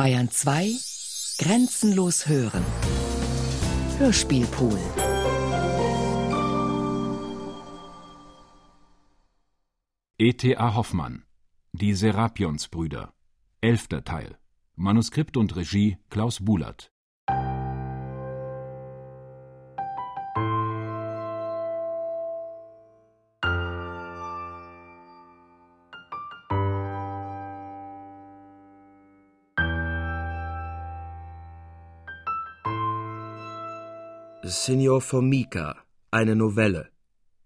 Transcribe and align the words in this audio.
Bayern 0.00 0.30
2 0.30 0.76
Grenzenlos 1.40 2.26
hören. 2.26 2.64
Hörspielpool. 3.98 4.78
E.T.A. 10.16 10.74
Hoffmann 10.74 11.24
Die 11.72 11.92
Serapionsbrüder 11.92 13.12
Elfter 13.60 14.02
Teil 14.02 14.38
Manuskript 14.74 15.36
und 15.36 15.54
Regie 15.54 15.98
Klaus 16.08 16.42
Bulat 16.42 16.90
Signor 34.70 35.00
Formica, 35.00 35.84
eine 36.12 36.36
Novelle. 36.36 36.92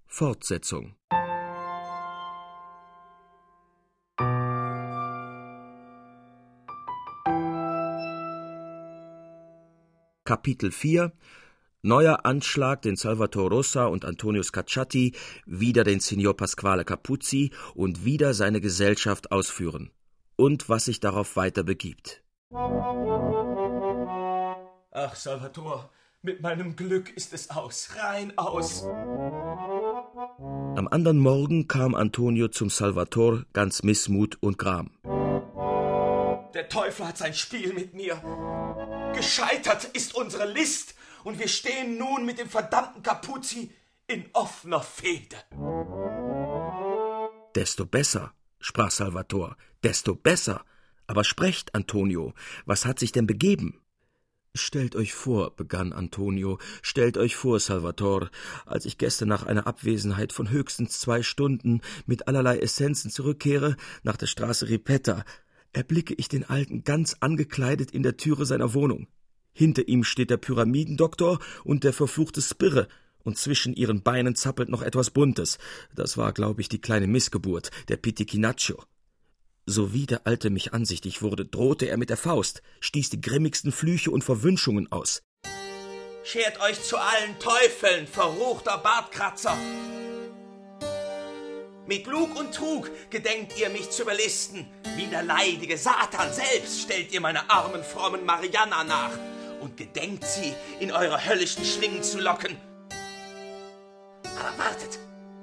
Fortsetzung. 0.06 0.94
Kapitel 10.24 10.70
4 10.70 11.12
Neuer 11.80 12.26
Anschlag, 12.26 12.82
den 12.82 12.96
Salvatore 12.96 13.54
Rossa 13.54 13.86
und 13.86 14.04
Antonio 14.04 14.42
Scacciati 14.42 15.14
wieder 15.46 15.84
den 15.84 16.00
Signor 16.00 16.36
Pasquale 16.36 16.84
Capuzzi 16.84 17.52
und 17.74 18.04
wieder 18.04 18.34
seine 18.34 18.60
Gesellschaft 18.60 19.32
ausführen. 19.32 19.90
Und 20.36 20.68
was 20.68 20.84
sich 20.84 21.00
darauf 21.00 21.36
weiter 21.36 21.64
begibt. 21.64 22.22
Ach, 24.90 25.14
Salvatore, 25.14 25.88
mit 26.24 26.40
meinem 26.40 26.74
Glück 26.74 27.10
ist 27.10 27.32
es 27.34 27.50
aus, 27.50 27.90
rein 27.96 28.36
aus. 28.36 28.84
Am 30.76 30.88
anderen 30.90 31.18
Morgen 31.18 31.68
kam 31.68 31.94
Antonio 31.94 32.48
zum 32.48 32.70
Salvator 32.70 33.44
ganz 33.52 33.82
Missmut 33.82 34.38
und 34.40 34.58
Gram. 34.58 34.90
Der 36.54 36.68
Teufel 36.68 37.06
hat 37.06 37.18
sein 37.18 37.34
Spiel 37.34 37.74
mit 37.74 37.94
mir. 37.94 38.20
Gescheitert 39.14 39.84
ist 39.92 40.14
unsere 40.14 40.50
List 40.50 40.94
und 41.24 41.38
wir 41.38 41.48
stehen 41.48 41.98
nun 41.98 42.24
mit 42.24 42.38
dem 42.38 42.48
verdammten 42.48 43.02
Capuzzi 43.02 43.70
in 44.06 44.24
offener 44.32 44.80
Fehde. 44.80 45.36
Desto 47.54 47.86
besser, 47.86 48.32
sprach 48.60 48.90
Salvator, 48.90 49.56
desto 49.82 50.14
besser. 50.14 50.64
Aber 51.06 51.22
sprecht, 51.22 51.74
Antonio, 51.74 52.32
was 52.64 52.86
hat 52.86 52.98
sich 52.98 53.12
denn 53.12 53.26
begeben? 53.26 53.83
Stellt 54.56 54.94
euch 54.94 55.14
vor, 55.14 55.56
begann 55.56 55.92
Antonio, 55.92 56.58
stellt 56.80 57.18
euch 57.18 57.34
vor, 57.34 57.58
Salvator, 57.58 58.30
als 58.66 58.86
ich 58.86 58.98
gestern 58.98 59.28
nach 59.28 59.42
einer 59.42 59.66
Abwesenheit 59.66 60.32
von 60.32 60.48
höchstens 60.48 61.00
zwei 61.00 61.24
Stunden 61.24 61.80
mit 62.06 62.28
allerlei 62.28 62.60
Essenzen 62.60 63.10
zurückkehre, 63.10 63.76
nach 64.04 64.16
der 64.16 64.28
Straße 64.28 64.68
Ripetta, 64.68 65.24
erblicke 65.72 66.14
ich 66.14 66.28
den 66.28 66.44
Alten 66.44 66.84
ganz 66.84 67.16
angekleidet 67.18 67.90
in 67.90 68.04
der 68.04 68.16
Türe 68.16 68.46
seiner 68.46 68.74
Wohnung. 68.74 69.08
Hinter 69.52 69.88
ihm 69.88 70.04
steht 70.04 70.30
der 70.30 70.36
Pyramidendoktor 70.36 71.40
und 71.64 71.82
der 71.82 71.92
verfluchte 71.92 72.40
Spirre, 72.40 72.86
und 73.24 73.36
zwischen 73.36 73.74
ihren 73.74 74.02
Beinen 74.02 74.36
zappelt 74.36 74.68
noch 74.68 74.82
etwas 74.82 75.10
Buntes. 75.10 75.58
Das 75.96 76.16
war, 76.16 76.32
glaube 76.32 76.60
ich, 76.60 76.68
die 76.68 76.80
kleine 76.80 77.08
Missgeburt, 77.08 77.72
der 77.88 77.96
Piticinaccio. 77.96 78.84
Sowie 79.66 80.04
der 80.04 80.26
Alte 80.26 80.50
mich 80.50 80.74
ansichtig 80.74 81.22
wurde, 81.22 81.46
drohte 81.46 81.86
er 81.86 81.96
mit 81.96 82.10
der 82.10 82.18
Faust, 82.18 82.62
stieß 82.80 83.08
die 83.10 83.20
grimmigsten 83.20 83.72
Flüche 83.72 84.10
und 84.10 84.22
Verwünschungen 84.22 84.92
aus. 84.92 85.22
Schert 86.22 86.60
euch 86.60 86.82
zu 86.82 86.98
allen 86.98 87.38
Teufeln, 87.38 88.06
verruchter 88.06 88.78
Bartkratzer! 88.78 89.56
Mit 91.86 92.06
Lug 92.06 92.38
und 92.38 92.54
Trug 92.54 92.90
gedenkt 93.10 93.58
ihr 93.58 93.68
mich 93.68 93.90
zu 93.90 94.02
überlisten. 94.02 94.66
Wie 94.96 95.06
der 95.06 95.22
leidige 95.22 95.76
Satan 95.76 96.32
selbst 96.32 96.80
stellt 96.80 97.12
ihr 97.12 97.20
meiner 97.20 97.50
armen, 97.50 97.82
frommen 97.82 98.24
Marianna 98.24 98.84
nach 98.84 99.18
und 99.60 99.76
gedenkt 99.76 100.24
sie 100.24 100.54
in 100.80 100.92
eure 100.92 101.26
höllischen 101.26 101.64
Schlingen 101.64 102.02
zu 102.02 102.20
locken. 102.20 102.56
Aber 104.38 104.58
wartet, 104.58 104.98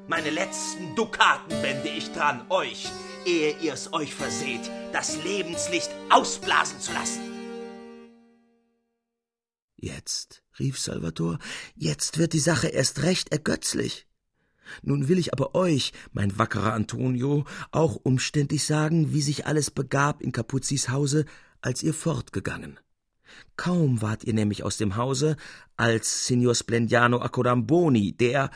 meine 0.08 0.32
letzten 0.32 0.96
Dukaten 0.96 1.62
wende 1.62 1.90
ich 1.90 2.12
dran, 2.12 2.46
euch, 2.50 2.88
ehe 3.26 3.58
ihr's 3.60 3.94
euch 3.94 4.14
verseht, 4.14 4.70
das 4.94 5.24
Lebenslicht 5.24 5.90
ausblasen 6.10 6.80
zu 6.80 6.94
lassen. 6.94 7.22
Jetzt, 9.76 10.44
rief 10.60 10.80
Salvator, 10.80 11.40
jetzt 11.76 12.20
wird 12.20 12.34
die 12.34 12.40
Sache 12.40 12.68
erst 12.68 13.02
recht 13.02 13.32
ergötzlich. 13.32 14.06
Nun 14.84 15.08
will 15.08 15.18
ich 15.18 15.34
aber 15.34 15.56
euch, 15.56 15.92
mein 16.12 16.38
wackerer 16.38 16.74
Antonio, 16.74 17.46
auch 17.72 17.96
umständlich 17.96 18.64
sagen, 18.64 19.12
wie 19.14 19.22
sich 19.22 19.48
alles 19.48 19.72
begab 19.72 20.22
in 20.22 20.32
Capuzzis 20.32 20.90
Hause, 20.90 21.26
als 21.62 21.84
ihr 21.84 21.94
fortgegangen. 21.94 22.80
Kaum 23.58 24.02
wart 24.02 24.24
ihr 24.24 24.34
nämlich 24.34 24.64
aus 24.64 24.78
dem 24.78 24.96
Hause, 24.96 25.36
als 25.78 26.28
Signor 26.28 26.56
Splendiano 26.56 27.20
Accodamboni, 27.20 28.14
der, 28.14 28.52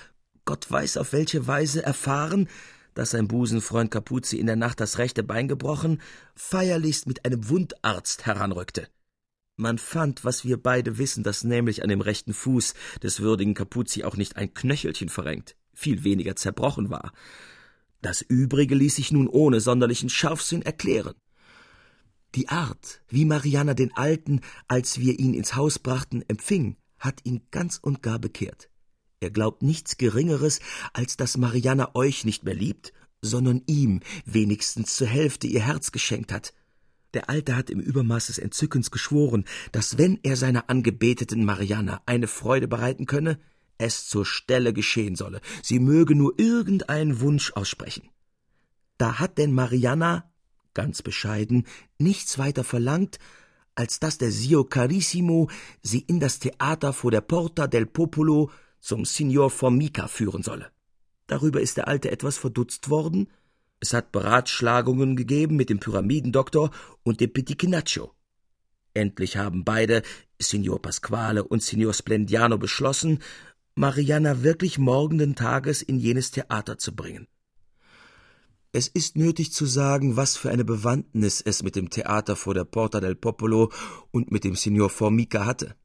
Gott 0.46 0.70
weiß 0.70 0.98
auf 0.98 1.14
welche 1.14 1.48
Weise, 1.48 1.84
erfahren, 1.84 2.48
dass 2.96 3.12
sein 3.12 3.28
Busenfreund 3.28 3.92
Capuzzi 3.92 4.40
in 4.40 4.48
der 4.48 4.56
Nacht 4.56 4.80
das 4.80 4.98
rechte 4.98 5.22
Bein 5.22 5.48
gebrochen, 5.48 6.02
feierlichst 6.34 7.06
mit 7.08 7.24
einem 7.26 7.48
Wundarzt 7.50 8.26
heranrückte. 8.26 8.88
Man 9.58 9.78
fand, 9.78 10.26
was 10.26 10.44
wir 10.44 10.58
beide 10.58 10.98
wissen, 10.98 11.24
dass 11.24 11.44
nämlich 11.44 11.84
an 11.84 11.90
dem 11.90 12.02
rechten 12.02 12.34
Fuß 12.34 12.74
des 13.04 13.20
würdigen 13.20 13.54
Capuzzi 13.54 14.04
auch 14.04 14.18
nicht 14.18 14.36
ein 14.36 14.54
Knöchelchen 14.54 15.10
verrenkt, 15.10 15.56
viel 15.74 16.04
weniger 16.04 16.36
zerbrochen 16.36 16.90
war. 16.90 17.14
Das 18.02 18.22
Übrige 18.22 18.76
ließ 18.76 18.96
sich 18.96 19.12
nun 19.12 19.28
ohne 19.28 19.62
sonderlichen 19.62 20.10
Scharfsinn 20.10 20.62
erklären. 20.62 21.16
Die 22.36 22.50
Art, 22.50 23.02
wie 23.08 23.24
Mariana 23.24 23.74
den 23.74 23.96
Alten, 23.96 24.42
als 24.68 25.00
wir 25.00 25.20
ihn 25.20 25.34
ins 25.34 25.56
Haus 25.56 25.80
brachten, 25.80 26.22
empfing, 26.28 26.76
hat 27.00 27.22
ihn 27.24 27.48
ganz 27.52 27.78
und 27.78 28.02
gar 28.04 28.20
bekehrt. 28.20 28.70
Er 29.20 29.32
glaubt 29.32 29.64
nichts 29.64 29.98
Geringeres, 29.98 30.60
als 30.94 31.18
dass 31.18 31.38
Mariana 31.38 31.96
euch 31.96 32.26
nicht 32.26 32.44
mehr 32.44 32.54
liebt, 32.54 32.94
sondern 33.22 33.62
ihm 33.66 34.02
wenigstens 34.26 34.96
zur 34.96 35.08
Hälfte 35.08 35.48
ihr 35.48 35.62
Herz 35.62 35.92
geschenkt 35.92 36.32
hat. 36.32 36.54
Der 37.14 37.30
Alte 37.30 37.56
hat 37.56 37.70
im 37.70 37.80
Übermaß 37.80 38.28
des 38.28 38.38
Entzückens 38.38 38.92
geschworen, 38.92 39.46
dass 39.72 39.98
wenn 39.98 40.20
er 40.24 40.36
seiner 40.36 40.70
angebeteten 40.70 41.46
Mariana 41.46 42.02
eine 42.06 42.28
Freude 42.28 42.68
bereiten 42.68 43.06
könne, 43.06 43.40
es 43.78 44.08
zur 44.08 44.26
Stelle 44.26 44.74
geschehen 44.74 45.16
solle, 45.16 45.42
sie 45.64 45.80
möge 45.80 46.16
nur 46.16 46.38
irgendeinen 46.38 47.20
Wunsch 47.22 47.54
aussprechen. 47.54 48.10
Da 48.98 49.20
hat 49.20 49.38
denn 49.38 49.54
Mariana, 49.54 50.30
ganz 50.74 51.02
bescheiden, 51.02 51.66
nichts 51.98 52.38
weiter 52.38 52.64
verlangt, 52.64 53.18
als 53.76 54.00
dass 54.00 54.18
der 54.18 54.32
Sio 54.32 54.64
Carissimo 54.64 55.50
sie 55.82 56.00
in 56.00 56.20
das 56.20 56.40
Theater 56.40 56.94
vor 56.94 57.12
der 57.12 57.22
Porta 57.22 57.68
del 57.68 57.86
Popolo 57.86 58.50
zum 58.86 59.04
Signor 59.04 59.50
Formica 59.50 60.08
führen 60.08 60.44
solle. 60.44 60.70
Darüber 61.26 61.60
ist 61.60 61.76
der 61.76 61.88
Alte 61.88 62.12
etwas 62.12 62.38
verdutzt 62.38 62.92
worden, 62.92 63.30
es 63.80 63.94
hat 63.94 64.12
Beratschlagungen 64.12 65.16
gegeben 65.16 65.56
mit 65.56 65.70
dem 65.70 65.80
Pyramidendoktor 65.80 66.70
und 67.02 67.20
dem 67.20 67.34
Piticinaccio. 67.34 68.14
Endlich 68.94 69.38
haben 69.38 69.64
beide, 69.64 70.04
Signor 70.40 70.82
Pasquale 70.82 71.44
und 71.44 71.64
Signor 71.64 71.96
Splendiano, 71.96 72.60
beschlossen, 72.60 73.20
Mariana 73.74 74.44
wirklich 74.44 74.78
morgenden 74.78 75.36
Tages 75.36 75.82
in 75.82 75.98
jenes 75.98 76.30
Theater 76.30 76.78
zu 76.78 76.96
bringen. 76.96 77.28
Es 78.72 78.88
ist 78.88 79.18
nötig 79.18 79.52
zu 79.52 79.66
sagen, 79.66 80.16
was 80.16 80.38
für 80.38 80.52
eine 80.52 80.64
Bewandtnis 80.64 81.42
es 81.42 81.64
mit 81.64 81.76
dem 81.76 81.90
Theater 81.90 82.36
vor 82.36 82.54
der 82.54 82.66
Porta 82.66 83.00
del 83.00 83.16
Popolo 83.16 83.72
und 84.12 84.32
mit 84.32 84.44
dem 84.44 84.56
Signor 84.56 84.92
Formica 84.92 85.46
hatte. 85.46 85.76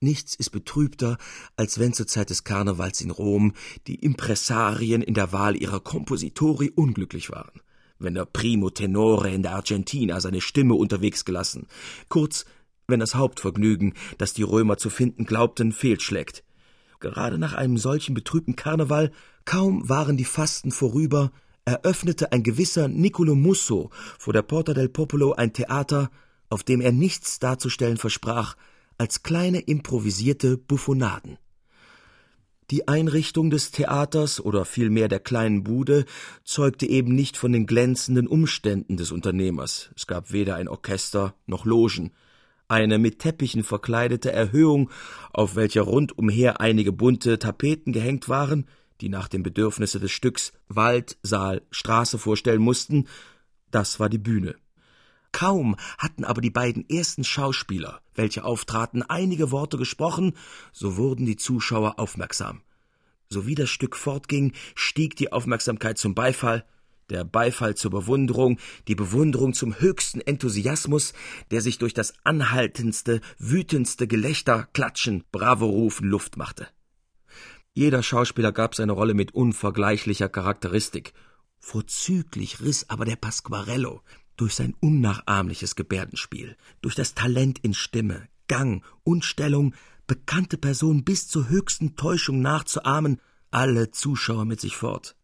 Nichts 0.00 0.34
ist 0.34 0.50
betrübter, 0.50 1.18
als 1.56 1.78
wenn 1.78 1.92
zur 1.92 2.06
Zeit 2.06 2.30
des 2.30 2.44
Karnevals 2.44 3.00
in 3.00 3.10
Rom 3.10 3.52
die 3.86 3.96
Impressarien 3.96 5.02
in 5.02 5.14
der 5.14 5.32
Wahl 5.32 5.56
ihrer 5.56 5.80
Kompositori 5.80 6.70
unglücklich 6.74 7.30
waren, 7.30 7.60
wenn 7.98 8.14
der 8.14 8.26
Primo 8.26 8.70
Tenore 8.70 9.30
in 9.30 9.42
der 9.42 9.54
Argentina 9.54 10.20
seine 10.20 10.40
Stimme 10.40 10.74
unterwegs 10.74 11.24
gelassen, 11.24 11.66
kurz, 12.08 12.44
wenn 12.86 13.00
das 13.00 13.14
Hauptvergnügen, 13.14 13.94
das 14.18 14.34
die 14.34 14.42
Römer 14.42 14.76
zu 14.76 14.90
finden 14.90 15.24
glaubten, 15.24 15.72
fehlschlägt. 15.72 16.44
Gerade 17.00 17.38
nach 17.38 17.54
einem 17.54 17.78
solchen 17.78 18.14
betrübten 18.14 18.56
Karneval, 18.56 19.10
kaum 19.44 19.88
waren 19.88 20.16
die 20.16 20.24
Fasten 20.24 20.70
vorüber, 20.70 21.32
eröffnete 21.64 22.32
ein 22.32 22.42
gewisser 22.42 22.88
Niccolo 22.88 23.34
Musso 23.34 23.90
vor 24.18 24.32
der 24.32 24.42
Porta 24.42 24.74
del 24.74 24.88
Popolo 24.88 25.32
ein 25.32 25.52
Theater, 25.52 26.10
auf 26.50 26.62
dem 26.62 26.80
er 26.80 26.92
nichts 26.92 27.38
darzustellen 27.38 27.96
versprach, 27.96 28.56
als 28.98 29.22
kleine 29.22 29.60
improvisierte 29.60 30.56
Buffonaden. 30.56 31.38
Die 32.70 32.88
Einrichtung 32.88 33.50
des 33.50 33.70
Theaters 33.72 34.40
oder 34.40 34.64
vielmehr 34.64 35.08
der 35.08 35.20
kleinen 35.20 35.64
Bude 35.64 36.06
zeugte 36.44 36.86
eben 36.86 37.14
nicht 37.14 37.36
von 37.36 37.52
den 37.52 37.66
glänzenden 37.66 38.26
Umständen 38.26 38.96
des 38.96 39.12
Unternehmers. 39.12 39.90
Es 39.96 40.06
gab 40.06 40.32
weder 40.32 40.56
ein 40.56 40.68
Orchester 40.68 41.34
noch 41.46 41.66
Logen. 41.66 42.12
Eine 42.66 42.98
mit 42.98 43.18
Teppichen 43.18 43.64
verkleidete 43.64 44.32
Erhöhung, 44.32 44.90
auf 45.30 45.56
welcher 45.56 45.82
rundumher 45.82 46.62
einige 46.62 46.92
bunte 46.92 47.38
Tapeten 47.38 47.92
gehängt 47.92 48.30
waren, 48.30 48.66
die 49.02 49.10
nach 49.10 49.28
dem 49.28 49.42
Bedürfnisse 49.42 50.00
des 50.00 50.12
Stücks 50.12 50.52
Wald, 50.68 51.18
Saal, 51.22 51.60
Straße 51.70 52.16
vorstellen 52.16 52.62
mussten, 52.62 53.06
das 53.70 54.00
war 54.00 54.08
die 54.08 54.18
Bühne. 54.18 54.54
Kaum 55.34 55.74
hatten 55.98 56.24
aber 56.24 56.40
die 56.40 56.50
beiden 56.50 56.88
ersten 56.88 57.24
Schauspieler, 57.24 58.00
welche 58.14 58.44
auftraten, 58.44 59.02
einige 59.02 59.50
Worte 59.50 59.76
gesprochen, 59.76 60.34
so 60.72 60.96
wurden 60.96 61.26
die 61.26 61.36
Zuschauer 61.36 61.98
aufmerksam. 61.98 62.62
So 63.28 63.44
wie 63.44 63.56
das 63.56 63.68
Stück 63.68 63.96
fortging, 63.96 64.52
stieg 64.76 65.16
die 65.16 65.32
Aufmerksamkeit 65.32 65.98
zum 65.98 66.14
Beifall, 66.14 66.64
der 67.10 67.24
Beifall 67.24 67.74
zur 67.74 67.90
Bewunderung, 67.90 68.60
die 68.86 68.94
Bewunderung 68.94 69.54
zum 69.54 69.80
höchsten 69.80 70.20
Enthusiasmus, 70.20 71.14
der 71.50 71.60
sich 71.60 71.78
durch 71.78 71.94
das 71.94 72.14
anhaltendste, 72.22 73.20
wütendste 73.38 74.06
Gelächter, 74.06 74.68
Klatschen, 74.72 75.24
Bravo-Rufen 75.32 76.08
Luft 76.08 76.36
machte. 76.36 76.68
Jeder 77.72 78.04
Schauspieler 78.04 78.52
gab 78.52 78.76
seine 78.76 78.92
Rolle 78.92 79.14
mit 79.14 79.34
unvergleichlicher 79.34 80.28
Charakteristik. 80.28 81.12
Vorzüglich 81.58 82.60
riss 82.60 82.88
aber 82.88 83.04
der 83.04 83.16
Pasquarello, 83.16 84.02
durch 84.36 84.54
sein 84.54 84.74
unnachahmliches 84.80 85.76
Gebärdenspiel, 85.76 86.56
durch 86.82 86.94
das 86.94 87.14
Talent 87.14 87.58
in 87.60 87.74
Stimme, 87.74 88.28
Gang 88.48 88.84
und 89.02 89.24
Stellung, 89.24 89.74
bekannte 90.06 90.58
Person 90.58 91.04
bis 91.04 91.28
zur 91.28 91.48
höchsten 91.48 91.96
Täuschung 91.96 92.40
nachzuahmen, 92.40 93.20
alle 93.50 93.90
Zuschauer 93.90 94.44
mit 94.44 94.60
sich 94.60 94.76
fort. 94.76 95.16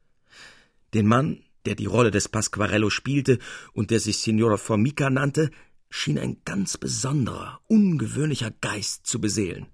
Den 0.95 1.07
Mann, 1.07 1.43
der 1.67 1.75
die 1.75 1.87
Rolle 1.87 2.11
des 2.11 2.29
Pasquarello 2.29 2.91
spielte 2.91 3.39
und 3.73 3.91
der 3.91 4.01
sich 4.01 4.19
Signora 4.19 4.57
Formica 4.57 5.11
nannte, 5.11 5.51
schien 5.91 6.19
ein 6.19 6.39
ganz 6.45 6.79
besonderer, 6.79 7.61
ungewöhnlicher 7.67 8.51
Geist 8.51 9.07
zu 9.07 9.21
beseelen. 9.21 9.67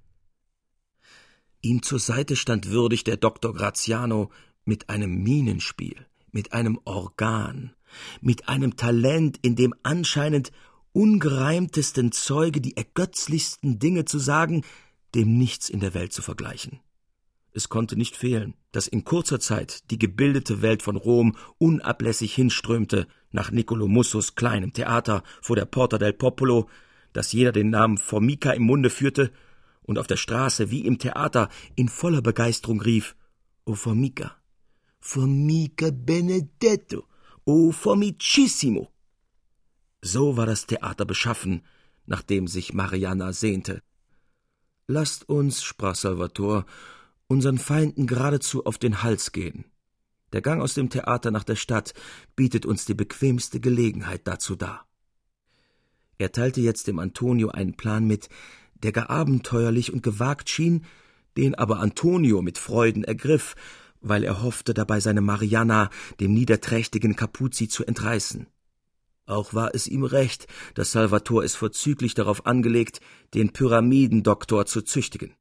Ihm 1.61 1.83
zur 1.83 1.99
Seite 1.99 2.37
stand 2.37 2.71
würdig 2.71 3.05
der 3.05 3.17
Doktor 3.17 3.55
Graziano 3.55 4.31
mit 4.65 4.89
einem 4.89 5.23
Minenspiel, 5.23 6.07
mit 6.33 6.53
einem 6.53 6.81
Organ, 6.85 7.76
mit 8.21 8.49
einem 8.49 8.77
Talent, 8.77 9.39
in 9.43 9.57
dem 9.57 9.75
anscheinend 9.83 10.53
ungereimtesten 10.93 12.13
Zeuge 12.13 12.61
die 12.61 12.77
ergötzlichsten 12.77 13.79
Dinge 13.79 14.05
zu 14.05 14.19
sagen, 14.19 14.65
dem 15.15 15.37
nichts 15.37 15.69
in 15.69 15.81
der 15.81 15.95
Welt 15.95 16.13
zu 16.13 16.23
vergleichen. 16.23 16.81
Es 17.53 17.71
konnte 17.71 17.97
nicht 17.97 18.17
fehlen, 18.17 18.55
dass 18.73 18.87
in 18.87 19.05
kurzer 19.05 19.41
Zeit 19.41 19.91
die 19.91 19.99
gebildete 19.99 20.61
Welt 20.61 20.83
von 20.83 20.97
Rom 20.97 21.37
unablässig 21.57 22.35
hinströmte 22.35 23.07
nach 23.31 23.51
Niccolo 23.51 23.89
Mussos 23.89 24.35
kleinem 24.35 24.75
Theater 24.75 25.23
vor 25.41 25.57
der 25.57 25.65
Porta 25.65 25.97
del 25.97 26.13
Popolo, 26.13 26.69
dass 27.15 27.33
jeder 27.33 27.53
den 27.53 27.71
Namen 27.71 27.97
Formica 27.97 28.51
im 28.53 28.65
Munde 28.65 28.91
führte 28.91 29.33
und 29.83 29.99
auf 29.99 30.07
der 30.07 30.19
Straße 30.19 30.71
wie 30.71 30.85
im 30.85 30.99
Theater 30.99 31.49
in 31.77 31.89
voller 31.89 32.21
Begeisterung 32.21 32.83
rief: 32.83 33.17
O 33.65 33.75
Formica, 33.75 34.37
Formica 35.01 35.91
Benedetto, 35.91 37.05
O 37.49 37.71
formicissimo! 37.71 38.91
So 40.03 40.37
war 40.37 40.47
das 40.47 40.67
Theater 40.67 41.05
beschaffen, 41.05 41.63
nach 42.05 42.23
dem 42.23 42.49
sich 42.49 42.75
Mariana 42.75 43.33
sehnte. 43.33 43.85
Lasst 44.89 45.29
uns, 45.29 45.63
sprach 45.63 45.95
Salvator, 45.95 46.67
unseren 47.29 47.59
Feinden 47.59 48.09
geradezu 48.09 48.67
auf 48.67 48.79
den 48.79 49.05
Hals 49.05 49.31
gehen. 49.31 49.65
Der 50.33 50.43
Gang 50.43 50.61
aus 50.61 50.75
dem 50.75 50.91
Theater 50.91 51.31
nach 51.31 51.45
der 51.45 51.55
Stadt 51.55 51.95
bietet 52.35 52.67
uns 52.67 52.85
die 52.85 52.95
bequemste 52.95 53.61
Gelegenheit 53.61 54.23
dazu 54.27 54.57
dar. 54.57 54.85
Er 56.19 56.33
teilte 56.33 56.61
jetzt 56.61 56.89
dem 56.89 56.99
Antonio 56.99 57.51
einen 57.51 57.77
Plan 57.77 58.09
mit, 58.09 58.29
der 58.75 58.91
gar 58.91 59.09
abenteuerlich 59.09 59.93
und 59.93 60.03
gewagt 60.03 60.51
schien, 60.51 60.85
den 61.37 61.55
aber 61.55 61.79
Antonio 61.79 62.43
mit 62.43 62.59
Freuden 62.59 63.05
ergriff 63.05 63.55
weil 64.09 64.25
er 64.25 64.43
hoffte, 64.43 64.75
dabei 64.75 65.01
seine 65.01 65.21
Marianna 65.21 65.91
dem 66.21 66.35
niederträchtigen 66.35 67.17
Capuzzi 67.17 67.69
zu 67.69 67.85
entreißen. 67.85 68.47
Auch 69.27 69.55
war 69.55 69.75
es 69.75 69.89
ihm 69.89 70.05
recht, 70.05 70.47
dass 70.75 70.93
Salvator 70.93 71.43
es 71.43 71.57
vorzüglich 71.57 72.15
darauf 72.15 72.47
angelegt, 72.47 73.01
den 73.35 73.53
Pyramidendoktor 73.53 74.67
zu 74.67 74.83
züchtigen. 74.83 75.35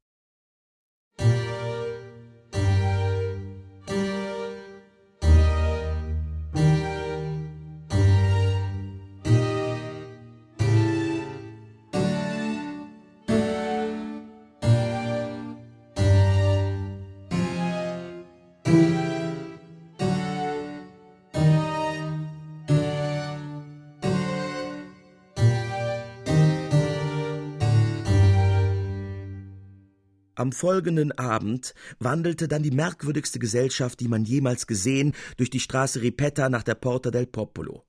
Am 30.38 30.52
folgenden 30.52 31.12
Abend 31.12 31.74
wandelte 31.98 32.46
dann 32.46 32.62
die 32.62 32.70
merkwürdigste 32.70 33.38
Gesellschaft, 33.38 34.00
die 34.00 34.08
man 34.08 34.26
jemals 34.26 34.66
gesehen, 34.66 35.14
durch 35.38 35.48
die 35.48 35.60
Straße 35.60 36.02
Ripetta 36.02 36.50
nach 36.50 36.62
der 36.62 36.74
Porta 36.74 37.10
del 37.10 37.26
Popolo. 37.26 37.86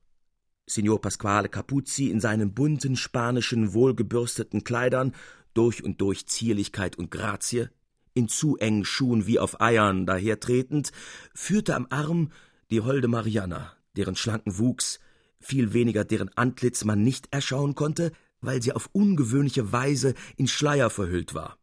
Signor 0.66 0.98
Pasquale 0.98 1.50
Capuzzi 1.50 2.08
in 2.08 2.20
seinen 2.20 2.54
bunten 2.54 2.96
spanischen, 2.96 3.74
wohlgebürsteten 3.74 4.64
Kleidern, 4.64 5.14
durch 5.52 5.84
und 5.84 6.00
durch 6.00 6.26
Zierlichkeit 6.26 6.96
und 6.96 7.10
Grazie, 7.10 7.68
in 8.14 8.28
zu 8.28 8.56
engen 8.56 8.86
Schuhen 8.86 9.26
wie 9.26 9.38
auf 9.38 9.60
Eiern 9.60 10.06
dahertretend, 10.06 10.90
führte 11.34 11.74
am 11.74 11.86
Arm 11.90 12.32
die 12.70 12.80
holde 12.80 13.08
Marianna, 13.08 13.74
deren 13.94 14.16
schlanken 14.16 14.56
Wuchs, 14.56 15.00
viel 15.38 15.74
weniger 15.74 16.06
deren 16.06 16.30
Antlitz 16.34 16.84
man 16.84 17.02
nicht 17.02 17.28
erschauen 17.30 17.74
konnte, 17.74 18.10
weil 18.40 18.62
sie 18.62 18.72
auf 18.72 18.88
ungewöhnliche 18.92 19.70
Weise 19.70 20.14
in 20.36 20.48
Schleier 20.48 20.88
verhüllt 20.88 21.34
war. 21.34 21.57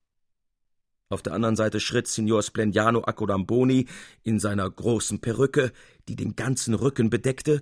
Auf 1.10 1.22
der 1.22 1.34
anderen 1.34 1.56
Seite 1.56 1.80
schritt 1.80 2.08
Signor 2.08 2.42
Splendiano 2.42 3.04
Accodamboni 3.04 3.88
in 4.24 4.40
seiner 4.40 4.68
großen 4.70 5.20
Perücke, 5.22 5.72
die 6.08 6.16
den 6.16 6.36
ganzen 6.36 6.74
Rücken 6.74 7.12
bedeckte, 7.12 7.62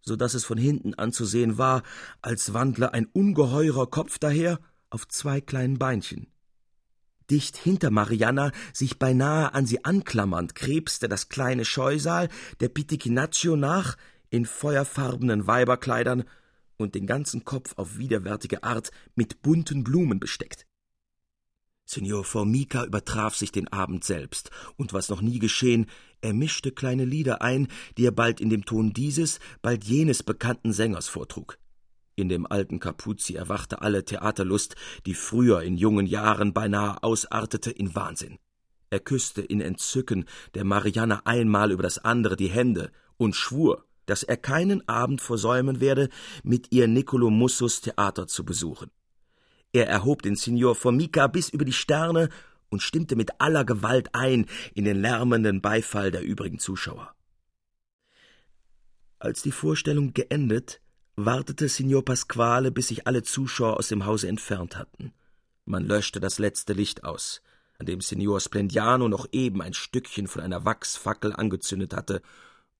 so 0.00 0.14
dass 0.14 0.34
es 0.34 0.44
von 0.44 0.58
hinten 0.58 0.94
anzusehen 0.94 1.58
war, 1.58 1.82
als 2.22 2.54
wandle 2.54 2.92
ein 2.92 3.06
ungeheurer 3.06 3.88
Kopf 3.88 4.18
daher 4.18 4.60
auf 4.90 5.08
zwei 5.08 5.40
kleinen 5.40 5.78
Beinchen. 5.78 6.28
Dicht 7.30 7.56
hinter 7.56 7.90
Marianna, 7.90 8.52
sich 8.72 8.98
beinahe 8.98 9.54
an 9.54 9.66
sie 9.66 9.84
anklammernd, 9.84 10.54
krebste 10.54 11.08
das 11.08 11.28
kleine 11.28 11.64
Scheusal 11.64 12.28
der 12.60 12.68
Pitichinaccio 12.68 13.56
nach, 13.56 13.96
in 14.30 14.46
feuerfarbenen 14.46 15.46
Weiberkleidern 15.46 16.24
und 16.76 16.94
den 16.94 17.06
ganzen 17.06 17.44
Kopf 17.44 17.74
auf 17.76 17.98
widerwärtige 17.98 18.62
Art 18.62 18.90
mit 19.14 19.42
bunten 19.42 19.84
Blumen 19.84 20.20
besteckt. 20.20 20.66
Signor 21.86 22.24
Formica 22.24 22.84
übertraf 22.84 23.36
sich 23.36 23.52
den 23.52 23.68
Abend 23.68 24.04
selbst, 24.04 24.50
und 24.76 24.92
was 24.92 25.10
noch 25.10 25.20
nie 25.20 25.38
geschehen, 25.38 25.86
er 26.22 26.32
mischte 26.32 26.72
kleine 26.72 27.04
Lieder 27.04 27.42
ein, 27.42 27.68
die 27.98 28.06
er 28.06 28.12
bald 28.12 28.40
in 28.40 28.48
dem 28.48 28.64
Ton 28.64 28.92
dieses, 28.92 29.38
bald 29.60 29.84
jenes 29.84 30.22
bekannten 30.22 30.72
Sängers 30.72 31.08
vortrug. 31.08 31.58
In 32.16 32.28
dem 32.28 32.46
alten 32.46 32.80
Capuzzi 32.80 33.34
erwachte 33.34 33.82
alle 33.82 34.04
Theaterlust, 34.04 34.76
die 35.04 35.14
früher 35.14 35.62
in 35.62 35.76
jungen 35.76 36.06
Jahren 36.06 36.52
beinahe 36.52 37.02
ausartete 37.02 37.70
in 37.70 37.94
Wahnsinn. 37.94 38.38
Er 38.90 39.00
küsste 39.00 39.42
in 39.42 39.60
Entzücken 39.60 40.24
der 40.54 40.64
Marianne 40.64 41.26
einmal 41.26 41.72
über 41.72 41.82
das 41.82 41.98
andere 41.98 42.36
die 42.36 42.50
Hände 42.50 42.92
und 43.16 43.34
schwur, 43.34 43.84
dass 44.06 44.22
er 44.22 44.36
keinen 44.36 44.88
Abend 44.88 45.20
versäumen 45.20 45.80
werde, 45.80 46.08
mit 46.42 46.70
ihr 46.70 46.86
Niccolo 46.86 47.30
Mussos 47.30 47.80
Theater 47.80 48.26
zu 48.26 48.44
besuchen. 48.44 48.90
Er 49.74 49.88
erhob 49.88 50.22
den 50.22 50.36
Signor 50.36 50.76
Formica 50.76 51.26
bis 51.26 51.48
über 51.48 51.64
die 51.64 51.72
Sterne 51.72 52.28
und 52.68 52.80
stimmte 52.80 53.16
mit 53.16 53.40
aller 53.40 53.64
Gewalt 53.64 54.08
ein 54.14 54.46
in 54.72 54.84
den 54.84 55.00
lärmenden 55.00 55.60
Beifall 55.60 56.12
der 56.12 56.22
übrigen 56.22 56.60
Zuschauer. 56.60 57.12
Als 59.18 59.42
die 59.42 59.50
Vorstellung 59.50 60.14
geendet, 60.14 60.80
wartete 61.16 61.68
Signor 61.68 62.04
Pasquale, 62.04 62.70
bis 62.70 62.86
sich 62.86 63.08
alle 63.08 63.24
Zuschauer 63.24 63.76
aus 63.76 63.88
dem 63.88 64.06
Hause 64.06 64.28
entfernt 64.28 64.76
hatten. 64.76 65.12
Man 65.64 65.84
löschte 65.84 66.20
das 66.20 66.38
letzte 66.38 66.72
Licht 66.72 67.02
aus, 67.02 67.42
an 67.76 67.86
dem 67.86 68.00
Signor 68.00 68.40
Splendiano 68.40 69.08
noch 69.08 69.26
eben 69.32 69.60
ein 69.60 69.74
Stückchen 69.74 70.28
von 70.28 70.42
einer 70.42 70.64
Wachsfackel 70.64 71.32
angezündet 71.32 71.94
hatte, 71.94 72.22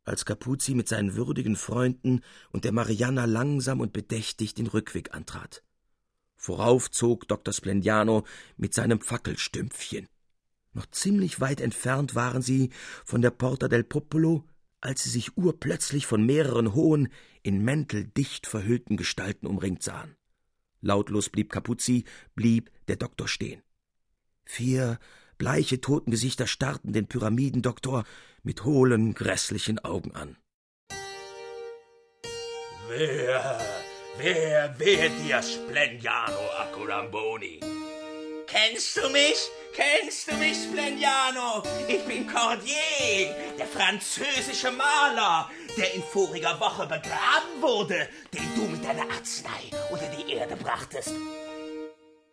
als 0.04 0.24
Capuzzi 0.24 0.76
mit 0.76 0.86
seinen 0.86 1.16
würdigen 1.16 1.56
Freunden 1.56 2.20
und 2.52 2.62
der 2.62 2.72
Marianna 2.72 3.24
langsam 3.24 3.80
und 3.80 3.92
bedächtig 3.92 4.54
den 4.54 4.68
Rückweg 4.68 5.12
antrat. 5.12 5.64
Vorauf 6.44 6.90
zog 6.90 7.26
Dr. 7.26 7.54
Splendiano 7.54 8.26
mit 8.58 8.74
seinem 8.74 9.00
Fackelstümpfchen. 9.00 10.10
Noch 10.74 10.84
ziemlich 10.90 11.40
weit 11.40 11.62
entfernt 11.62 12.14
waren 12.14 12.42
sie 12.42 12.68
von 13.06 13.22
der 13.22 13.30
Porta 13.30 13.66
del 13.66 13.82
Popolo, 13.82 14.44
als 14.82 15.04
sie 15.04 15.08
sich 15.08 15.38
urplötzlich 15.38 16.04
von 16.04 16.26
mehreren 16.26 16.74
hohen, 16.74 17.08
in 17.42 17.64
Mäntel 17.64 18.04
dicht 18.04 18.46
verhüllten 18.46 18.98
Gestalten 18.98 19.46
umringt 19.46 19.82
sahen. 19.82 20.16
Lautlos 20.82 21.30
blieb 21.30 21.50
Capuzzi, 21.50 22.04
blieb 22.34 22.70
der 22.88 22.96
Doktor 22.96 23.26
stehen. 23.26 23.62
Vier 24.44 24.98
bleiche 25.38 25.80
Totengesichter 25.80 26.46
starrten 26.46 26.92
den 26.92 27.06
Pyramidendoktor 27.06 28.04
mit 28.42 28.64
hohlen, 28.64 29.14
grässlichen 29.14 29.78
Augen 29.78 30.14
an. 30.14 30.36
Wer, 32.90 33.83
wer, 34.18 34.74
wer 34.78 35.08
dir 35.08 35.42
Splendiano 35.42 36.38
Accolamboni? 36.60 37.60
Kennst 38.46 38.96
du 38.96 39.08
mich? 39.10 39.50
Kennst 39.74 40.30
du 40.30 40.34
mich, 40.36 40.56
Spleniano? 40.56 41.62
Ich 41.88 42.04
bin 42.04 42.26
Cordier, 42.28 43.34
der 43.58 43.66
französische 43.66 44.70
Maler, 44.70 45.50
der 45.76 45.94
in 45.94 46.02
voriger 46.02 46.58
Woche 46.60 46.86
begraben 46.86 47.60
wurde, 47.60 48.08
den 48.32 48.54
du 48.54 48.62
mit 48.70 48.84
deiner 48.84 49.10
Arznei 49.10 49.70
unter 49.90 50.06
die 50.06 50.32
Erde 50.32 50.54
brachtest. 50.54 51.14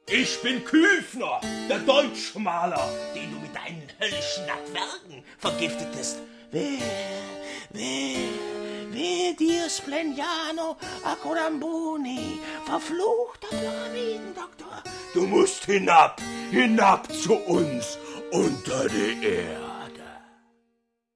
Ich 0.07 0.41
bin 0.41 0.63
Küfner, 0.63 1.41
der 1.67 1.79
deutsche 1.79 2.38
Maler, 2.38 2.88
den 3.15 3.31
du 3.31 3.39
mit 3.39 3.55
deinen 3.55 3.88
höllischen 3.97 4.45
Nattwerken 4.45 5.23
vergiftetest. 5.39 6.17
Wer, 6.51 6.81
wer, 7.71 8.61
dir, 9.39 9.70
Spleniano 9.70 10.77
Accolamboni, 11.03 12.39
verfluchter 12.65 13.48
Pyramidendoktor? 13.50 14.84
Du 15.13 15.27
musst 15.27 15.65
hinab, 15.65 16.22
hinab 16.51 17.12
zu 17.12 17.34
uns 17.34 17.98
unter 18.31 18.88
die 18.88 19.25
Erde. 19.25 19.72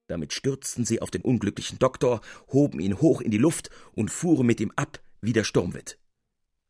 Damit 0.08 0.32
stürzten 0.32 0.84
sie 0.84 1.02
auf 1.02 1.10
den 1.10 1.22
unglücklichen 1.22 1.78
Doktor, 1.78 2.20
hoben 2.52 2.78
ihn 2.80 3.00
hoch 3.00 3.20
in 3.20 3.30
die 3.30 3.38
Luft 3.38 3.70
und 3.94 4.10
fuhren 4.10 4.46
mit 4.46 4.60
ihm 4.60 4.72
ab 4.76 5.00
wie 5.20 5.32
der 5.32 5.44
Sturmwind. 5.44 5.98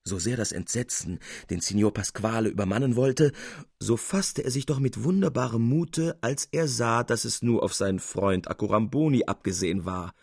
So 0.05 0.21
sehr 0.21 0.37
das 0.37 0.53
Entsetzen 0.53 1.19
den 1.51 1.61
Signor 1.61 1.93
Pasquale 1.93 2.49
übermannen 2.49 2.95
wollte, 2.95 3.33
so 3.81 3.97
fasste 3.97 4.45
er 4.45 4.53
sich 4.53 4.65
doch 4.65 4.79
mit 4.79 5.03
wunderbarem 5.03 5.63
Mute, 5.63 6.17
als 6.21 6.49
er 6.53 6.69
sah, 6.69 7.03
dass 7.03 7.25
es 7.25 7.43
nur 7.43 7.65
auf 7.65 7.75
seinen 7.75 7.99
Freund 7.99 8.49
Accoramboni 8.49 9.25
abgesehen 9.25 9.85
war. 9.85 10.15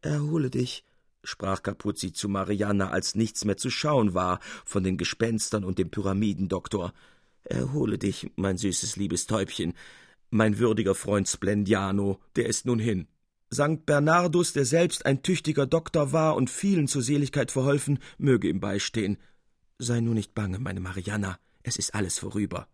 Erhole 0.00 0.50
dich, 0.50 0.84
sprach 1.24 1.62
Capuzzi 1.62 2.12
zu 2.12 2.28
Marianna, 2.28 2.90
als 2.90 3.14
nichts 3.14 3.44
mehr 3.44 3.56
zu 3.56 3.70
schauen 3.70 4.14
war 4.14 4.40
von 4.64 4.82
den 4.82 4.96
Gespenstern 4.96 5.64
und 5.64 5.78
dem 5.78 5.90
Pyramidendoktor. 5.90 6.92
Erhole 7.44 7.98
dich, 7.98 8.30
mein 8.36 8.56
süßes 8.56 8.96
liebes 8.96 9.26
Täubchen. 9.26 9.74
Mein 10.30 10.58
würdiger 10.58 10.94
Freund 10.94 11.28
Splendiano, 11.28 12.20
der 12.36 12.46
ist 12.46 12.66
nun 12.66 12.78
hin. 12.78 13.08
Sankt 13.50 13.84
Bernardus, 13.84 14.54
der 14.54 14.64
selbst 14.64 15.04
ein 15.04 15.22
tüchtiger 15.22 15.66
Doktor 15.66 16.12
war 16.12 16.36
und 16.36 16.48
vielen 16.48 16.88
zur 16.88 17.02
Seligkeit 17.02 17.50
verholfen, 17.50 17.98
möge 18.16 18.48
ihm 18.48 18.60
beistehen. 18.60 19.18
Sei 19.78 20.00
nur 20.00 20.14
nicht 20.14 20.34
bange, 20.34 20.58
meine 20.58 20.80
Marianna, 20.80 21.38
es 21.62 21.76
ist 21.76 21.94
alles 21.94 22.18
vorüber. 22.18 22.66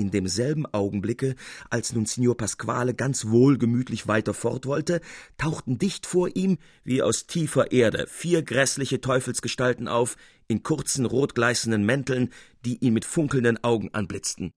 In 0.00 0.10
demselben 0.10 0.64
Augenblicke, 0.64 1.34
als 1.68 1.92
nun 1.92 2.06
Signor 2.06 2.34
Pasquale 2.34 2.94
ganz 2.94 3.26
wohlgemütlich 3.26 4.08
weiter 4.08 4.32
fort 4.32 4.64
wollte, 4.64 5.02
tauchten 5.36 5.76
dicht 5.76 6.06
vor 6.06 6.34
ihm, 6.34 6.56
wie 6.84 7.02
aus 7.02 7.26
tiefer 7.26 7.70
Erde, 7.70 8.06
vier 8.08 8.42
grässliche 8.42 9.02
Teufelsgestalten 9.02 9.88
auf, 9.88 10.16
in 10.48 10.62
kurzen 10.62 11.04
rotgleißenden 11.04 11.84
Mänteln, 11.84 12.30
die 12.64 12.78
ihn 12.78 12.94
mit 12.94 13.04
funkelnden 13.04 13.62
Augen 13.62 13.90
anblitzten. 13.92 14.52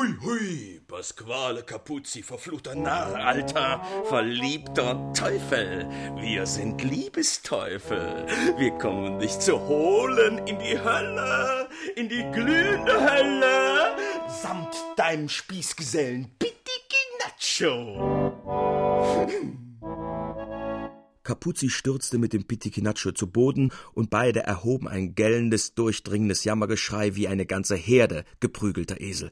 Hui, 0.00 0.16
hui, 0.22 0.80
Pasquale 0.88 1.62
Capuzzi, 1.62 2.22
verfluchter 2.22 2.74
Narr, 2.74 3.16
alter, 3.16 3.84
verliebter 4.04 5.12
Teufel. 5.12 5.86
Wir 6.16 6.46
sind 6.46 6.82
Liebesteufel. 6.82 8.24
Wir 8.56 8.70
kommen 8.78 9.18
dich 9.18 9.38
zu 9.38 9.60
holen 9.60 10.38
in 10.46 10.58
die 10.58 10.78
Hölle, 10.78 11.68
in 11.96 12.08
die 12.08 12.24
glühende 12.32 12.94
Hölle, 12.94 13.94
samt 14.42 14.74
deinem 14.96 15.28
Spießgesellen 15.28 16.30
Pittikinaccio. 16.38 17.68
Capuzzi 21.22 21.68
stürzte 21.68 22.16
mit 22.16 22.32
dem 22.32 22.46
Pittikinaccio 22.46 23.12
zu 23.12 23.30
Boden, 23.30 23.70
und 23.92 24.08
beide 24.08 24.44
erhoben 24.44 24.88
ein 24.88 25.14
gellendes, 25.14 25.74
durchdringendes 25.74 26.44
Jammergeschrei 26.44 27.16
wie 27.16 27.28
eine 27.28 27.44
ganze 27.44 27.76
Herde 27.76 28.24
geprügelter 28.40 28.98
Esel. 28.98 29.30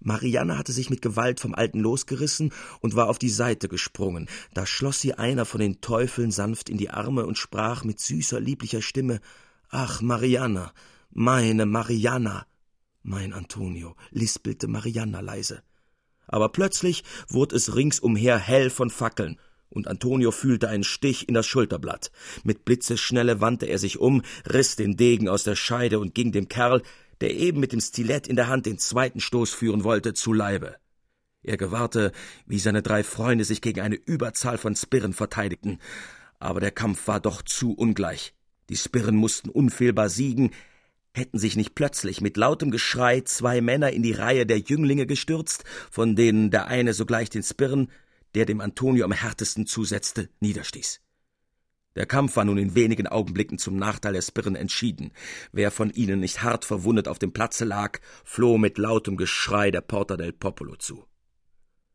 Marianne 0.00 0.58
hatte 0.58 0.72
sich 0.72 0.90
mit 0.90 1.02
Gewalt 1.02 1.40
vom 1.40 1.54
Alten 1.54 1.80
losgerissen 1.80 2.52
und 2.80 2.96
war 2.96 3.08
auf 3.08 3.18
die 3.18 3.28
Seite 3.28 3.68
gesprungen. 3.68 4.28
Da 4.54 4.66
schloss 4.66 5.00
sie 5.00 5.14
einer 5.14 5.44
von 5.44 5.60
den 5.60 5.80
Teufeln 5.80 6.30
sanft 6.30 6.68
in 6.68 6.78
die 6.78 6.90
Arme 6.90 7.26
und 7.26 7.38
sprach 7.38 7.84
mit 7.84 8.00
süßer, 8.00 8.40
lieblicher 8.40 8.82
Stimme 8.82 9.20
Ach, 9.68 10.00
Marianna, 10.00 10.72
meine 11.10 11.66
Marianna. 11.66 12.46
Mein 13.02 13.32
Antonio, 13.32 13.94
lispelte 14.10 14.68
Marianna 14.68 15.20
leise. 15.20 15.62
Aber 16.26 16.48
plötzlich 16.48 17.04
wurde 17.28 17.56
es 17.56 17.74
ringsumher 17.74 18.38
hell 18.38 18.70
von 18.70 18.90
Fackeln, 18.90 19.38
und 19.68 19.88
Antonio 19.88 20.30
fühlte 20.30 20.68
einen 20.68 20.84
Stich 20.84 21.28
in 21.28 21.34
das 21.34 21.46
Schulterblatt. 21.46 22.10
Mit 22.44 22.64
Blitzesschnelle 22.64 23.40
wandte 23.40 23.66
er 23.66 23.78
sich 23.78 23.98
um, 23.98 24.22
riß 24.52 24.76
den 24.76 24.96
Degen 24.96 25.28
aus 25.28 25.44
der 25.44 25.56
Scheide 25.56 25.98
und 25.98 26.14
ging 26.14 26.32
dem 26.32 26.48
Kerl, 26.48 26.82
der 27.20 27.34
eben 27.34 27.60
mit 27.60 27.72
dem 27.72 27.80
Stilett 27.80 28.26
in 28.26 28.36
der 28.36 28.48
Hand 28.48 28.66
den 28.66 28.78
zweiten 28.78 29.20
Stoß 29.20 29.52
führen 29.52 29.84
wollte, 29.84 30.14
zu 30.14 30.32
Leibe. 30.32 30.76
Er 31.42 31.56
gewahrte, 31.56 32.12
wie 32.46 32.58
seine 32.58 32.82
drei 32.82 33.04
Freunde 33.04 33.44
sich 33.44 33.60
gegen 33.60 33.80
eine 33.80 33.94
Überzahl 33.94 34.58
von 34.58 34.74
Spirren 34.74 35.12
verteidigten, 35.12 35.78
aber 36.38 36.60
der 36.60 36.72
Kampf 36.72 37.06
war 37.06 37.20
doch 37.20 37.42
zu 37.42 37.72
ungleich. 37.72 38.34
Die 38.68 38.76
Spirren 38.76 39.16
mussten 39.16 39.48
unfehlbar 39.48 40.08
siegen, 40.08 40.50
hätten 41.14 41.38
sich 41.38 41.56
nicht 41.56 41.74
plötzlich 41.74 42.20
mit 42.20 42.36
lautem 42.36 42.70
Geschrei 42.70 43.20
zwei 43.22 43.60
Männer 43.60 43.90
in 43.92 44.02
die 44.02 44.12
Reihe 44.12 44.44
der 44.44 44.58
Jünglinge 44.58 45.06
gestürzt, 45.06 45.64
von 45.90 46.16
denen 46.16 46.50
der 46.50 46.66
eine 46.66 46.94
sogleich 46.94 47.30
den 47.30 47.42
Spirren, 47.42 47.90
der 48.34 48.44
dem 48.44 48.60
Antonio 48.60 49.04
am 49.04 49.12
härtesten 49.12 49.66
zusetzte, 49.66 50.28
niederstieß. 50.40 51.00
Der 51.96 52.06
Kampf 52.06 52.36
war 52.36 52.44
nun 52.44 52.58
in 52.58 52.74
wenigen 52.74 53.06
Augenblicken 53.06 53.58
zum 53.58 53.76
Nachteil 53.76 54.12
der 54.12 54.22
Spirren 54.22 54.54
entschieden. 54.54 55.12
Wer 55.50 55.70
von 55.70 55.90
ihnen 55.90 56.20
nicht 56.20 56.42
hart 56.42 56.66
verwundet 56.66 57.08
auf 57.08 57.18
dem 57.18 57.32
Platze 57.32 57.64
lag, 57.64 57.98
floh 58.22 58.58
mit 58.58 58.76
lautem 58.76 59.16
Geschrei 59.16 59.70
der 59.70 59.80
Porta 59.80 60.16
del 60.16 60.32
Popolo 60.32 60.76
zu. 60.76 61.06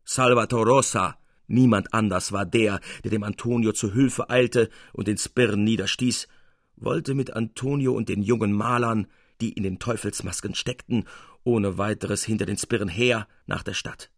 Salvator 0.04 0.66
Rosa, 0.66 1.18
niemand 1.48 1.94
anders 1.94 2.32
war 2.32 2.48
der, 2.48 2.80
der 3.04 3.12
dem 3.12 3.24
Antonio 3.24 3.74
zu 3.74 3.94
Hilfe 3.94 4.30
eilte 4.32 4.70
und 4.92 5.08
den 5.08 5.18
Spirren 5.18 5.64
niederstieß, 5.64 6.28
wollte 6.78 7.14
mit 7.14 7.34
Antonio 7.34 7.94
und 7.94 8.10
den 8.10 8.24
jungen 8.24 8.54
Malern, 8.54 9.06
die 9.40 9.54
in 9.54 9.64
den 9.64 9.78
Teufelsmasken 9.78 10.56
steckten, 10.56 11.06
ohne 11.44 11.78
weiteres 11.78 12.24
hinter 12.24 12.48
den 12.48 12.58
Spirren 12.58 12.90
her 12.90 13.28
nach 13.46 13.62
der 13.62 13.76
Stadt. 13.76 14.12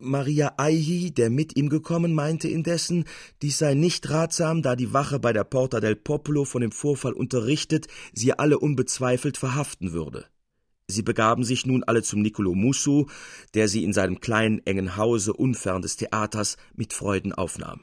Maria 0.00 0.54
Aihi, 0.56 1.10
der 1.10 1.28
mit 1.28 1.56
ihm 1.56 1.68
gekommen, 1.68 2.14
meinte 2.14 2.48
indessen, 2.48 3.04
dies 3.42 3.58
sei 3.58 3.74
nicht 3.74 4.08
ratsam, 4.08 4.62
da 4.62 4.74
die 4.74 4.94
Wache 4.94 5.18
bei 5.18 5.32
der 5.32 5.44
Porta 5.44 5.78
del 5.80 5.94
Popolo 5.94 6.44
von 6.44 6.62
dem 6.62 6.72
Vorfall 6.72 7.12
unterrichtet, 7.12 7.86
sie 8.12 8.32
alle 8.32 8.58
unbezweifelt 8.58 9.36
verhaften 9.36 9.92
würde. 9.92 10.24
Sie 10.88 11.02
begaben 11.02 11.44
sich 11.44 11.66
nun 11.66 11.84
alle 11.84 12.02
zum 12.02 12.22
Nicolo 12.22 12.54
Musso, 12.54 13.08
der 13.54 13.68
sie 13.68 13.84
in 13.84 13.92
seinem 13.92 14.20
kleinen, 14.20 14.64
engen 14.66 14.96
Hause 14.96 15.34
unfern 15.34 15.82
des 15.82 15.96
Theaters 15.96 16.56
mit 16.74 16.92
Freuden 16.92 17.32
aufnahm. 17.32 17.82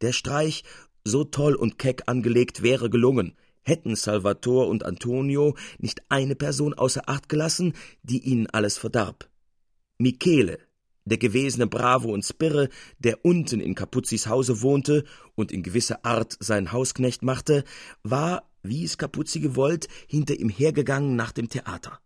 Der 0.00 0.12
Streich, 0.12 0.62
so 1.04 1.24
toll 1.24 1.54
und 1.54 1.78
keck 1.78 2.04
angelegt, 2.06 2.62
wäre 2.62 2.90
gelungen, 2.90 3.36
hätten 3.62 3.96
Salvator 3.96 4.68
und 4.68 4.84
Antonio 4.84 5.56
nicht 5.78 6.02
eine 6.08 6.36
Person 6.36 6.74
außer 6.74 7.02
Acht 7.06 7.28
gelassen, 7.28 7.74
die 8.02 8.20
ihnen 8.20 8.46
alles 8.46 8.78
verdarb. 8.78 9.28
Michele, 9.98 10.58
der 11.08 11.18
gewesene 11.18 11.66
Bravo 11.66 12.12
und 12.12 12.24
Spirre, 12.24 12.68
der 12.98 13.24
unten 13.24 13.60
in 13.60 13.74
Capuzzis 13.74 14.26
Hause 14.26 14.62
wohnte 14.62 15.04
und 15.34 15.52
in 15.52 15.62
gewisser 15.62 16.04
Art 16.04 16.36
seinen 16.40 16.72
Hausknecht 16.72 17.22
machte, 17.22 17.64
war, 18.02 18.50
wie 18.62 18.84
es 18.84 18.98
Capuzzi 18.98 19.40
gewollt, 19.40 19.88
hinter 20.06 20.38
ihm 20.38 20.48
hergegangen 20.48 21.16
nach 21.16 21.32
dem 21.32 21.48
Theater. 21.48 22.00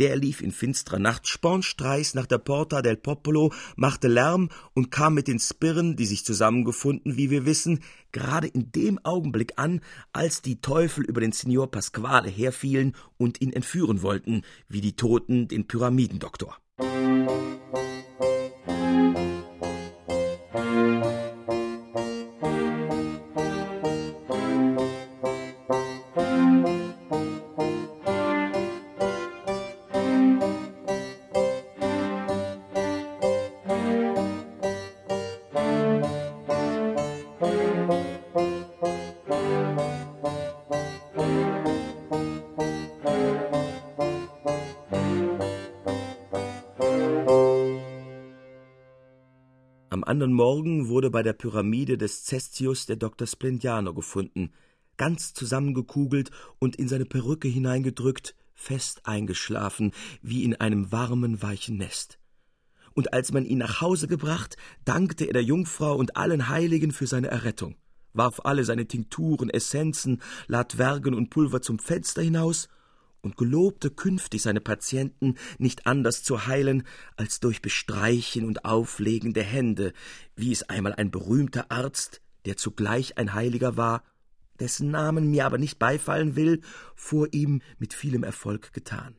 Der 0.00 0.16
lief 0.16 0.40
in 0.40 0.50
finsterer 0.50 0.98
Nacht 0.98 1.28
spornstreichs 1.28 2.14
nach 2.14 2.24
der 2.24 2.38
Porta 2.38 2.80
del 2.80 2.96
Popolo, 2.96 3.52
machte 3.76 4.08
Lärm 4.08 4.48
und 4.72 4.90
kam 4.90 5.12
mit 5.12 5.28
den 5.28 5.38
Spirren, 5.38 5.94
die 5.94 6.06
sich 6.06 6.24
zusammengefunden, 6.24 7.18
wie 7.18 7.28
wir 7.28 7.44
wissen, 7.44 7.80
gerade 8.10 8.46
in 8.46 8.72
dem 8.72 8.98
Augenblick 9.04 9.52
an, 9.56 9.82
als 10.14 10.40
die 10.40 10.62
Teufel 10.62 11.04
über 11.04 11.20
den 11.20 11.32
Signor 11.32 11.70
Pasquale 11.70 12.30
herfielen 12.30 12.96
und 13.18 13.42
ihn 13.42 13.52
entführen 13.52 14.00
wollten, 14.00 14.40
wie 14.68 14.80
die 14.80 14.96
Toten 14.96 15.48
den 15.48 15.66
Pyramidendoktor. 15.66 16.56
Anderen 50.10 50.32
Morgen 50.32 50.88
wurde 50.88 51.08
bei 51.08 51.22
der 51.22 51.34
Pyramide 51.34 51.96
des 51.96 52.24
Cestius 52.26 52.84
der 52.84 52.96
Dr. 52.96 53.28
Splendiano 53.28 53.94
gefunden, 53.94 54.50
ganz 54.96 55.34
zusammengekugelt 55.34 56.32
und 56.58 56.74
in 56.74 56.88
seine 56.88 57.04
Perücke 57.04 57.46
hineingedrückt, 57.46 58.34
fest 58.52 59.02
eingeschlafen, 59.04 59.92
wie 60.20 60.42
in 60.42 60.56
einem 60.56 60.90
warmen, 60.90 61.42
weichen 61.42 61.76
Nest. 61.76 62.18
Und 62.92 63.12
als 63.12 63.32
man 63.32 63.44
ihn 63.44 63.58
nach 63.58 63.80
Hause 63.80 64.08
gebracht, 64.08 64.56
dankte 64.84 65.26
er 65.26 65.32
der 65.32 65.44
Jungfrau 65.44 65.94
und 65.94 66.16
allen 66.16 66.48
Heiligen 66.48 66.90
für 66.90 67.06
seine 67.06 67.28
Errettung, 67.28 67.76
warf 68.12 68.40
alle 68.42 68.64
seine 68.64 68.86
Tinkturen, 68.86 69.48
Essenzen, 69.48 70.20
Latwergen 70.48 71.14
und 71.14 71.30
Pulver 71.30 71.62
zum 71.62 71.78
Fenster 71.78 72.20
hinaus 72.20 72.68
und 73.22 73.36
gelobte 73.36 73.90
künftig 73.90 74.42
seine 74.42 74.60
Patienten 74.60 75.36
nicht 75.58 75.86
anders 75.86 76.22
zu 76.22 76.46
heilen 76.46 76.84
als 77.16 77.40
durch 77.40 77.62
Bestreichen 77.62 78.44
und 78.44 78.64
Auflegen 78.64 79.32
der 79.32 79.44
Hände, 79.44 79.92
wie 80.36 80.52
es 80.52 80.62
einmal 80.68 80.94
ein 80.94 81.10
berühmter 81.10 81.70
Arzt, 81.70 82.22
der 82.44 82.56
zugleich 82.56 83.18
ein 83.18 83.34
Heiliger 83.34 83.76
war, 83.76 84.02
dessen 84.58 84.90
Namen 84.90 85.30
mir 85.30 85.46
aber 85.46 85.58
nicht 85.58 85.78
beifallen 85.78 86.36
will, 86.36 86.60
vor 86.94 87.28
ihm 87.32 87.62
mit 87.78 87.94
vielem 87.94 88.22
Erfolg 88.22 88.72
getan. 88.72 89.16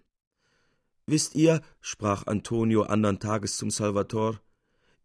Wisst 1.08 1.36
ihr, 1.36 1.62
sprach 1.82 2.28
Antonio 2.28 2.84
andern 2.84 3.20
Tages 3.20 3.58
zum 3.58 3.72
Salvator, 3.72 4.40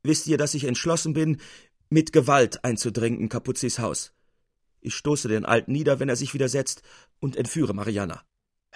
wisst 0.03 0.27
ihr, 0.27 0.39
dass 0.39 0.55
ich 0.55 0.65
entschlossen 0.65 1.15
bin, 1.15 1.41
mit 1.89 2.13
Gewalt 2.13 2.65
einzudringen 2.65 3.21
in 3.21 3.29
Capuzis 3.29 3.79
Haus. 3.79 4.13
Ich 4.81 4.95
stoße 4.95 5.29
den 5.29 5.45
Alten 5.45 5.73
nieder, 5.73 5.99
wenn 5.99 6.09
er 6.09 6.17
sich 6.17 6.35
widersetzt, 6.35 6.83
und 7.19 7.37
entführe 7.37 7.75
Mariana. 7.75 8.23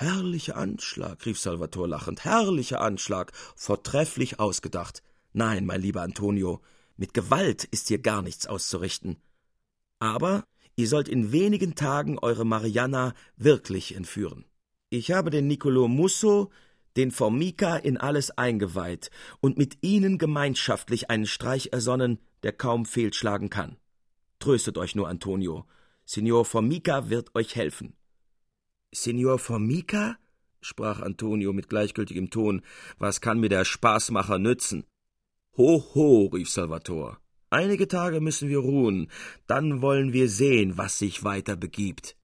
Herrlicher 0.00 0.56
Anschlag, 0.56 1.26
rief 1.26 1.38
Salvator 1.38 1.86
lachend, 1.86 2.24
herrlicher 2.24 2.80
Anschlag, 2.80 3.32
vortrefflich 3.54 4.40
ausgedacht. 4.40 5.02
Nein, 5.34 5.66
mein 5.66 5.82
lieber 5.82 6.00
Antonio, 6.00 6.62
mit 6.96 7.12
Gewalt 7.12 7.64
ist 7.64 7.88
hier 7.88 7.98
gar 7.98 8.22
nichts 8.22 8.46
auszurichten. 8.46 9.18
Aber 9.98 10.44
ihr 10.74 10.88
sollt 10.88 11.06
in 11.06 11.32
wenigen 11.32 11.74
Tagen 11.74 12.18
eure 12.18 12.46
Mariana 12.46 13.12
wirklich 13.36 13.94
entführen. 13.94 14.46
Ich 14.88 15.12
habe 15.12 15.28
den 15.28 15.46
Nicolo 15.46 15.86
Musso, 15.86 16.50
den 16.96 17.10
Formica 17.10 17.76
in 17.76 17.98
alles 17.98 18.30
eingeweiht 18.30 19.10
und 19.40 19.58
mit 19.58 19.82
ihnen 19.82 20.16
gemeinschaftlich 20.16 21.10
einen 21.10 21.26
Streich 21.26 21.74
ersonnen, 21.74 22.20
der 22.42 22.52
kaum 22.52 22.86
fehlschlagen 22.86 23.50
kann. 23.50 23.76
Tröstet 24.38 24.78
euch 24.78 24.94
nur, 24.94 25.10
Antonio. 25.10 25.66
Signor 26.06 26.46
Formica 26.46 27.10
wird 27.10 27.34
euch 27.34 27.54
helfen. 27.54 27.99
Signor 28.92 29.38
Formica? 29.38 30.18
sprach 30.60 31.00
Antonio 31.00 31.52
mit 31.52 31.68
gleichgültigem 31.68 32.30
Ton, 32.30 32.62
was 32.98 33.20
kann 33.20 33.38
mir 33.40 33.48
der 33.48 33.64
Spaßmacher 33.64 34.38
nützen? 34.38 34.84
Ho, 35.56 35.82
ho, 35.94 36.26
rief 36.26 36.50
Salvator. 36.50 37.18
Einige 37.50 37.88
Tage 37.88 38.20
müssen 38.20 38.48
wir 38.48 38.58
ruhen, 38.58 39.08
dann 39.46 39.80
wollen 39.80 40.12
wir 40.12 40.28
sehen, 40.28 40.76
was 40.76 40.98
sich 40.98 41.24
weiter 41.24 41.56
begibt. 41.56 42.16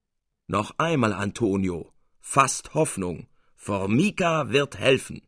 Noch 0.49 0.75
einmal, 0.78 1.12
Antonio, 1.12 1.92
fasst 2.20 2.75
Hoffnung. 2.75 3.26
Formica 3.54 4.50
wird 4.50 4.78
helfen. 4.78 5.23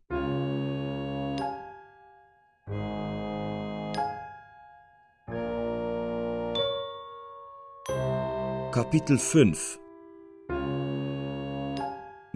Kapitel 8.71 9.19
5 9.19 9.81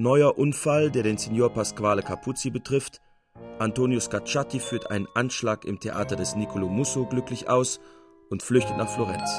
Neuer 0.02 0.37
Unfall, 0.37 0.90
der 0.90 1.05
den 1.05 1.16
Signor 1.16 1.50
Pasquale 1.50 2.03
Capuzzi 2.03 2.50
betrifft. 2.50 3.00
Antonio 3.61 4.00
Scacciati 4.00 4.59
führt 4.59 4.90
einen 4.90 5.07
Anschlag 5.14 5.64
im 5.64 5.79
Theater 5.79 6.16
des 6.16 6.35
Nicolo 6.35 6.68
Musso 6.68 7.07
glücklich 7.07 7.48
aus 7.48 7.79
und 8.29 8.42
flüchtet 8.42 8.77
nach 8.77 8.88
Florenz. 8.88 9.31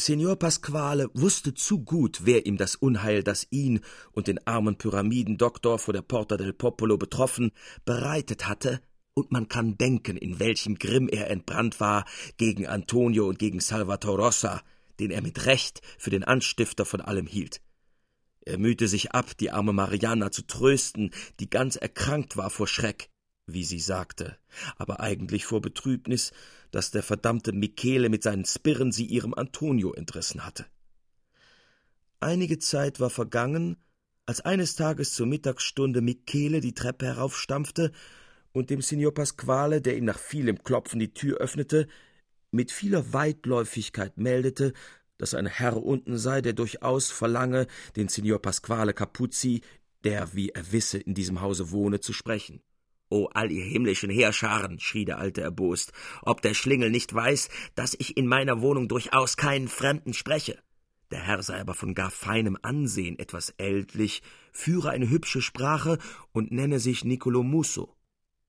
Signor 0.00 0.36
Pasquale 0.36 1.10
wusste 1.12 1.52
zu 1.52 1.84
gut, 1.84 2.22
wer 2.24 2.46
ihm 2.46 2.56
das 2.56 2.74
Unheil, 2.74 3.22
das 3.22 3.46
ihn 3.50 3.80
und 4.12 4.28
den 4.28 4.44
armen 4.46 4.76
Pyramidendoktor 4.76 5.78
vor 5.78 5.92
der 5.92 6.02
Porta 6.02 6.38
del 6.38 6.54
Popolo 6.54 6.96
betroffen, 6.96 7.52
bereitet 7.84 8.48
hatte, 8.48 8.80
und 9.12 9.30
man 9.30 9.48
kann 9.48 9.76
denken, 9.76 10.16
in 10.16 10.38
welchem 10.38 10.76
Grimm 10.76 11.08
er 11.08 11.28
entbrannt 11.30 11.80
war 11.80 12.06
gegen 12.38 12.66
Antonio 12.66 13.28
und 13.28 13.38
gegen 13.38 13.60
Salvator 13.60 14.16
Rossa, 14.16 14.62
den 14.98 15.10
er 15.10 15.20
mit 15.20 15.44
Recht 15.44 15.82
für 15.98 16.10
den 16.10 16.24
Anstifter 16.24 16.86
von 16.86 17.02
allem 17.02 17.26
hielt. 17.26 17.60
Er 18.40 18.56
mühte 18.56 18.88
sich 18.88 19.12
ab, 19.12 19.36
die 19.36 19.50
arme 19.50 19.74
Mariana 19.74 20.30
zu 20.30 20.46
trösten, 20.46 21.10
die 21.40 21.50
ganz 21.50 21.76
erkrankt 21.76 22.38
war 22.38 22.48
vor 22.48 22.66
Schreck, 22.66 23.09
wie 23.52 23.64
sie 23.64 23.80
sagte, 23.80 24.36
aber 24.76 25.00
eigentlich 25.00 25.44
vor 25.44 25.60
Betrübnis, 25.60 26.32
dass 26.70 26.90
der 26.90 27.02
verdammte 27.02 27.52
Michele 27.52 28.08
mit 28.08 28.22
seinen 28.22 28.44
Spirren 28.44 28.92
sie 28.92 29.06
ihrem 29.06 29.34
Antonio 29.34 29.92
entrissen 29.92 30.44
hatte. 30.44 30.66
Einige 32.20 32.58
Zeit 32.58 33.00
war 33.00 33.10
vergangen, 33.10 33.76
als 34.26 34.40
eines 34.40 34.76
Tages 34.76 35.14
zur 35.14 35.26
Mittagsstunde 35.26 36.02
Michele 36.02 36.60
die 36.60 36.74
Treppe 36.74 37.06
heraufstampfte 37.06 37.92
und 38.52 38.70
dem 38.70 38.82
Signor 38.82 39.14
Pasquale, 39.14 39.80
der 39.80 39.96
ihm 39.96 40.04
nach 40.04 40.18
vielem 40.18 40.62
Klopfen 40.62 41.00
die 41.00 41.14
Tür 41.14 41.38
öffnete, 41.38 41.88
mit 42.50 42.72
vieler 42.72 43.12
Weitläufigkeit 43.12 44.18
meldete, 44.18 44.72
dass 45.18 45.34
ein 45.34 45.46
Herr 45.46 45.76
unten 45.76 46.18
sei, 46.18 46.40
der 46.40 46.52
durchaus 46.52 47.10
verlange, 47.10 47.66
den 47.96 48.08
Signor 48.08 48.40
Pasquale 48.40 48.94
Capuzzi, 48.94 49.62
der, 50.04 50.34
wie 50.34 50.50
er 50.50 50.72
wisse, 50.72 50.98
in 50.98 51.14
diesem 51.14 51.40
Hause 51.40 51.70
wohne, 51.70 52.00
zu 52.00 52.12
sprechen. 52.12 52.62
O 53.10 53.26
all 53.34 53.50
ihr 53.50 53.64
himmlischen 53.64 54.08
Heerscharen, 54.08 54.78
schrie 54.78 55.04
der 55.04 55.18
Alte 55.18 55.40
erbost, 55.40 55.92
ob 56.22 56.42
der 56.42 56.54
Schlingel 56.54 56.90
nicht 56.90 57.12
weiß, 57.12 57.48
dass 57.74 57.96
ich 57.98 58.16
in 58.16 58.26
meiner 58.26 58.60
Wohnung 58.62 58.86
durchaus 58.86 59.36
keinen 59.36 59.68
Fremden 59.68 60.14
spreche. 60.14 60.62
Der 61.10 61.20
Herr 61.20 61.42
sei 61.42 61.60
aber 61.60 61.74
von 61.74 61.94
gar 61.94 62.12
feinem 62.12 62.56
Ansehen, 62.62 63.18
etwas 63.18 63.50
ältlich, 63.58 64.22
führe 64.52 64.90
eine 64.90 65.10
hübsche 65.10 65.42
Sprache 65.42 65.98
und 66.30 66.52
nenne 66.52 66.78
sich 66.78 67.04
Nicolo 67.04 67.42
Musso. 67.42 67.96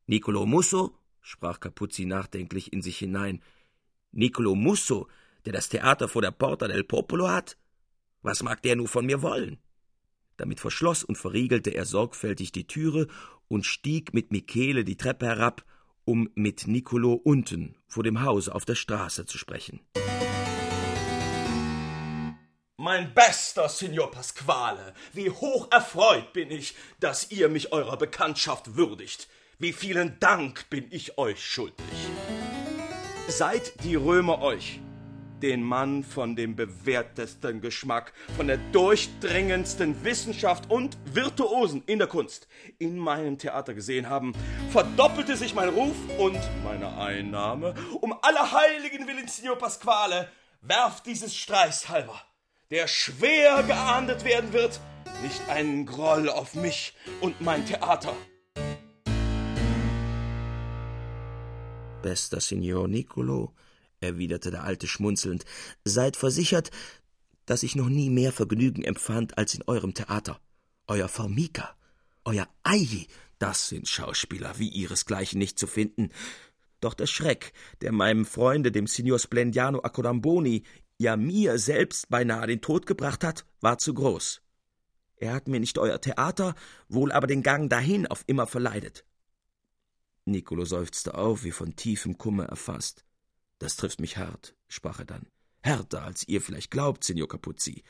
Nicolo 0.05 0.45
Musso? 0.45 0.95
sprach 1.21 1.59
Capuzzi 1.59 2.05
nachdenklich 2.05 2.71
in 2.71 2.83
sich 2.83 2.99
hinein. 2.99 3.41
Nicolo 4.11 4.53
Musso, 4.53 5.07
der 5.45 5.53
das 5.53 5.69
Theater 5.69 6.07
vor 6.07 6.21
der 6.21 6.31
Porta 6.31 6.67
del 6.67 6.83
Popolo 6.83 7.29
hat? 7.29 7.57
Was 8.21 8.43
mag 8.43 8.61
der 8.61 8.75
nur 8.75 8.87
von 8.87 9.07
mir 9.07 9.23
wollen? 9.23 9.57
Damit 10.37 10.59
verschloss 10.59 11.03
und 11.03 11.17
verriegelte 11.17 11.71
er 11.71 11.85
sorgfältig 11.85 12.51
die 12.51 12.67
Türe 12.67 13.07
und 13.51 13.65
stieg 13.65 14.13
mit 14.13 14.31
Michele 14.31 14.85
die 14.85 14.95
Treppe 14.95 15.25
herab, 15.25 15.65
um 16.05 16.29
mit 16.35 16.67
Nicolo 16.67 17.13
unten 17.13 17.75
vor 17.85 18.03
dem 18.03 18.23
Hause 18.23 18.55
auf 18.55 18.65
der 18.65 18.75
Straße 18.75 19.25
zu 19.25 19.37
sprechen. 19.37 19.81
Mein 22.77 23.13
bester 23.13 23.69
Signor 23.69 24.09
Pasquale, 24.09 24.95
wie 25.13 25.29
hoch 25.29 25.67
erfreut 25.69 26.33
bin 26.33 26.49
ich, 26.49 26.75
dass 26.99 27.29
ihr 27.29 27.49
mich 27.49 27.71
eurer 27.73 27.97
Bekanntschaft 27.97 28.75
würdigt. 28.75 29.27
Wie 29.59 29.73
vielen 29.73 30.17
Dank 30.19 30.69
bin 30.69 30.87
ich 30.89 31.19
euch 31.19 31.45
schuldig. 31.45 31.85
Seid 33.27 33.83
die 33.83 33.95
Römer 33.95 34.41
euch, 34.41 34.79
den 35.41 35.63
Mann 35.63 36.03
von 36.03 36.35
dem 36.35 36.55
bewährtesten 36.55 37.61
Geschmack, 37.61 38.13
von 38.37 38.47
der 38.47 38.57
durchdringendsten 38.71 40.03
Wissenschaft 40.03 40.69
und 40.69 40.97
Virtuosen 41.05 41.83
in 41.85 41.99
der 41.99 42.07
Kunst 42.07 42.47
in 42.79 42.97
meinem 42.97 43.37
Theater 43.37 43.73
gesehen 43.73 44.09
haben, 44.09 44.33
verdoppelte 44.69 45.35
sich 45.35 45.55
mein 45.55 45.69
Ruf 45.69 45.95
und 46.17 46.39
meine 46.63 46.97
Einnahme. 46.97 47.73
Um 47.99 48.13
alle 48.21 48.51
Heiligen 48.51 49.07
willen, 49.07 49.27
Signor 49.27 49.57
Pasquale, 49.57 50.29
werft 50.61 51.05
dieses 51.05 51.35
Streichs 51.35 51.89
halber, 51.89 52.21
der 52.69 52.87
schwer 52.87 53.63
geahndet 53.63 54.23
werden 54.23 54.53
wird, 54.53 54.79
nicht 55.23 55.49
einen 55.49 55.85
Groll 55.85 56.29
auf 56.29 56.55
mich 56.55 56.93
und 57.19 57.41
mein 57.41 57.65
Theater. 57.65 58.13
Bester 62.01 62.41
Signor 62.41 62.87
Nicolo, 62.87 63.53
erwiderte 64.01 64.51
der 64.51 64.63
Alte 64.63 64.87
schmunzelnd, 64.87 65.45
seid 65.85 66.17
versichert, 66.17 66.71
dass 67.45 67.63
ich 67.63 67.75
noch 67.75 67.89
nie 67.89 68.09
mehr 68.09 68.31
Vergnügen 68.31 68.83
empfand 68.83 69.37
als 69.37 69.55
in 69.55 69.63
eurem 69.67 69.93
Theater. 69.93 70.39
Euer 70.87 71.07
Formica, 71.07 71.75
euer 72.25 72.47
Ai, 72.63 73.07
das 73.39 73.69
sind 73.69 73.87
Schauspieler 73.87 74.59
wie 74.59 74.69
ihresgleichen 74.69 75.39
nicht 75.39 75.57
zu 75.57 75.67
finden. 75.67 76.09
Doch 76.79 76.93
der 76.93 77.07
Schreck, 77.07 77.53
der 77.81 77.91
meinem 77.91 78.25
Freunde, 78.25 78.71
dem 78.71 78.87
Signor 78.87 79.19
Splendiano 79.19 79.79
Accodamboni, 79.81 80.63
ja 80.97 81.15
mir 81.15 81.57
selbst 81.57 82.09
beinahe 82.09 82.47
den 82.47 82.61
Tod 82.61 82.85
gebracht 82.85 83.23
hat, 83.23 83.45
war 83.59 83.77
zu 83.77 83.93
groß. 83.93 84.41
Er 85.15 85.33
hat 85.33 85.47
mir 85.47 85.59
nicht 85.59 85.77
euer 85.77 86.01
Theater, 86.01 86.55
wohl 86.89 87.11
aber 87.11 87.27
den 87.27 87.43
Gang 87.43 87.69
dahin 87.69 88.07
auf 88.07 88.23
immer 88.27 88.47
verleidet. 88.47 89.05
Nicolo 90.25 90.65
seufzte 90.65 91.15
auf, 91.15 91.43
wie 91.43 91.51
von 91.51 91.75
tiefem 91.75 92.17
Kummer 92.17 92.45
erfasst. 92.45 93.03
Das 93.61 93.75
trifft 93.75 94.01
mich 94.01 94.17
hart, 94.17 94.55
sprach 94.67 94.97
er 94.97 95.05
dann. 95.05 95.27
Härter, 95.61 96.01
als 96.01 96.27
ihr 96.27 96.41
vielleicht 96.41 96.71
glaubt, 96.71 97.03
Signor 97.03 97.27
Capuzzi. 97.27 97.83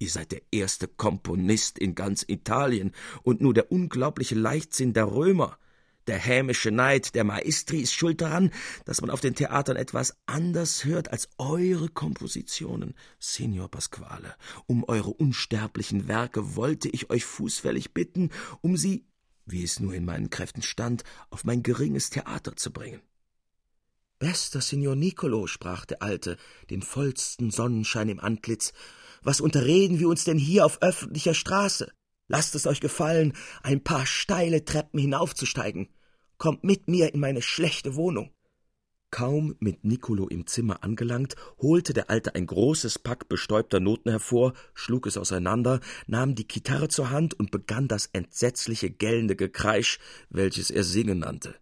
Ihr 0.00 0.10
seid 0.10 0.32
der 0.32 0.42
erste 0.50 0.88
Komponist 0.88 1.78
in 1.78 1.94
ganz 1.94 2.24
Italien 2.26 2.90
und 3.22 3.40
nur 3.40 3.54
der 3.54 3.70
unglaubliche 3.70 4.34
Leichtsinn 4.34 4.94
der 4.94 5.12
Römer, 5.12 5.58
der 6.08 6.18
hämische 6.18 6.72
Neid 6.72 7.14
der 7.14 7.22
Maestri 7.22 7.82
ist 7.82 7.92
schuld 7.92 8.20
daran, 8.20 8.50
dass 8.84 9.00
man 9.00 9.10
auf 9.10 9.20
den 9.20 9.36
Theatern 9.36 9.76
etwas 9.76 10.16
anders 10.26 10.84
hört 10.84 11.12
als 11.12 11.28
eure 11.38 11.88
Kompositionen. 11.88 12.94
Signor 13.20 13.70
Pasquale, 13.70 14.34
um 14.66 14.82
eure 14.88 15.10
unsterblichen 15.10 16.08
Werke 16.08 16.56
wollte 16.56 16.88
ich 16.88 17.10
euch 17.10 17.24
fußfällig 17.24 17.94
bitten, 17.94 18.30
um 18.60 18.76
sie, 18.76 19.06
wie 19.46 19.62
es 19.62 19.78
nur 19.78 19.94
in 19.94 20.04
meinen 20.04 20.30
Kräften 20.30 20.62
stand, 20.62 21.04
auf 21.30 21.44
mein 21.44 21.62
geringes 21.62 22.10
Theater 22.10 22.56
zu 22.56 22.72
bringen. 22.72 23.02
Bester 24.22 24.60
Signor 24.60 24.94
Nicolo, 24.94 25.48
sprach 25.48 25.84
der 25.84 26.00
Alte, 26.00 26.36
den 26.70 26.80
vollsten 26.80 27.50
Sonnenschein 27.50 28.08
im 28.08 28.20
Antlitz, 28.20 28.72
was 29.24 29.40
unterreden 29.40 29.98
wir 29.98 30.06
uns 30.06 30.22
denn 30.22 30.38
hier 30.38 30.64
auf 30.64 30.80
öffentlicher 30.80 31.34
Straße? 31.34 31.90
Lasst 32.28 32.54
es 32.54 32.68
euch 32.68 32.80
gefallen, 32.80 33.32
ein 33.64 33.82
paar 33.82 34.06
steile 34.06 34.64
Treppen 34.64 35.00
hinaufzusteigen. 35.00 35.88
Kommt 36.38 36.62
mit 36.62 36.86
mir 36.86 37.12
in 37.12 37.18
meine 37.18 37.42
schlechte 37.42 37.96
Wohnung. 37.96 38.30
Kaum 39.10 39.56
mit 39.58 39.84
Nicolo 39.84 40.28
im 40.28 40.46
Zimmer 40.46 40.84
angelangt, 40.84 41.34
holte 41.58 41.92
der 41.92 42.08
Alte 42.08 42.36
ein 42.36 42.46
großes 42.46 43.00
Pack 43.00 43.28
bestäubter 43.28 43.80
Noten 43.80 44.10
hervor, 44.10 44.52
schlug 44.72 45.08
es 45.08 45.16
auseinander, 45.16 45.80
nahm 46.06 46.36
die 46.36 46.46
Gitarre 46.46 46.86
zur 46.86 47.10
Hand 47.10 47.34
und 47.34 47.50
begann 47.50 47.88
das 47.88 48.06
entsetzliche 48.12 48.88
gellende 48.88 49.34
Gekreisch, 49.34 49.98
welches 50.30 50.70
er 50.70 50.84
Singen 50.84 51.18
nannte. 51.18 51.56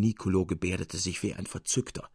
Nicolo 0.00 0.46
gebärdete 0.46 0.96
sich 0.96 1.22
wie 1.22 1.34
ein 1.34 1.46
Verzückter. 1.46 2.10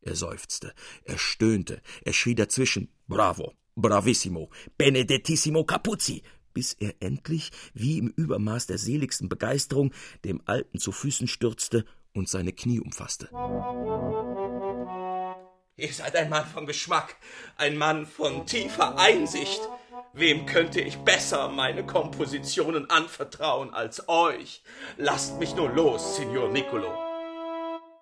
Er 0.00 0.14
seufzte, 0.14 0.74
er 1.04 1.18
stöhnte, 1.18 1.82
er 2.04 2.12
schrie 2.12 2.34
dazwischen 2.34 2.88
Bravo, 3.08 3.54
bravissimo, 3.74 4.50
benedettissimo 4.76 5.64
Capuzzi, 5.64 6.22
bis 6.54 6.72
er 6.74 6.94
endlich, 7.00 7.50
wie 7.74 7.98
im 7.98 8.08
Übermaß 8.08 8.66
der 8.66 8.78
seligsten 8.78 9.28
Begeisterung, 9.28 9.92
dem 10.24 10.40
Alten 10.44 10.78
zu 10.78 10.92
Füßen 10.92 11.28
stürzte 11.28 11.84
und 12.14 12.28
seine 12.28 12.52
Knie 12.52 12.80
umfasste. 12.80 13.28
Ihr 15.76 15.92
seid 15.92 16.16
ein 16.16 16.28
Mann 16.28 16.46
von 16.46 16.66
Geschmack, 16.66 17.16
ein 17.56 17.76
Mann 17.76 18.06
von 18.06 18.46
tiefer 18.46 18.98
Einsicht. 18.98 19.60
Wem 20.12 20.46
könnte 20.46 20.80
ich 20.80 20.96
besser 20.96 21.48
meine 21.48 21.86
Kompositionen 21.86 22.90
anvertrauen 22.90 23.72
als 23.72 24.08
euch? 24.08 24.62
Lasst 24.96 25.38
mich 25.38 25.54
nur 25.54 25.70
los, 25.70 26.16
Signor 26.16 26.48
Nicolo. 26.48 27.07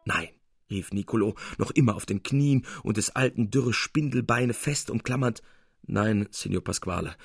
Nein, 0.06 0.28
rief 0.70 0.92
Nicolo, 0.92 1.34
noch 1.58 1.72
immer 1.72 1.96
auf 1.96 2.06
den 2.06 2.22
Knien 2.22 2.64
und 2.84 2.96
des 2.96 3.10
alten 3.14 3.50
dürre 3.50 3.72
Spindelbeine 3.72 4.54
fest 4.54 4.88
umklammernd. 4.88 5.42
Nein, 5.82 6.28
Signor 6.30 6.62
Pasquale, 6.62 7.16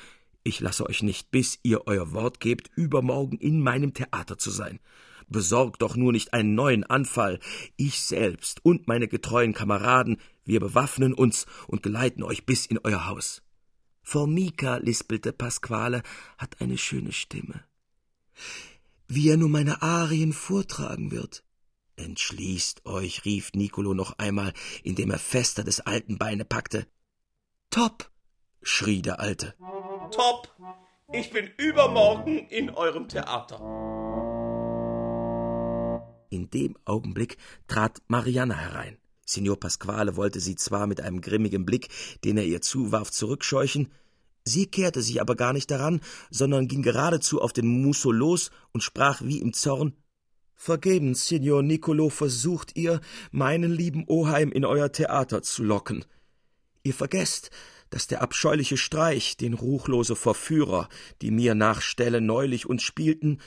ich 0.43 0.59
lasse 0.59 0.87
euch 0.87 1.03
nicht, 1.03 1.29
bis 1.29 1.59
ihr 1.61 1.85
euer 1.85 2.11
Wort 2.11 2.39
gebt, 2.39 2.71
übermorgen 2.75 3.37
in 3.37 3.61
meinem 3.61 3.93
Theater 3.93 4.39
zu 4.39 4.49
sein. 4.49 4.79
Besorgt 5.27 5.83
doch 5.83 5.95
nur 5.95 6.11
nicht 6.11 6.33
einen 6.33 6.55
neuen 6.55 6.83
Anfall. 6.83 7.39
Ich 7.77 8.01
selbst 8.01 8.65
und 8.65 8.87
meine 8.87 9.07
getreuen 9.07 9.53
Kameraden, 9.53 10.17
wir 10.43 10.59
bewaffnen 10.59 11.13
uns 11.13 11.45
und 11.67 11.83
geleiten 11.83 12.23
euch 12.23 12.47
bis 12.47 12.65
in 12.65 12.79
euer 12.79 13.07
Haus. 13.07 13.43
Formica, 14.01 14.77
lispelte 14.77 15.31
Pasquale, 15.31 16.01
hat 16.39 16.59
eine 16.59 16.79
schöne 16.79 17.11
Stimme. 17.11 17.63
Wie 19.07 19.29
er 19.29 19.37
nur 19.37 19.49
meine 19.49 19.83
Arien 19.83 20.33
vortragen 20.33 21.11
wird. 21.11 21.43
Entschließt 21.95 22.85
euch, 22.85 23.25
rief 23.25 23.51
Nicolo 23.53 23.93
noch 23.93 24.17
einmal, 24.17 24.53
indem 24.83 25.11
er 25.11 25.19
fester 25.19 25.63
des 25.63 25.81
alten 25.81 26.17
Beine 26.17 26.45
packte. 26.45 26.87
Top! 27.69 28.09
schrie 28.63 29.01
der 29.01 29.19
Alte 29.19 29.55
top. 30.11 30.53
Ich 31.13 31.31
bin 31.31 31.49
übermorgen 31.57 32.37
in 32.49 32.69
eurem 32.69 33.07
Theater. 33.07 33.59
In 36.29 36.49
dem 36.49 36.77
Augenblick 36.85 37.37
trat 37.67 38.01
Marianna 38.07 38.55
herein. 38.55 38.97
Signor 39.25 39.59
Pasquale 39.59 40.15
wollte 40.15 40.39
sie 40.39 40.55
zwar 40.55 40.87
mit 40.87 41.01
einem 41.01 41.21
grimmigen 41.21 41.65
Blick, 41.65 41.89
den 42.23 42.37
er 42.37 42.45
ihr 42.45 42.61
zuwarf, 42.61 43.11
zurückscheuchen, 43.11 43.91
sie 44.43 44.65
kehrte 44.67 45.01
sich 45.01 45.21
aber 45.21 45.35
gar 45.35 45.53
nicht 45.53 45.71
daran, 45.71 46.01
sondern 46.29 46.67
ging 46.67 46.81
geradezu 46.81 47.41
auf 47.41 47.53
den 47.53 47.67
Musso 47.67 48.11
los 48.11 48.51
und 48.73 48.81
sprach 48.81 49.21
wie 49.21 49.39
im 49.39 49.53
Zorn 49.53 49.93
Vergebens, 50.63 51.27
Signor 51.27 51.63
Nicolo, 51.63 52.09
versucht 52.09 52.77
ihr, 52.77 53.01
meinen 53.31 53.71
lieben 53.71 54.03
Oheim 54.07 54.51
in 54.51 54.63
euer 54.63 54.91
Theater 54.91 55.41
zu 55.41 55.63
locken. 55.63 56.05
Ihr 56.83 56.93
vergesst, 56.93 57.49
dass 57.89 58.05
der 58.05 58.21
abscheuliche 58.21 58.77
Streich, 58.77 59.37
den 59.37 59.55
ruchlose 59.55 60.15
Verführer, 60.15 60.87
die 61.23 61.31
mir 61.31 61.55
nach 61.55 61.81
Stelle 61.81 62.21
neulich 62.21 62.67
uns 62.67 62.83
spielten, 62.83 63.39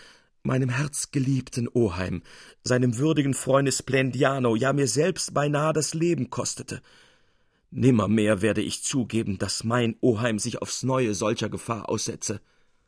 meinem 0.42 0.70
herzgeliebten 0.70 1.68
Oheim, 1.68 2.24
seinem 2.64 2.98
würdigen 2.98 3.35
Freunde 3.35 3.70
Splendiano, 3.70 4.57
ja 4.57 4.72
mir 4.72 4.88
selbst 4.88 5.35
beinahe 5.35 5.72
das 5.72 5.94
Leben 5.94 6.31
kostete. 6.31 6.83
Nimmermehr 7.70 8.42
werde 8.42 8.61
ich 8.61 8.83
zugeben, 8.83 9.38
dass 9.38 9.62
mein 9.62 9.94
Oheim 10.00 10.40
sich 10.40 10.61
aufs 10.61 10.83
Neue 10.83 11.14
solcher 11.14 11.48
Gefahr 11.48 11.88
aussetze. 11.88 12.40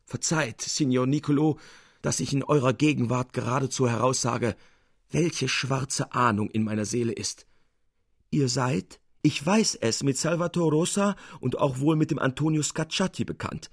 Verzeiht, 0.05 0.63
Signor 0.63 1.07
Nicolo, 1.07 1.61
dass 2.07 2.21
ich 2.21 2.33
in 2.33 2.45
eurer 2.45 2.73
Gegenwart 2.73 3.33
geradezu 3.33 3.89
heraussage, 3.89 4.55
welche 5.11 5.49
schwarze 5.49 6.13
Ahnung 6.13 6.49
in 6.49 6.63
meiner 6.63 6.85
Seele 6.85 7.11
ist. 7.11 7.49
Ihr 8.31 8.49
seid, 8.49 9.01
ich 9.23 9.45
weiß 9.45 9.75
es 9.81 10.05
mit 10.05 10.17
Salvatore 10.17 10.71
Rosa 10.71 11.17
und 11.41 11.59
auch 11.59 11.81
wohl 11.81 11.97
mit 11.97 12.13
dem 12.13 12.21
Antonio 12.21 12.63
Scacciati 12.63 13.25
bekannt. 13.25 13.71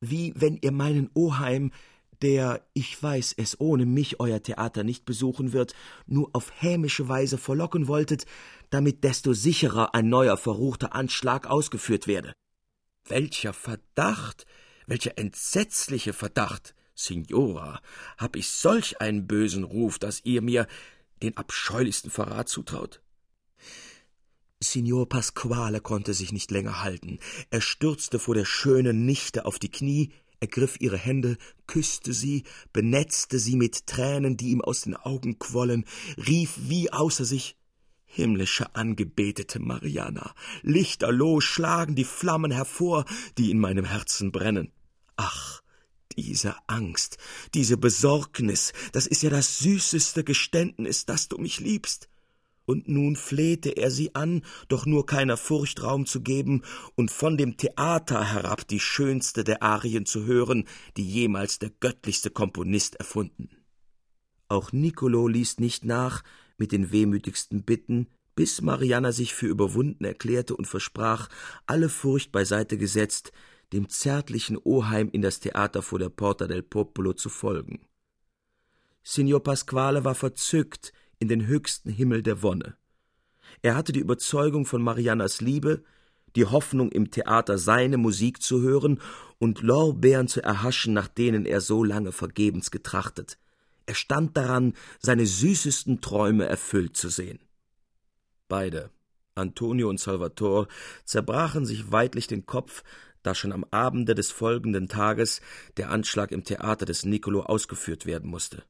Wie 0.00 0.32
wenn 0.34 0.56
ihr 0.62 0.72
meinen 0.72 1.10
Oheim, 1.12 1.70
der, 2.22 2.66
ich 2.72 3.02
weiß 3.02 3.34
es, 3.36 3.60
ohne 3.60 3.84
mich 3.84 4.20
euer 4.20 4.42
Theater 4.42 4.82
nicht 4.82 5.04
besuchen 5.04 5.52
wird, 5.52 5.74
nur 6.06 6.30
auf 6.32 6.50
hämische 6.62 7.10
Weise 7.10 7.36
verlocken 7.36 7.88
wolltet, 7.88 8.24
damit 8.70 9.04
desto 9.04 9.34
sicherer 9.34 9.94
ein 9.94 10.08
neuer 10.08 10.38
verruchter 10.38 10.94
Anschlag 10.94 11.46
ausgeführt 11.46 12.06
werde. 12.06 12.32
Welcher 13.06 13.52
Verdacht, 13.52 14.46
welcher 14.86 15.18
entsetzliche 15.18 16.14
Verdacht, 16.14 16.74
Signora, 16.94 17.80
hab 18.16 18.36
ich 18.36 18.48
solch 18.48 19.00
einen 19.00 19.26
bösen 19.26 19.64
Ruf, 19.64 19.98
dass 19.98 20.24
ihr 20.24 20.42
mir 20.42 20.66
den 21.22 21.36
abscheulichsten 21.36 22.10
Verrat 22.10 22.48
zutraut? 22.48 23.00
Signor 24.60 25.08
Pasquale 25.08 25.80
konnte 25.80 26.14
sich 26.14 26.32
nicht 26.32 26.50
länger 26.50 26.82
halten. 26.82 27.18
Er 27.50 27.60
stürzte 27.60 28.18
vor 28.18 28.34
der 28.34 28.44
schönen 28.44 29.04
Nichte 29.04 29.44
auf 29.44 29.58
die 29.58 29.70
Knie, 29.70 30.12
ergriff 30.40 30.80
ihre 30.80 30.96
Hände, 30.96 31.36
küsste 31.66 32.12
sie, 32.12 32.44
benetzte 32.72 33.38
sie 33.38 33.56
mit 33.56 33.86
Tränen, 33.86 34.36
die 34.36 34.50
ihm 34.50 34.60
aus 34.60 34.82
den 34.82 34.96
Augen 34.96 35.38
quollen, 35.38 35.84
rief 36.16 36.54
wie 36.56 36.92
außer 36.92 37.24
sich 37.24 37.56
Himmlische 38.06 38.76
angebetete 38.76 39.58
Mariana, 39.58 40.34
lichterloh 40.62 41.40
schlagen 41.40 41.96
die 41.96 42.04
Flammen 42.04 42.52
hervor, 42.52 43.06
die 43.38 43.50
in 43.50 43.58
meinem 43.58 43.84
Herzen 43.84 44.30
brennen. 44.30 44.70
Ach, 45.16 45.63
diese 46.16 46.56
Angst, 46.66 47.18
diese 47.54 47.76
Besorgnis, 47.76 48.72
das 48.92 49.06
ist 49.06 49.22
ja 49.22 49.30
das 49.30 49.58
süßeste 49.58 50.24
Geständnis, 50.24 51.06
dass 51.06 51.28
du 51.28 51.38
mich 51.38 51.60
liebst 51.60 52.08
und 52.66 52.88
nun 52.88 53.16
flehte 53.16 53.70
er 53.70 53.90
sie 53.90 54.14
an, 54.14 54.42
doch 54.68 54.86
nur 54.86 55.06
keiner 55.06 55.36
Furcht 55.36 55.82
Raum 55.82 56.06
zu 56.06 56.20
geben 56.22 56.62
und 56.94 57.10
von 57.10 57.36
dem 57.36 57.56
Theater 57.56 58.24
herab 58.24 58.66
die 58.66 58.80
schönste 58.80 59.44
der 59.44 59.62
Arien 59.62 60.06
zu 60.06 60.24
hören, 60.24 60.64
die 60.96 61.06
jemals 61.06 61.58
der 61.58 61.70
göttlichste 61.70 62.30
Komponist 62.30 62.96
erfunden. 62.96 63.50
Auch 64.48 64.72
Nicolo 64.72 65.28
ließ 65.28 65.58
nicht 65.58 65.84
nach 65.84 66.22
mit 66.56 66.72
den 66.72 66.92
wehmütigsten 66.92 67.64
Bitten, 67.64 68.08
bis 68.34 68.62
Marianna 68.62 69.12
sich 69.12 69.34
für 69.34 69.46
überwunden 69.46 70.04
erklärte 70.04 70.56
und 70.56 70.66
versprach, 70.66 71.28
alle 71.66 71.88
Furcht 71.88 72.32
beiseite 72.32 72.78
gesetzt, 72.78 73.32
dem 73.72 73.88
zärtlichen 73.88 74.56
Oheim 74.56 75.08
in 75.10 75.22
das 75.22 75.40
Theater 75.40 75.82
vor 75.82 75.98
der 75.98 76.08
Porta 76.08 76.46
del 76.46 76.62
Popolo 76.62 77.12
zu 77.12 77.28
folgen. 77.28 77.86
Signor 79.02 79.42
Pasquale 79.42 80.04
war 80.04 80.14
verzückt, 80.14 80.92
in 81.18 81.28
den 81.28 81.46
höchsten 81.46 81.90
Himmel 81.90 82.22
der 82.22 82.42
Wonne. 82.42 82.76
Er 83.62 83.76
hatte 83.76 83.92
die 83.92 84.00
Überzeugung 84.00 84.66
von 84.66 84.82
Mariannas 84.82 85.40
Liebe, 85.40 85.84
die 86.36 86.46
Hoffnung, 86.46 86.90
im 86.90 87.10
Theater 87.10 87.58
seine 87.58 87.96
Musik 87.96 88.42
zu 88.42 88.60
hören 88.60 89.00
und 89.38 89.62
Lorbeeren 89.62 90.28
zu 90.28 90.42
erhaschen, 90.42 90.92
nach 90.92 91.08
denen 91.08 91.46
er 91.46 91.60
so 91.60 91.84
lange 91.84 92.12
vergebens 92.12 92.70
getrachtet. 92.70 93.38
Er 93.86 93.94
stand 93.94 94.36
daran, 94.36 94.74
seine 94.98 95.26
süßesten 95.26 96.00
Träume 96.00 96.46
erfüllt 96.46 96.96
zu 96.96 97.08
sehen. 97.08 97.38
Beide, 98.48 98.90
Antonio 99.34 99.88
und 99.88 100.00
Salvator, 100.00 100.68
zerbrachen 101.04 101.66
sich 101.66 101.92
weidlich 101.92 102.26
den 102.26 102.46
Kopf, 102.46 102.82
da 103.24 103.34
schon 103.34 103.52
am 103.52 103.64
Abende 103.70 104.14
des 104.14 104.30
folgenden 104.30 104.88
Tages 104.88 105.40
der 105.76 105.90
Anschlag 105.90 106.30
im 106.30 106.44
Theater 106.44 106.86
des 106.86 107.04
Nicolo 107.04 107.42
ausgeführt 107.42 108.06
werden 108.06 108.30
musste. 108.30 108.62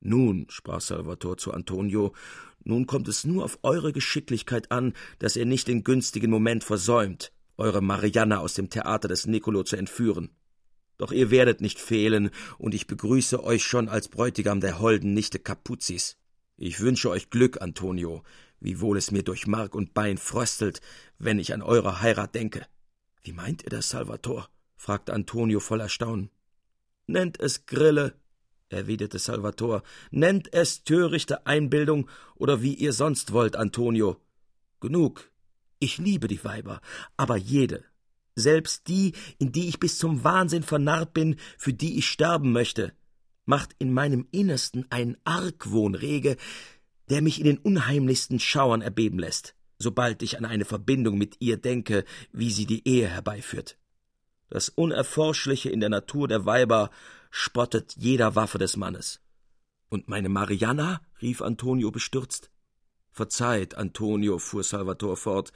Nun, 0.00 0.46
sprach 0.50 0.80
Salvator 0.80 1.36
zu 1.38 1.52
Antonio, 1.52 2.12
nun 2.62 2.86
kommt 2.86 3.08
es 3.08 3.24
nur 3.24 3.44
auf 3.44 3.58
eure 3.62 3.92
Geschicklichkeit 3.92 4.70
an, 4.70 4.92
dass 5.18 5.36
ihr 5.36 5.46
nicht 5.46 5.66
den 5.66 5.82
günstigen 5.82 6.30
Moment 6.30 6.62
versäumt, 6.62 7.32
eure 7.56 7.82
Marianna 7.82 8.38
aus 8.38 8.54
dem 8.54 8.70
Theater 8.70 9.08
des 9.08 9.26
Nicolo 9.26 9.62
zu 9.62 9.76
entführen. 9.76 10.30
Doch 10.98 11.10
ihr 11.10 11.30
werdet 11.30 11.60
nicht 11.60 11.80
fehlen, 11.80 12.30
und 12.58 12.74
ich 12.74 12.86
begrüße 12.86 13.42
euch 13.42 13.64
schon 13.64 13.88
als 13.88 14.08
Bräutigam 14.08 14.60
der 14.60 14.78
holden 14.78 15.12
Nichte 15.14 15.38
Capuzis. 15.38 16.16
Ich 16.56 16.80
wünsche 16.80 17.10
euch 17.10 17.30
Glück, 17.30 17.60
Antonio, 17.60 18.22
wiewohl 18.60 18.96
es 18.96 19.10
mir 19.10 19.22
durch 19.22 19.46
Mark 19.46 19.74
und 19.74 19.92
Bein 19.92 20.18
fröstelt, 20.18 20.80
wenn 21.18 21.38
ich 21.38 21.52
an 21.52 21.62
eure 21.62 22.00
Heirat 22.00 22.34
denke. 22.34 22.66
Wie 23.24 23.32
meint 23.32 23.64
ihr 23.64 23.70
das, 23.70 23.88
Salvator? 23.88 24.48
fragte 24.76 25.14
Antonio 25.14 25.58
voll 25.58 25.80
Erstaunen. 25.80 26.30
Nennt 27.06 27.40
es 27.40 27.64
Grille, 27.64 28.14
erwiderte 28.68 29.18
Salvator, 29.18 29.82
nennt 30.10 30.52
es 30.52 30.84
törichte 30.84 31.46
Einbildung 31.46 32.10
oder 32.34 32.60
wie 32.60 32.74
ihr 32.74 32.92
sonst 32.92 33.32
wollt, 33.32 33.56
Antonio. 33.56 34.20
Genug. 34.80 35.30
Ich 35.78 35.96
liebe 35.96 36.28
die 36.28 36.44
Weiber, 36.44 36.80
aber 37.16 37.36
jede, 37.36 37.84
selbst 38.36 38.88
die, 38.88 39.14
in 39.38 39.52
die 39.52 39.68
ich 39.68 39.80
bis 39.80 39.98
zum 39.98 40.22
Wahnsinn 40.22 40.62
vernarrt 40.62 41.14
bin, 41.14 41.36
für 41.56 41.72
die 41.72 41.98
ich 41.98 42.06
sterben 42.06 42.52
möchte, 42.52 42.92
macht 43.46 43.74
in 43.78 43.92
meinem 43.92 44.26
Innersten 44.32 44.86
einen 44.90 45.16
Argwohn 45.24 45.94
rege, 45.94 46.36
der 47.08 47.22
mich 47.22 47.38
in 47.38 47.44
den 47.44 47.58
unheimlichsten 47.58 48.38
Schauern 48.38 48.82
erbeben 48.82 49.18
lässt, 49.18 49.54
sobald 49.78 50.22
ich 50.22 50.38
an 50.38 50.44
eine 50.44 50.64
Verbindung 50.64 51.18
mit 51.18 51.36
ihr 51.40 51.56
denke, 51.56 52.04
wie 52.32 52.50
sie 52.50 52.66
die 52.66 52.86
Ehe 52.86 53.08
herbeiführt. 53.08 53.78
Das 54.50 54.68
Unerforschliche 54.68 55.70
in 55.70 55.80
der 55.80 55.88
Natur 55.88 56.28
der 56.28 56.46
Weiber 56.46 56.90
spottet 57.30 57.94
jeder 57.96 58.36
Waffe 58.36 58.58
des 58.58 58.76
Mannes. 58.76 59.20
Und 59.88 60.08
meine 60.08 60.28
Marianna? 60.28 61.00
rief 61.20 61.42
Antonio 61.42 61.90
bestürzt. 61.90 62.50
Verzeiht, 63.10 63.76
Antonio, 63.76 64.38
fuhr 64.38 64.62
Salvator 64.62 65.16
fort, 65.16 65.52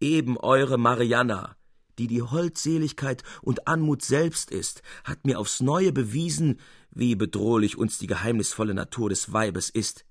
eben 0.00 0.36
eure 0.38 0.78
Marianna, 0.78 1.56
die 1.98 2.06
die 2.06 2.22
Holdseligkeit 2.22 3.22
und 3.42 3.66
Anmut 3.68 4.02
selbst 4.02 4.50
ist, 4.50 4.82
hat 5.04 5.26
mir 5.26 5.38
aufs 5.38 5.60
neue 5.60 5.92
bewiesen, 5.92 6.60
wie 6.90 7.14
bedrohlich 7.14 7.76
uns 7.76 7.98
die 7.98 8.06
geheimnisvolle 8.06 8.74
Natur 8.74 9.10
des 9.10 9.32
Weibes 9.32 9.70
ist. 9.70 10.04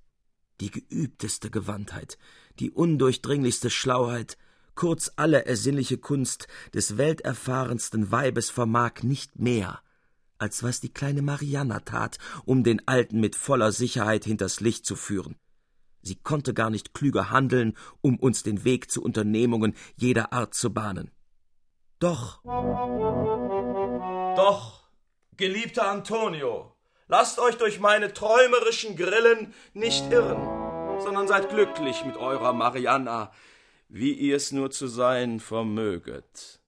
Die 0.62 0.72
geübteste 0.72 1.50
Gewandtheit, 1.50 2.18
die 2.60 2.72
undurchdringlichste 2.72 3.70
Schlauheit, 3.70 4.38
kurz 4.76 5.12
alle 5.16 5.46
ersinnliche 5.46 5.98
Kunst 5.98 6.48
des 6.74 6.98
welterfahrensten 6.98 8.12
Weibes 8.12 8.50
vermag 8.50 9.04
nicht 9.04 9.40
mehr, 9.40 9.82
als 10.38 10.64
was 10.64 10.80
die 10.80 10.94
kleine 10.94 11.22
Marianna 11.22 11.82
tat, 11.82 12.18
um 12.46 12.64
den 12.64 12.88
Alten 12.88 13.20
mit 13.20 13.36
voller 13.36 13.72
Sicherheit 13.72 14.26
hinters 14.26 14.62
Licht 14.62 14.86
zu 14.86 14.96
führen. 14.96 15.36
Sie 16.02 16.16
konnte 16.16 16.54
gar 16.54 16.70
nicht 16.70 16.94
klüger 16.94 17.30
handeln, 17.30 17.76
um 18.02 18.18
uns 18.18 18.44
den 18.44 18.64
Weg 18.64 18.90
zu 18.90 19.04
Unternehmungen 19.04 19.76
jeder 19.98 20.32
Art 20.32 20.54
zu 20.54 20.74
bahnen. 20.74 21.12
Doch. 22.00 22.42
Doch, 24.38 24.84
geliebter 25.36 25.90
Antonio, 25.90 26.74
lasst 27.10 27.40
euch 27.40 27.58
durch 27.58 27.82
meine 27.82 28.14
träumerischen 28.14 28.96
Grillen 28.96 29.54
nicht 29.74 30.10
irren, 30.10 30.59
sondern 31.02 31.28
seid 31.28 31.50
glücklich 31.50 32.06
mit 32.06 32.18
eurer 32.18 32.54
Marianna, 32.54 33.32
wie 33.88 34.14
ihr 34.14 34.36
es 34.36 34.52
nur 34.52 34.72
zu 34.72 34.88
sein 34.88 35.40
vermöget. 35.40 36.59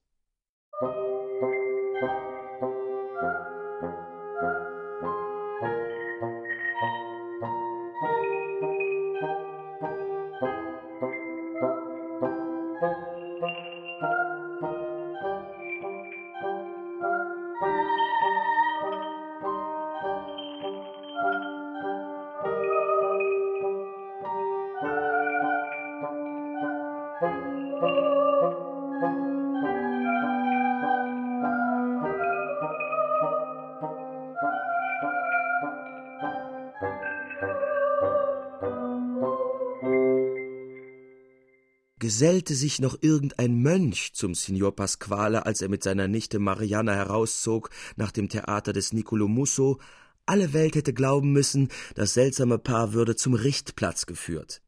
Gesellte 42.12 42.56
sich 42.56 42.82
noch 42.82 42.98
irgendein 43.00 43.62
Mönch 43.62 44.12
zum 44.14 44.36
Signor 44.36 44.76
Pasquale, 44.76 45.46
als 45.46 45.62
er 45.62 45.70
mit 45.70 45.82
seiner 45.82 46.08
Nichte 46.08 46.40
Mariana 46.40 46.94
herauszog 46.94 47.70
nach 47.96 48.12
dem 48.12 48.28
Theater 48.28 48.74
des 48.74 48.92
Nicolo 48.92 49.28
Musso, 49.28 49.80
alle 50.26 50.52
Welt 50.52 50.76
hätte 50.76 50.94
glauben 50.94 51.32
müssen, 51.32 51.70
das 51.96 52.14
seltsame 52.14 52.58
Paar 52.58 52.94
würde 52.94 53.16
zum 53.16 53.34
Richtplatz 53.34 54.08
geführt. 54.08 54.62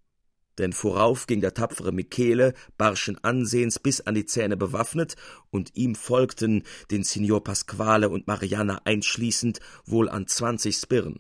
Denn 0.57 0.73
vorauf 0.73 1.25
ging 1.25 1.41
der 1.41 1.53
tapfere 1.53 1.91
Michele, 1.91 2.53
barschen 2.77 3.23
Ansehens 3.23 3.79
bis 3.79 4.01
an 4.01 4.15
die 4.15 4.25
Zähne 4.25 4.55
bewaffnet, 4.55 5.15
und 5.49 5.75
ihm 5.75 5.95
folgten, 5.95 6.63
den 6.91 7.03
Signor 7.03 7.43
Pasquale 7.43 8.09
und 8.09 8.27
Mariana 8.27 8.81
einschließend, 8.85 9.59
wohl 9.85 10.09
an 10.09 10.27
zwanzig 10.27 10.77
Spirren. 10.77 11.19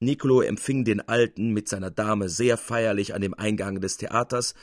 Nicolo 0.00 0.42
empfing 0.42 0.84
den 0.84 1.00
Alten 1.00 1.52
mit 1.52 1.68
seiner 1.68 1.90
Dame 1.90 2.28
sehr 2.28 2.56
feierlich 2.56 3.14
an 3.14 3.22
dem 3.22 3.34
Eingang 3.34 3.80
des 3.80 3.96
Theaters 3.96 4.54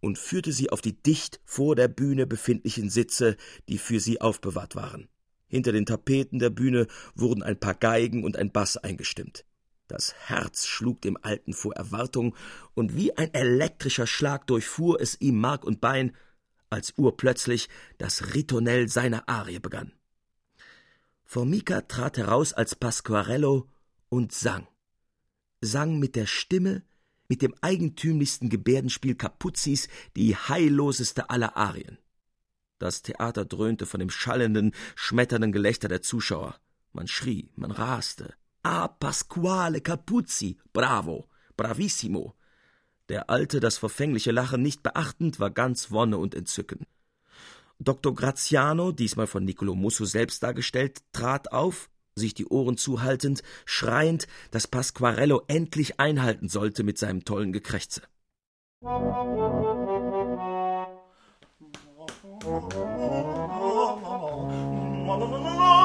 und 0.00 0.18
führte 0.18 0.52
sie 0.52 0.70
auf 0.70 0.80
die 0.80 1.00
dicht 1.00 1.40
vor 1.44 1.76
der 1.76 1.88
Bühne 1.88 2.26
befindlichen 2.26 2.90
Sitze, 2.90 3.36
die 3.68 3.78
für 3.78 4.00
sie 4.00 4.20
aufbewahrt 4.20 4.76
waren. 4.76 5.08
Hinter 5.46 5.72
den 5.72 5.86
Tapeten 5.86 6.38
der 6.38 6.50
Bühne 6.50 6.88
wurden 7.14 7.42
ein 7.42 7.58
paar 7.58 7.74
Geigen 7.74 8.24
und 8.24 8.36
ein 8.36 8.50
Bass 8.50 8.76
eingestimmt. 8.76 9.44
Das 9.92 10.14
Herz 10.14 10.66
schlug 10.66 11.02
dem 11.02 11.18
Alten 11.20 11.52
vor 11.52 11.74
Erwartung, 11.74 12.34
und 12.72 12.96
wie 12.96 13.14
ein 13.18 13.34
elektrischer 13.34 14.06
Schlag 14.06 14.46
durchfuhr 14.46 14.98
es 14.98 15.20
ihm 15.20 15.38
Mark 15.38 15.66
und 15.66 15.82
Bein, 15.82 16.16
als 16.70 16.94
urplötzlich 16.96 17.68
das 17.98 18.32
Ritornell 18.34 18.88
seiner 18.88 19.28
Arie 19.28 19.58
begann. 19.58 19.92
Formica 21.26 21.82
trat 21.82 22.16
heraus 22.16 22.54
als 22.54 22.74
Pasquarello 22.74 23.68
und 24.08 24.32
sang. 24.32 24.66
Sang 25.60 25.98
mit 25.98 26.16
der 26.16 26.24
Stimme, 26.24 26.84
mit 27.28 27.42
dem 27.42 27.54
eigentümlichsten 27.60 28.48
Gebärdenspiel 28.48 29.14
Capuzis 29.14 29.88
die 30.16 30.34
heilloseste 30.36 31.28
aller 31.28 31.54
Arien. 31.58 31.98
Das 32.78 33.02
Theater 33.02 33.44
dröhnte 33.44 33.84
von 33.84 34.00
dem 34.00 34.08
schallenden, 34.08 34.72
schmetternden 34.94 35.52
Gelächter 35.52 35.88
der 35.88 36.00
Zuschauer. 36.00 36.58
Man 36.94 37.08
schrie, 37.08 37.50
man 37.56 37.72
raste. 37.72 38.32
Ah, 38.62 38.86
Pasquale 38.86 39.80
Capuzzi, 39.80 40.56
bravo, 40.72 41.28
bravissimo. 41.56 42.34
Der 43.08 43.28
Alte, 43.28 43.58
das 43.58 43.76
verfängliche 43.76 44.30
Lachen 44.30 44.62
nicht 44.62 44.84
beachtend, 44.84 45.40
war 45.40 45.50
ganz 45.50 45.90
Wonne 45.90 46.18
und 46.18 46.34
Entzücken. 46.34 46.86
Dr. 47.80 48.14
Graziano, 48.14 48.92
diesmal 48.92 49.26
von 49.26 49.44
Niccolo 49.44 49.74
Musso 49.74 50.04
selbst 50.04 50.44
dargestellt, 50.44 51.02
trat 51.12 51.50
auf, 51.50 51.90
sich 52.14 52.34
die 52.34 52.46
Ohren 52.46 52.76
zuhaltend, 52.76 53.42
schreiend, 53.64 54.28
dass 54.52 54.68
Pasquarello 54.68 55.42
endlich 55.48 55.98
einhalten 55.98 56.48
sollte 56.48 56.84
mit 56.84 56.98
seinem 56.98 57.24
tollen 57.24 57.52
Gekrächze. 57.52 58.02
Halt! 62.44 62.92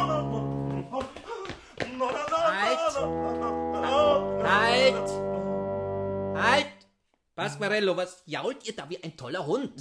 Pasquarello, 7.47 7.95
was 7.95 8.23
jault 8.25 8.67
ihr 8.67 8.75
da 8.75 8.89
wie 8.89 9.01
ein 9.01 9.15
toller 9.15 9.45
Hund? 9.47 9.71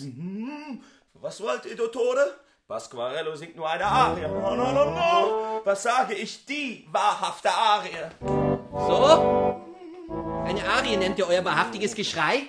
Was 1.14 1.40
wollt 1.40 1.66
ihr, 1.66 1.74
Dottore? 1.74 2.34
Pasquarello 2.68 3.34
singt 3.34 3.56
nur 3.56 3.68
eine 3.68 3.84
Arie. 3.84 4.22
No, 4.22 4.54
no, 4.54 4.72
no, 4.72 4.84
no. 4.90 5.60
Was 5.64 5.82
sage 5.82 6.14
ich? 6.14 6.46
Die 6.46 6.86
wahrhafte 6.92 7.50
Arie. 7.50 7.90
So? 8.70 9.02
Eine 10.44 10.64
Arie 10.68 10.96
nennt 10.96 11.18
ihr 11.18 11.26
euer 11.26 11.44
wahrhaftiges 11.44 11.96
Geschrei? 11.96 12.42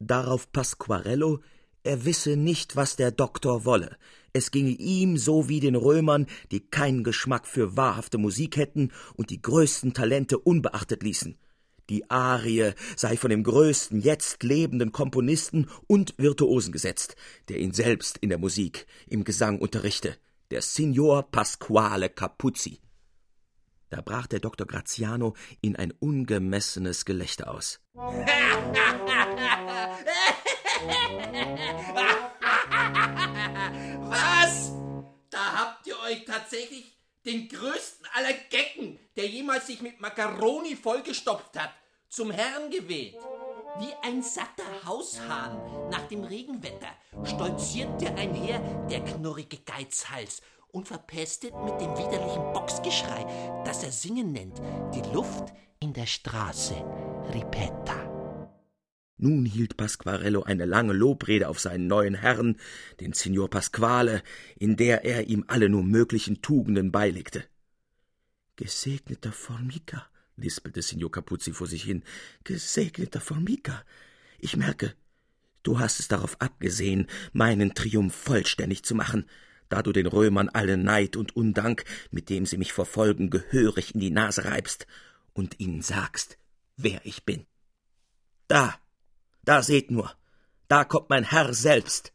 Darauf 0.00 0.52
Pasquarello, 0.52 1.40
er 1.82 2.04
wisse 2.04 2.36
nicht, 2.36 2.76
was 2.76 2.96
der 2.96 3.10
Doktor 3.10 3.64
wolle. 3.64 3.96
Es 4.34 4.50
ginge 4.50 4.72
ihm 4.72 5.16
so 5.16 5.48
wie 5.48 5.60
den 5.60 5.76
Römern, 5.76 6.26
die 6.50 6.60
keinen 6.60 7.04
Geschmack 7.04 7.46
für 7.46 7.74
wahrhafte 7.74 8.18
Musik 8.18 8.58
hätten 8.58 8.92
und 9.16 9.30
die 9.30 9.40
größten 9.40 9.94
Talente 9.94 10.38
unbeachtet 10.38 11.02
ließen. 11.02 11.38
Die 11.90 12.08
Arie 12.08 12.72
sei 12.94 13.16
von 13.16 13.30
dem 13.30 13.42
größten 13.42 14.00
jetzt 14.00 14.44
lebenden 14.44 14.92
Komponisten 14.92 15.68
und 15.88 16.14
Virtuosen 16.18 16.70
gesetzt, 16.70 17.16
der 17.48 17.58
ihn 17.58 17.72
selbst 17.72 18.16
in 18.18 18.28
der 18.28 18.38
Musik, 18.38 18.86
im 19.08 19.24
Gesang 19.24 19.58
unterrichte, 19.58 20.16
der 20.52 20.62
Signor 20.62 21.24
Pasquale 21.24 22.08
Capuzzi. 22.08 22.78
Da 23.88 24.02
brach 24.02 24.28
der 24.28 24.38
Dr. 24.38 24.68
Graziano 24.68 25.34
in 25.62 25.74
ein 25.74 25.90
ungemessenes 25.90 27.04
Gelächter 27.04 27.50
aus. 27.50 27.80
Was? 33.94 34.72
Da 35.30 35.52
habt 35.54 35.88
ihr 35.88 35.98
euch 36.08 36.24
tatsächlich 36.24 36.96
den 37.26 37.48
größten 37.48 38.06
aller 38.14 38.32
Gecken, 38.50 38.98
der 39.16 39.26
jemals 39.26 39.66
sich 39.66 39.82
mit 39.82 40.00
Macaroni 40.00 40.76
vollgestopft 40.76 41.58
hat, 41.58 41.70
zum 42.10 42.32
Herrn 42.32 42.70
gewählt. 42.70 43.16
Wie 43.78 43.92
ein 44.02 44.20
satter 44.22 44.84
Haushahn 44.84 45.56
nach 45.90 46.06
dem 46.08 46.24
Regenwetter 46.24 46.88
stolzierte 47.24 48.12
einher 48.16 48.58
der 48.90 49.00
knurrige 49.04 49.58
Geizhals 49.58 50.42
und 50.72 50.88
verpestet 50.88 51.52
mit 51.64 51.80
dem 51.80 51.96
widerlichen 51.96 52.52
Boxgeschrei, 52.52 53.62
das 53.64 53.84
er 53.84 53.92
Singen 53.92 54.32
nennt, 54.32 54.60
die 54.94 55.08
Luft 55.14 55.52
in 55.78 55.92
der 55.92 56.06
Straße. 56.06 56.74
Ripetta. 57.32 58.10
Nun 59.16 59.44
hielt 59.44 59.76
Pasquarello 59.76 60.42
eine 60.42 60.64
lange 60.64 60.94
Lobrede 60.94 61.48
auf 61.48 61.60
seinen 61.60 61.86
neuen 61.86 62.14
Herrn, 62.14 62.56
den 62.98 63.12
Signor 63.12 63.48
Pasquale, 63.50 64.22
in 64.58 64.76
der 64.76 65.04
er 65.04 65.28
ihm 65.28 65.44
alle 65.46 65.68
nur 65.68 65.84
möglichen 65.84 66.42
Tugenden 66.42 66.90
beilegte. 66.90 67.44
Gesegneter 68.56 69.30
Formica, 69.30 70.09
lispelte 70.40 70.82
Signor 70.82 71.10
Capuzzi 71.10 71.52
vor 71.52 71.66
sich 71.66 71.84
hin, 71.84 72.02
gesegneter 72.44 73.20
Formica. 73.20 73.84
Ich 74.38 74.56
merke, 74.56 74.94
du 75.62 75.78
hast 75.78 76.00
es 76.00 76.08
darauf 76.08 76.40
abgesehen, 76.40 77.06
meinen 77.32 77.74
Triumph 77.74 78.14
vollständig 78.14 78.82
zu 78.82 78.94
machen, 78.94 79.26
da 79.68 79.82
du 79.82 79.92
den 79.92 80.06
Römern 80.06 80.48
alle 80.48 80.76
Neid 80.76 81.16
und 81.16 81.36
Undank, 81.36 81.84
mit 82.10 82.28
dem 82.28 82.44
sie 82.44 82.58
mich 82.58 82.72
verfolgen, 82.72 83.30
gehörig 83.30 83.94
in 83.94 84.00
die 84.00 84.10
Nase 84.10 84.44
reibst 84.44 84.86
und 85.32 85.60
ihnen 85.60 85.82
sagst, 85.82 86.38
wer 86.76 87.00
ich 87.04 87.24
bin. 87.24 87.46
Da, 88.48 88.74
da 89.44 89.62
seht 89.62 89.90
nur, 89.90 90.12
da 90.68 90.84
kommt 90.84 91.08
mein 91.08 91.24
Herr 91.24 91.54
selbst. 91.54 92.12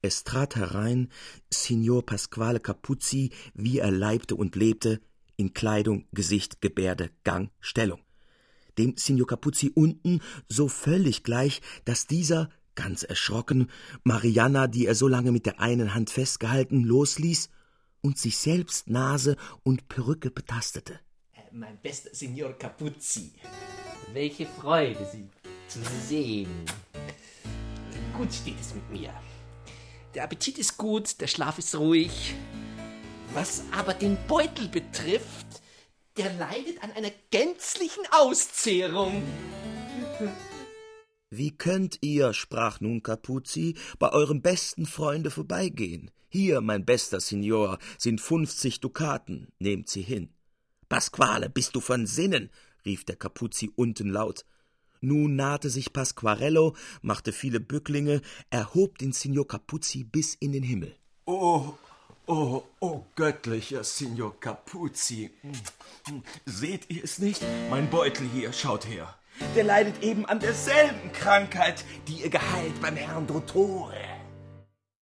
Es 0.00 0.22
trat 0.22 0.54
herein 0.54 1.10
Signor 1.50 2.06
Pasquale 2.06 2.60
Capuzzi, 2.60 3.32
wie 3.54 3.80
er 3.80 3.90
leibte 3.90 4.36
und 4.36 4.54
lebte, 4.54 5.00
in 5.38 5.54
Kleidung, 5.54 6.04
Gesicht, 6.12 6.60
Gebärde, 6.60 7.10
Gang, 7.24 7.50
Stellung. 7.60 8.02
Dem 8.76 8.96
Signor 8.96 9.26
Capuzzi 9.26 9.72
unten 9.74 10.20
so 10.48 10.68
völlig 10.68 11.22
gleich, 11.22 11.62
dass 11.86 12.06
dieser, 12.06 12.50
ganz 12.74 13.02
erschrocken, 13.02 13.70
Marianna, 14.04 14.66
die 14.66 14.86
er 14.86 14.94
so 14.94 15.08
lange 15.08 15.32
mit 15.32 15.46
der 15.46 15.60
einen 15.60 15.94
Hand 15.94 16.10
festgehalten, 16.10 16.84
losließ 16.84 17.48
und 18.02 18.18
sich 18.18 18.36
selbst 18.36 18.90
Nase 18.90 19.36
und 19.62 19.88
Perücke 19.88 20.30
betastete. 20.30 21.00
Mein 21.52 21.80
bester 21.80 22.10
Signor 22.12 22.52
Capuzzi, 22.52 23.32
welche 24.12 24.46
Freude, 24.46 25.08
Sie 25.10 25.28
zu 25.68 25.80
sehen. 26.06 26.64
Gut 28.16 28.32
steht 28.32 28.60
es 28.60 28.74
mit 28.74 28.90
mir. 28.90 29.12
Der 30.14 30.24
Appetit 30.24 30.58
ist 30.58 30.76
gut, 30.76 31.20
der 31.20 31.26
Schlaf 31.26 31.58
ist 31.58 31.74
ruhig. 31.76 32.34
Was 33.34 33.62
aber 33.72 33.94
den 33.94 34.16
Beutel 34.26 34.68
betrifft, 34.68 35.46
der 36.16 36.32
leidet 36.34 36.82
an 36.82 36.92
einer 36.92 37.12
gänzlichen 37.30 38.04
Auszehrung. 38.10 39.22
Wie 41.30 41.50
könnt 41.50 41.98
ihr, 42.00 42.32
sprach 42.32 42.80
nun 42.80 43.02
Capuzzi, 43.02 43.76
bei 43.98 44.10
eurem 44.12 44.40
besten 44.40 44.86
Freunde 44.86 45.30
vorbeigehen? 45.30 46.10
Hier, 46.30 46.62
mein 46.62 46.86
bester 46.86 47.20
Signor, 47.20 47.78
sind 47.98 48.20
fünfzig 48.20 48.80
Dukaten, 48.80 49.48
nehmt 49.58 49.88
sie 49.88 50.02
hin. 50.02 50.30
Pasquale, 50.88 51.50
bist 51.50 51.76
du 51.76 51.80
von 51.80 52.06
Sinnen? 52.06 52.50
rief 52.86 53.04
der 53.04 53.16
Capuzzi 53.16 53.70
unten 53.76 54.08
laut. 54.08 54.46
Nun 55.00 55.36
nahte 55.36 55.68
sich 55.68 55.92
Pasquarello, 55.92 56.74
machte 57.02 57.32
viele 57.32 57.60
Bücklinge, 57.60 58.22
erhob 58.50 58.98
den 58.98 59.12
Signor 59.12 59.46
Capuzzi 59.46 60.04
bis 60.04 60.34
in 60.34 60.52
den 60.52 60.62
Himmel. 60.62 60.96
Oh, 61.26 61.74
oh, 62.28 62.62
oh, 62.80 63.04
göttlicher 63.16 63.82
Signor 63.82 64.38
Capuzzi. 64.38 65.30
Seht 66.46 66.90
ihr 66.90 67.02
es 67.04 67.18
nicht? 67.18 67.42
Mein 67.70 67.90
Beutel 67.90 68.28
hier, 68.32 68.52
schaut 68.52 68.86
her. 68.86 69.14
Der 69.56 69.64
leidet 69.64 70.02
eben 70.02 70.26
an 70.26 70.40
derselben 70.40 71.12
Krankheit, 71.12 71.84
die 72.06 72.22
ihr 72.22 72.30
geheilt 72.30 72.80
beim 72.80 72.96
Herrn 72.96 73.26
Dottore. 73.26 73.96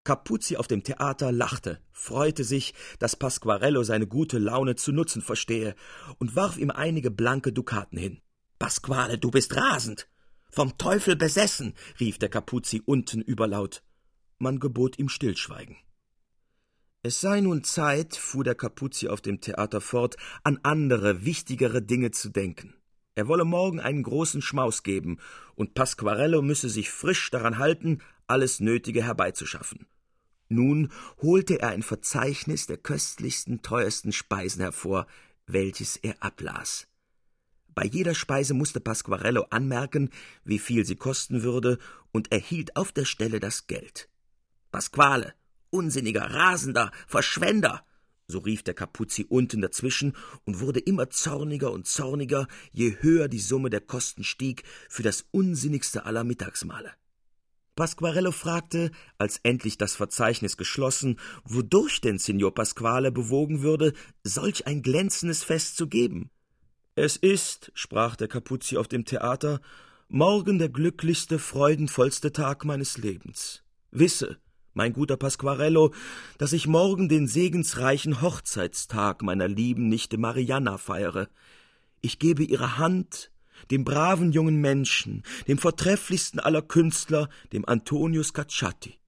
Capuzzi 0.03 0.55
auf 0.55 0.67
dem 0.67 0.83
Theater 0.83 1.33
lachte, 1.33 1.81
freute 1.91 2.45
sich, 2.45 2.73
dass 2.97 3.17
Pasquarello 3.17 3.83
seine 3.83 4.07
gute 4.07 4.37
Laune 4.37 4.75
zu 4.75 4.93
nutzen 4.93 5.21
verstehe 5.21 5.75
und 6.17 6.35
warf 6.35 6.57
ihm 6.57 6.71
einige 6.71 7.11
blanke 7.11 7.51
Dukaten 7.51 7.97
hin. 7.97 8.21
Pasquale, 8.57 9.17
du 9.17 9.31
bist 9.31 9.55
rasend. 9.55 10.07
Vom 10.49 10.77
Teufel 10.77 11.17
besessen, 11.17 11.73
rief 11.99 12.19
der 12.19 12.29
Capuzzi 12.29 12.81
unten 12.85 13.21
überlaut. 13.21 13.83
Man 14.37 14.59
gebot 14.59 14.97
ihm 14.97 15.09
Stillschweigen. 15.09 15.75
Es 17.07 17.21
sei 17.21 17.39
nun 17.39 17.63
Zeit, 17.63 18.17
fuhr 18.17 18.43
der 18.43 18.53
Capuzzi 18.53 19.07
auf 19.07 19.21
dem 19.21 19.39
Theater 19.39 19.79
fort, 19.79 20.17
an 20.43 20.59
andere, 20.63 21.23
wichtigere 21.23 21.81
Dinge 21.81 22.11
zu 22.11 22.27
denken. 22.27 22.73
Er 23.15 23.29
wolle 23.29 23.45
morgen 23.45 23.79
einen 23.79 24.03
großen 24.03 24.41
Schmaus 24.41 24.83
geben, 24.83 25.17
und 25.55 25.73
Pasquarello 25.73 26.41
müsse 26.41 26.67
sich 26.67 26.89
frisch 26.89 27.31
daran 27.31 27.59
halten, 27.59 27.99
alles 28.27 28.59
Nötige 28.59 29.05
herbeizuschaffen. 29.05 29.87
Nun 30.49 30.91
holte 31.21 31.61
er 31.61 31.69
ein 31.69 31.81
Verzeichnis 31.81 32.67
der 32.67 32.75
köstlichsten, 32.75 33.61
teuersten 33.61 34.11
Speisen 34.11 34.59
hervor, 34.59 35.07
welches 35.45 35.95
er 35.95 36.21
ablas. 36.21 36.89
Bei 37.73 37.85
jeder 37.85 38.15
Speise 38.15 38.53
musste 38.53 38.81
Pasquarello 38.81 39.45
anmerken, 39.49 40.09
wie 40.43 40.59
viel 40.59 40.83
sie 40.83 40.97
kosten 40.97 41.41
würde, 41.41 41.77
und 42.11 42.33
erhielt 42.33 42.75
auf 42.75 42.91
der 42.91 43.05
Stelle 43.05 43.39
das 43.39 43.67
Geld. 43.67 44.09
Pasquale, 44.73 45.33
unsinniger, 45.69 46.33
rasender, 46.33 46.91
Verschwender, 47.07 47.83
so 48.27 48.39
rief 48.39 48.61
der 48.63 48.73
Capuzzi 48.73 49.25
unten 49.27 49.61
dazwischen 49.61 50.13
und 50.45 50.59
wurde 50.59 50.79
immer 50.79 51.09
zorniger 51.09 51.71
und 51.71 51.87
zorniger, 51.87 52.47
je 52.73 52.97
höher 52.99 53.29
die 53.29 53.39
Summe 53.39 53.69
der 53.69 53.81
Kosten 53.81 54.23
stieg 54.23 54.63
für 54.89 55.03
das 55.03 55.25
unsinnigste 55.31 56.05
aller 56.05 56.25
Mittagsmahle. 56.25 56.91
Pasquarello 57.75 58.31
fragte, 58.31 58.91
als 59.17 59.39
endlich 59.43 59.77
das 59.77 59.95
Verzeichnis 59.95 60.57
geschlossen, 60.57 61.19
wodurch 61.45 62.01
denn 62.01 62.17
Signor 62.17 62.53
Pasquale 62.53 63.11
bewogen 63.11 63.61
würde, 63.61 63.93
solch 64.23 64.67
ein 64.67 64.81
glänzendes 64.81 65.43
Fest 65.43 65.77
zu 65.77 65.87
geben. 65.87 66.31
Es 66.95 67.15
ist, 67.15 67.71
sprach 67.75 68.15
der 68.15 68.27
Capuzzi 68.27 68.77
auf 68.77 68.87
dem 68.87 69.05
Theater, 69.05 69.61
morgen 70.09 70.57
der 70.57 70.69
glücklichste, 70.69 71.37
freudenvollste 71.37 72.33
Tag 72.33 72.65
meines 72.65 72.97
Lebens. 72.97 73.63
Wisse, 73.91 74.39
mein 74.77 74.93
guter 74.93 75.17
Pasquarello, 75.17 75.91
dass 76.37 76.53
ich 76.53 76.67
morgen 76.67 77.09
den 77.09 77.27
segensreichen 77.27 78.21
Hochzeitstag 78.21 79.23
meiner 79.23 79.47
lieben 79.47 79.89
Nichte 79.89 80.19
Marianna 80.19 80.77
feiere. 80.77 81.27
Ich 81.99 82.19
gebe 82.19 82.43
ihre 82.43 82.77
Hand 82.77 83.31
dem 83.71 83.83
braven 83.83 84.31
jungen 84.31 84.61
Menschen, 84.61 85.23
dem 85.47 85.57
vortrefflichsten 85.57 86.39
aller 86.39 86.61
Künstler, 86.61 87.27
dem 87.53 87.67
Antonius 87.67 88.33
Cacciati. 88.33 88.99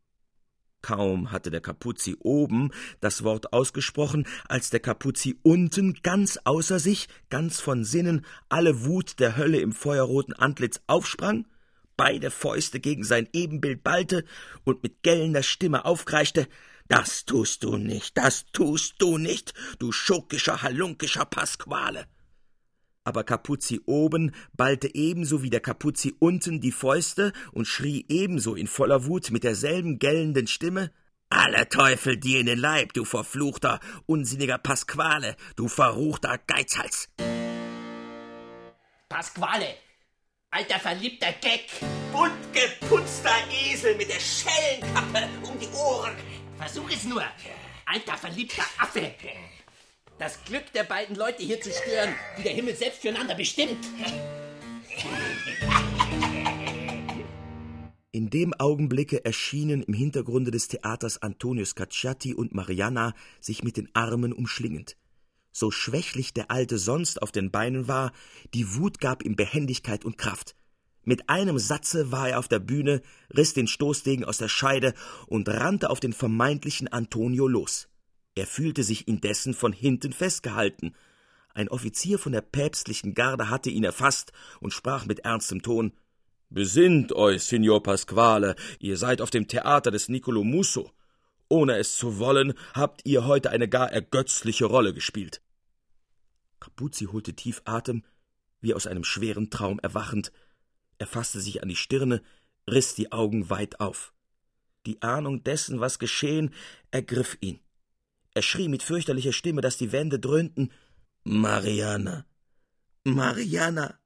Kaum 0.81 1.31
hatte 1.31 1.51
der 1.51 1.61
Capuzzi 1.61 2.17
oben 2.19 2.71
das 2.99 3.23
Wort 3.23 3.53
ausgesprochen, 3.53 4.25
als 4.47 4.71
der 4.71 4.79
Capuzzi 4.79 5.37
unten 5.43 5.99
ganz 6.01 6.39
außer 6.45 6.79
sich, 6.79 7.09
ganz 7.29 7.59
von 7.59 7.83
Sinnen, 7.83 8.25
alle 8.47 8.85
Wut 8.85 9.19
der 9.19 9.37
Hölle 9.37 9.59
im 9.59 9.73
feuerroten 9.73 10.33
Antlitz 10.33 10.81
aufsprang 10.87 11.45
beide 11.99 12.31
Fäuste 12.31 12.79
gegen 12.79 13.03
sein 13.03 13.27
Ebenbild 13.33 13.83
ballte 13.83 14.23
und 14.63 14.81
mit 14.83 15.03
gellender 15.03 15.43
Stimme 15.43 15.83
aufkreischte 15.83 16.47
Das 16.87 17.25
tust 17.25 17.65
du 17.65 17.75
nicht, 17.75 18.17
das 18.17 18.45
tust 18.53 18.95
du 18.99 19.17
nicht, 19.17 19.53
du 19.79 19.91
schurkischer, 19.91 20.61
halunkischer 20.61 21.25
Pasquale. 21.25 22.05
Aber 23.03 23.25
Capuzzi 23.25 23.81
oben 23.85 24.31
ballte 24.55 24.95
ebenso 24.95 25.43
wie 25.43 25.49
der 25.49 25.59
Capuzzi 25.59 26.15
unten 26.19 26.61
die 26.61 26.71
Fäuste 26.71 27.33
und 27.51 27.67
schrie 27.67 28.05
ebenso 28.07 28.55
in 28.55 28.67
voller 28.67 29.05
Wut 29.05 29.29
mit 29.29 29.43
derselben 29.43 29.99
gellenden 29.99 30.47
Stimme 30.47 30.93
Alle 31.29 31.67
Teufel 31.67 32.15
dir 32.15 32.39
in 32.39 32.45
den 32.45 32.59
Leib, 32.59 32.93
du 32.93 33.03
verfluchter, 33.03 33.81
unsinniger 34.05 34.57
Pasquale, 34.57 35.35
du 35.57 35.67
verruchter 35.67 36.39
Geizhals. 36.47 37.09
Pasquale, 39.09 39.75
alter 40.51 40.79
verliebter 40.79 41.31
Geck, 41.41 41.67
Bunt 42.11 42.33
geputzter 42.53 43.35
Esel 43.51 43.95
mit 43.95 44.09
der 44.09 44.19
Schellenkappe 44.19 45.27
um 45.43 45.59
die 45.59 45.67
Ohren. 45.77 46.15
versuch 46.57 46.89
es 46.91 47.03
nur, 47.05 47.23
alter 47.85 48.17
verliebter 48.17 48.63
Affe. 48.79 49.13
Das 50.17 50.43
Glück 50.43 50.71
der 50.73 50.83
beiden 50.83 51.15
Leute 51.15 51.43
hier 51.43 51.61
zu 51.61 51.71
stören, 51.71 52.13
die 52.37 52.43
der 52.43 52.53
Himmel 52.53 52.75
selbst 52.75 53.01
füreinander 53.01 53.35
bestimmt. 53.35 53.77
In 58.11 58.29
dem 58.29 58.53
Augenblicke 58.55 59.23
erschienen 59.23 59.83
im 59.83 59.93
Hintergrunde 59.93 60.51
des 60.51 60.67
Theaters 60.67 61.21
Antonius 61.21 61.75
Cacciati 61.75 62.33
und 62.33 62.53
Marianna 62.53 63.13
sich 63.39 63.63
mit 63.63 63.77
den 63.77 63.87
Armen 63.93 64.33
umschlingend. 64.33 64.97
So 65.59 65.71
schwächlich 65.71 66.33
der 66.33 66.49
Alte 66.49 66.77
sonst 66.77 67.21
auf 67.21 67.31
den 67.31 67.51
Beinen 67.51 67.87
war, 67.87 68.11
die 68.53 68.75
Wut 68.75 68.99
gab 68.99 69.23
ihm 69.23 69.35
Behendigkeit 69.35 70.05
und 70.05 70.17
Kraft. 70.17 70.55
Mit 71.03 71.29
einem 71.29 71.59
Satze 71.59 72.11
war 72.11 72.29
er 72.29 72.39
auf 72.39 72.47
der 72.47 72.59
Bühne, 72.59 73.01
riss 73.35 73.53
den 73.53 73.67
Stoßdegen 73.67 74.25
aus 74.25 74.37
der 74.37 74.47
Scheide 74.47 74.93
und 75.27 75.49
rannte 75.49 75.89
auf 75.89 75.99
den 75.99 76.13
vermeintlichen 76.13 76.87
Antonio 76.87 77.47
los. 77.47 77.87
Er 78.35 78.47
fühlte 78.47 78.83
sich 78.83 79.07
indessen 79.07 79.53
von 79.53 79.73
hinten 79.73 80.13
festgehalten. 80.13 80.93
Ein 81.53 81.69
Offizier 81.69 82.19
von 82.19 82.31
der 82.31 82.41
päpstlichen 82.41 83.13
Garde 83.13 83.49
hatte 83.49 83.69
ihn 83.69 83.83
erfasst 83.83 84.31
und 84.59 84.71
sprach 84.71 85.05
mit 85.05 85.19
ernstem 85.19 85.61
Ton 85.61 85.93
Besinnt 86.51 87.13
euch, 87.13 87.43
Signor 87.43 87.83
Pasquale, 87.83 88.55
ihr 88.79 88.97
seid 88.97 89.21
auf 89.21 89.29
dem 89.29 89.47
Theater 89.47 89.91
des 89.91 90.09
Nicolo 90.09 90.43
Musso. 90.43 90.91
Ohne 91.47 91.77
es 91.77 91.95
zu 91.95 92.19
wollen, 92.19 92.53
habt 92.73 93.01
ihr 93.05 93.25
heute 93.25 93.49
eine 93.49 93.67
gar 93.67 93.91
ergötzliche 93.91 94.65
Rolle 94.65 94.93
gespielt. 94.93 95.41
Capuzzi 96.69 97.05
holte 97.05 97.33
tief 97.33 97.61
Atem, 97.65 98.03
wie 98.61 98.73
aus 98.73 98.87
einem 98.87 99.03
schweren 99.03 99.49
Traum 99.49 99.79
erwachend. 99.79 100.31
Er 100.97 101.07
fasste 101.07 101.41
sich 101.41 101.61
an 101.61 101.69
die 101.69 101.75
Stirne, 101.75 102.21
riss 102.69 102.95
die 102.95 103.11
Augen 103.11 103.49
weit 103.49 103.79
auf. 103.79 104.13
Die 104.85 105.01
Ahnung 105.01 105.43
dessen, 105.43 105.79
was 105.79 105.99
geschehen, 105.99 106.53
ergriff 106.91 107.37
ihn. 107.41 107.59
Er 108.33 108.43
schrie 108.43 108.69
mit 108.69 108.83
fürchterlicher 108.83 109.33
Stimme, 109.33 109.61
dass 109.61 109.77
die 109.77 109.91
Wände 109.91 110.19
dröhnten 110.19 110.71
Mariana. 111.23 112.25
Mariana. 113.03 113.99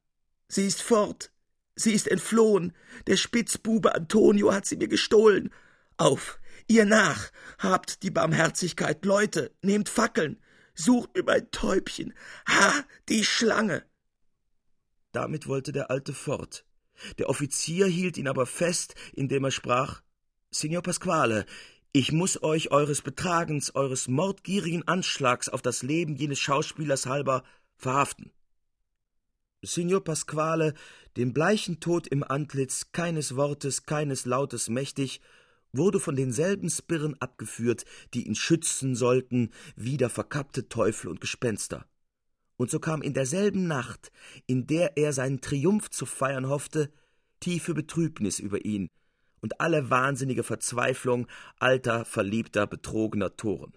Sie 0.47 0.65
ist 0.65 0.81
fort. 0.81 1.31
Sie 1.75 1.93
ist 1.93 2.07
entflohen. 2.07 2.73
Der 3.07 3.17
Spitzbube 3.17 3.93
Antonio 3.93 4.53
hat 4.53 4.65
sie 4.65 4.77
mir 4.77 4.87
gestohlen. 4.87 5.51
Auf, 5.97 6.39
ihr 6.67 6.85
nach. 6.85 7.31
Habt 7.59 8.03
die 8.03 8.11
Barmherzigkeit, 8.11 9.05
Leute, 9.05 9.51
nehmt 9.61 9.89
Fackeln. 9.89 10.39
Sucht 10.73 11.15
mir 11.15 11.23
mein 11.23 11.49
Täubchen. 11.51 12.13
Ha, 12.47 12.83
die 13.09 13.23
Schlange. 13.23 13.83
Damit 15.11 15.47
wollte 15.47 15.71
der 15.71 15.91
Alte 15.91 16.13
fort. 16.13 16.65
Der 17.17 17.29
Offizier 17.29 17.85
hielt 17.87 18.17
ihn 18.17 18.27
aber 18.27 18.45
fest, 18.45 18.95
indem 19.13 19.43
er 19.45 19.51
sprach 19.51 20.01
Signor 20.49 20.83
Pasquale, 20.83 21.45
ich 21.91 22.11
muss 22.11 22.41
euch 22.41 22.71
eures 22.71 23.03
Betragens, 23.03 23.75
eures 23.75 24.07
mordgierigen 24.07 24.87
Anschlags 24.87 25.47
auf 25.47 25.61
das 25.61 25.83
Leben 25.83 26.15
jenes 26.15 26.39
Schauspielers 26.39 27.05
halber 27.05 27.43
verhaften. 27.75 28.31
Signor 29.61 30.03
Pasquale, 30.03 30.73
dem 31.17 31.33
bleichen 31.33 31.79
Tod 31.79 32.07
im 32.07 32.23
Antlitz, 32.23 32.91
keines 32.91 33.35
Wortes, 33.35 33.85
keines 33.85 34.25
Lautes 34.25 34.69
mächtig, 34.69 35.21
wurde 35.73 35.99
von 35.99 36.15
denselben 36.15 36.69
Spirren 36.69 37.15
abgeführt, 37.19 37.83
die 38.13 38.27
ihn 38.27 38.35
schützen 38.35 38.95
sollten, 38.95 39.49
wider 39.75 40.09
verkappte 40.09 40.69
Teufel 40.69 41.09
und 41.09 41.19
Gespenster. 41.19 41.85
Und 42.55 42.69
so 42.69 42.79
kam 42.79 43.01
in 43.01 43.13
derselben 43.13 43.67
Nacht, 43.67 44.11
in 44.45 44.67
der 44.67 44.95
er 44.97 45.11
seinen 45.11 45.41
Triumph 45.41 45.89
zu 45.89 46.05
feiern 46.05 46.47
hoffte, 46.47 46.91
tiefe 47.39 47.73
Betrübnis 47.73 48.39
über 48.39 48.63
ihn 48.63 48.87
und 49.41 49.59
alle 49.59 49.89
wahnsinnige 49.89 50.43
Verzweiflung 50.43 51.27
alter, 51.59 52.05
verliebter, 52.05 52.67
betrogener 52.67 53.35
Toren. 53.35 53.73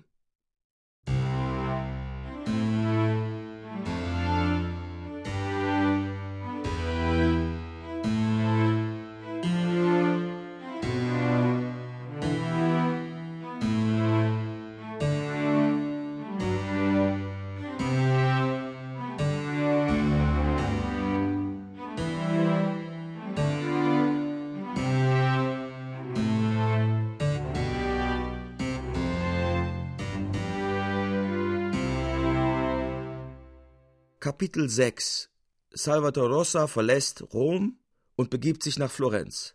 Kapitel 34.37 34.68
6 34.68 35.30
Salvator 35.70 36.28
Rossa 36.28 36.66
verlässt 36.66 37.22
Rom 37.32 37.78
und 38.16 38.28
begibt 38.28 38.62
sich 38.62 38.78
nach 38.78 38.91
Florenz. 38.91 39.55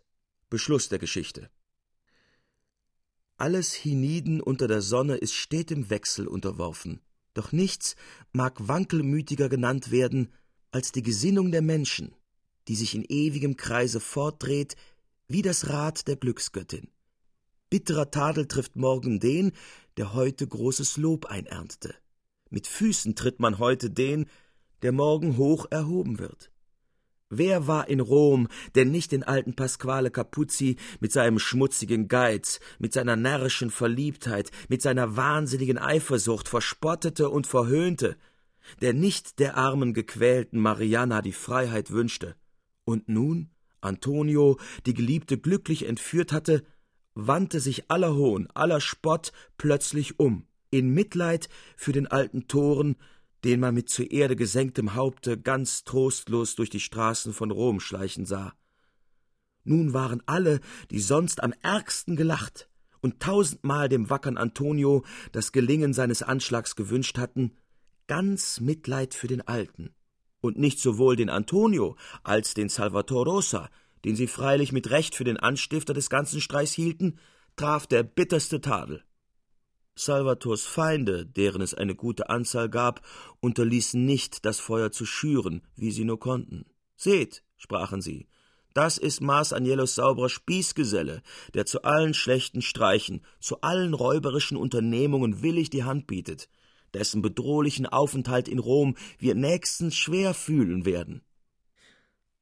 Beschluss 0.50 0.88
der 0.88 0.98
Geschichte. 0.98 1.50
Alles 3.36 3.72
hienieden 3.72 4.40
unter 4.40 4.66
der 4.66 4.82
Sonne 4.82 5.18
ist 5.18 5.34
stetem 5.34 5.88
Wechsel 5.88 6.26
unterworfen, 6.26 7.00
doch 7.32 7.52
nichts 7.52 7.94
mag 8.32 8.66
wankelmütiger 8.66 9.48
genannt 9.48 9.92
werden 9.92 10.32
als 10.72 10.90
die 10.90 11.04
Gesinnung 11.04 11.52
der 11.52 11.62
Menschen, 11.62 12.16
die 12.66 12.74
sich 12.74 12.96
in 12.96 13.04
ewigem 13.04 13.56
Kreise 13.56 14.00
fortdreht, 14.00 14.74
wie 15.28 15.42
das 15.42 15.68
Rad 15.68 16.08
der 16.08 16.16
Glücksgöttin. 16.16 16.90
Bitterer 17.70 18.10
Tadel 18.10 18.48
trifft 18.48 18.74
morgen 18.74 19.20
den, 19.20 19.52
der 19.96 20.12
heute 20.12 20.44
großes 20.44 20.96
Lob 20.96 21.26
einerntete. 21.26 21.94
Mit 22.50 22.66
Füßen 22.66 23.14
tritt 23.14 23.38
man 23.38 23.60
heute 23.60 23.88
den, 23.88 24.26
der 24.82 24.92
morgen 24.92 25.36
hoch 25.36 25.66
erhoben 25.70 26.18
wird. 26.18 26.50
Wer 27.34 27.66
war 27.66 27.88
in 27.88 28.00
Rom 28.00 28.48
denn 28.74 28.90
nicht 28.90 29.10
den 29.10 29.22
alten 29.22 29.54
Pasquale 29.54 30.10
Capuzzi 30.10 30.76
mit 31.00 31.12
seinem 31.12 31.38
schmutzigen 31.38 32.06
Geiz, 32.06 32.60
mit 32.78 32.92
seiner 32.92 33.16
närrischen 33.16 33.70
Verliebtheit, 33.70 34.50
mit 34.68 34.82
seiner 34.82 35.16
wahnsinnigen 35.16 35.78
Eifersucht 35.78 36.46
verspottete 36.46 37.30
und 37.30 37.46
verhöhnte, 37.46 38.16
der 38.82 38.92
nicht 38.92 39.38
der 39.38 39.56
armen 39.56 39.94
gequälten 39.94 40.60
Mariana 40.60 41.22
die 41.22 41.32
Freiheit 41.32 41.90
wünschte, 41.90 42.36
und 42.84 43.08
nun 43.08 43.48
Antonio, 43.80 44.58
die 44.86 44.94
Geliebte 44.94 45.38
glücklich 45.38 45.86
entführt 45.86 46.32
hatte, 46.32 46.62
wandte 47.14 47.60
sich 47.60 47.90
aller 47.90 48.14
Hohn, 48.14 48.48
aller 48.54 48.80
Spott 48.80 49.32
plötzlich 49.58 50.20
um, 50.20 50.46
in 50.70 50.92
Mitleid 50.94 51.48
für 51.76 51.92
den 51.92 52.06
alten 52.06 52.46
Toren, 52.46 52.96
den 53.44 53.60
man 53.60 53.74
mit 53.74 53.88
zur 53.88 54.10
Erde 54.10 54.36
gesenktem 54.36 54.94
Haupte 54.94 55.38
ganz 55.38 55.84
trostlos 55.84 56.54
durch 56.54 56.70
die 56.70 56.80
Straßen 56.80 57.32
von 57.32 57.50
Rom 57.50 57.80
schleichen 57.80 58.24
sah. 58.24 58.54
Nun 59.64 59.92
waren 59.92 60.22
alle, 60.26 60.60
die 60.90 61.00
sonst 61.00 61.42
am 61.42 61.52
ärgsten 61.62 62.16
gelacht 62.16 62.68
und 63.00 63.20
tausendmal 63.20 63.88
dem 63.88 64.10
wackern 64.10 64.36
Antonio 64.36 65.04
das 65.32 65.52
Gelingen 65.52 65.92
seines 65.92 66.22
Anschlags 66.22 66.76
gewünscht 66.76 67.18
hatten, 67.18 67.52
ganz 68.06 68.60
Mitleid 68.60 69.14
für 69.14 69.28
den 69.28 69.46
Alten. 69.46 69.94
Und 70.40 70.58
nicht 70.58 70.80
sowohl 70.80 71.14
den 71.14 71.30
Antonio 71.30 71.96
als 72.24 72.54
den 72.54 72.68
Salvator 72.68 73.24
Rosa, 73.24 73.70
den 74.04 74.16
sie 74.16 74.26
freilich 74.26 74.72
mit 74.72 74.90
Recht 74.90 75.14
für 75.14 75.24
den 75.24 75.36
Anstifter 75.36 75.94
des 75.94 76.10
ganzen 76.10 76.40
Streichs 76.40 76.72
hielten, 76.72 77.18
traf 77.54 77.86
der 77.86 78.02
bitterste 78.02 78.60
Tadel. 78.60 79.04
Salvators 79.94 80.62
Feinde, 80.62 81.26
deren 81.26 81.60
es 81.60 81.74
eine 81.74 81.94
gute 81.94 82.30
Anzahl 82.30 82.70
gab, 82.70 83.02
unterließen 83.40 84.04
nicht, 84.04 84.44
das 84.44 84.58
Feuer 84.58 84.90
zu 84.90 85.04
schüren, 85.04 85.62
wie 85.76 85.90
sie 85.90 86.04
nur 86.04 86.18
konnten. 86.18 86.64
Seht, 86.96 87.42
sprachen 87.56 88.00
sie, 88.00 88.26
das 88.74 88.96
ist 88.96 89.20
Mas 89.20 89.52
Anielos 89.52 89.94
sauberer 89.94 90.30
Spießgeselle, 90.30 91.22
der 91.52 91.66
zu 91.66 91.82
allen 91.82 92.14
schlechten 92.14 92.62
Streichen, 92.62 93.22
zu 93.38 93.60
allen 93.60 93.92
räuberischen 93.92 94.56
Unternehmungen 94.56 95.42
willig 95.42 95.68
die 95.68 95.84
Hand 95.84 96.06
bietet, 96.06 96.48
dessen 96.94 97.20
bedrohlichen 97.20 97.86
Aufenthalt 97.86 98.48
in 98.48 98.58
Rom 98.58 98.96
wir 99.18 99.34
nächstens 99.34 99.94
schwer 99.94 100.32
fühlen 100.32 100.86
werden. 100.86 101.22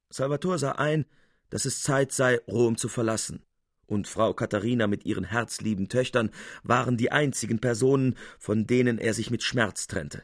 Salvator 0.09 0.59
sah 0.59 0.73
ein, 0.73 1.05
dass 1.51 1.65
es 1.65 1.83
Zeit 1.83 2.13
sei, 2.13 2.39
Rom 2.47 2.77
zu 2.77 2.89
verlassen 2.89 3.43
und 3.91 4.07
Frau 4.07 4.33
Katharina 4.33 4.87
mit 4.87 5.05
ihren 5.05 5.25
herzlieben 5.25 5.89
Töchtern 5.89 6.31
waren 6.63 6.97
die 6.97 7.11
einzigen 7.11 7.59
Personen, 7.59 8.17
von 8.39 8.67
denen 8.67 8.99
er 8.99 9.15
sich 9.15 9.31
mit 9.31 9.43
Schmerz 9.43 9.89
trennte. 9.89 10.23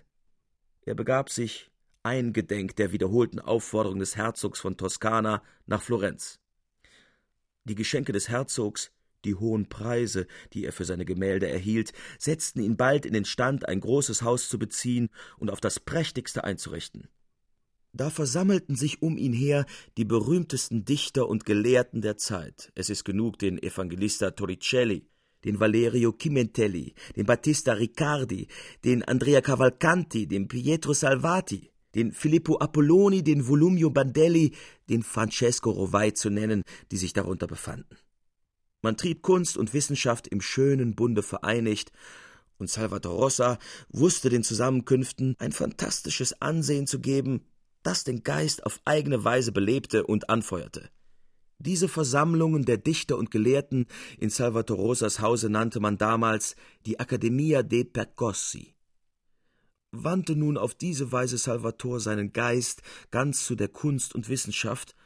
Er 0.82 0.94
begab 0.94 1.30
sich, 1.30 1.70
eingedenk 2.04 2.76
der 2.76 2.92
wiederholten 2.92 3.40
Aufforderung 3.40 3.98
des 3.98 4.16
Herzogs 4.16 4.60
von 4.60 4.76
Toskana, 4.76 5.42
nach 5.66 5.82
Florenz. 5.82 6.38
Die 7.64 7.74
Geschenke 7.74 8.12
des 8.12 8.28
Herzogs, 8.28 8.92
die 9.24 9.34
hohen 9.34 9.68
Preise, 9.68 10.28
die 10.52 10.64
er 10.64 10.72
für 10.72 10.84
seine 10.84 11.04
Gemälde 11.04 11.48
erhielt, 11.48 11.92
setzten 12.18 12.60
ihn 12.60 12.76
bald 12.76 13.04
in 13.04 13.12
den 13.12 13.24
Stand, 13.24 13.68
ein 13.68 13.80
großes 13.80 14.22
Haus 14.22 14.48
zu 14.48 14.60
beziehen 14.60 15.08
und 15.38 15.50
auf 15.50 15.60
das 15.60 15.80
prächtigste 15.80 16.44
einzurichten. 16.44 17.08
Da 17.96 18.10
versammelten 18.10 18.76
sich 18.76 19.00
um 19.00 19.16
ihn 19.16 19.32
her 19.32 19.64
die 19.96 20.04
berühmtesten 20.04 20.84
Dichter 20.84 21.30
und 21.30 21.46
Gelehrten 21.46 22.02
der 22.02 22.18
Zeit. 22.18 22.70
Es 22.74 22.90
ist 22.90 23.04
genug, 23.04 23.38
den 23.38 23.56
Evangelista 23.62 24.32
Torricelli, 24.32 25.08
den 25.46 25.60
Valerio 25.60 26.14
Chimentelli, 26.20 26.94
den 27.16 27.24
Battista 27.24 27.72
Riccardi, 27.72 28.48
den 28.84 29.02
Andrea 29.02 29.40
Cavalcanti, 29.40 30.26
den 30.26 30.46
Pietro 30.46 30.92
Salvati, 30.92 31.70
den 31.94 32.12
Filippo 32.12 32.58
Apolloni, 32.58 33.22
den 33.22 33.48
Volumio 33.48 33.88
Bandelli, 33.88 34.52
den 34.90 35.02
Francesco 35.02 35.70
Rovai 35.70 36.10
zu 36.10 36.28
nennen, 36.28 36.64
die 36.90 36.98
sich 36.98 37.14
darunter 37.14 37.46
befanden. 37.46 37.96
Man 38.82 38.98
trieb 38.98 39.22
Kunst 39.22 39.56
und 39.56 39.72
Wissenschaft 39.72 40.28
im 40.28 40.42
schönen 40.42 40.94
Bunde 40.94 41.22
vereinigt, 41.22 41.92
Und 42.58 42.68
Salvator 42.68 43.14
Rossa 43.14 43.58
wusste 43.88 44.28
den 44.28 44.42
Zusammenkünften 44.42 45.34
ein 45.38 45.52
fantastisches 45.52 46.40
Ansehen 46.42 46.86
zu 46.86 47.00
geben, 47.00 47.40
das 47.86 48.02
den 48.02 48.24
Geist 48.24 48.66
auf 48.66 48.80
eigene 48.84 49.22
Weise 49.22 49.52
belebte 49.52 50.04
und 50.04 50.28
anfeuerte. 50.28 50.90
Diese 51.58 51.88
Versammlungen 51.88 52.64
der 52.64 52.78
Dichter 52.78 53.16
und 53.16 53.30
Gelehrten 53.30 53.86
in 54.18 54.28
Salvator 54.28 54.76
Rosas 54.76 55.20
Hause 55.20 55.48
nannte 55.48 55.78
man 55.78 55.96
damals 55.96 56.56
die 56.84 56.98
Accademia 56.98 57.62
dei 57.62 57.84
Percossi. 57.84 58.74
Wandte 59.92 60.34
nun 60.34 60.58
auf 60.58 60.74
diese 60.74 61.12
Weise 61.12 61.38
Salvator 61.38 62.00
seinen 62.00 62.32
Geist 62.32 62.82
ganz 63.12 63.46
zu 63.46 63.54
der 63.54 63.68
Kunst 63.68 64.16
und 64.16 64.28
Wissenschaft, 64.28 64.96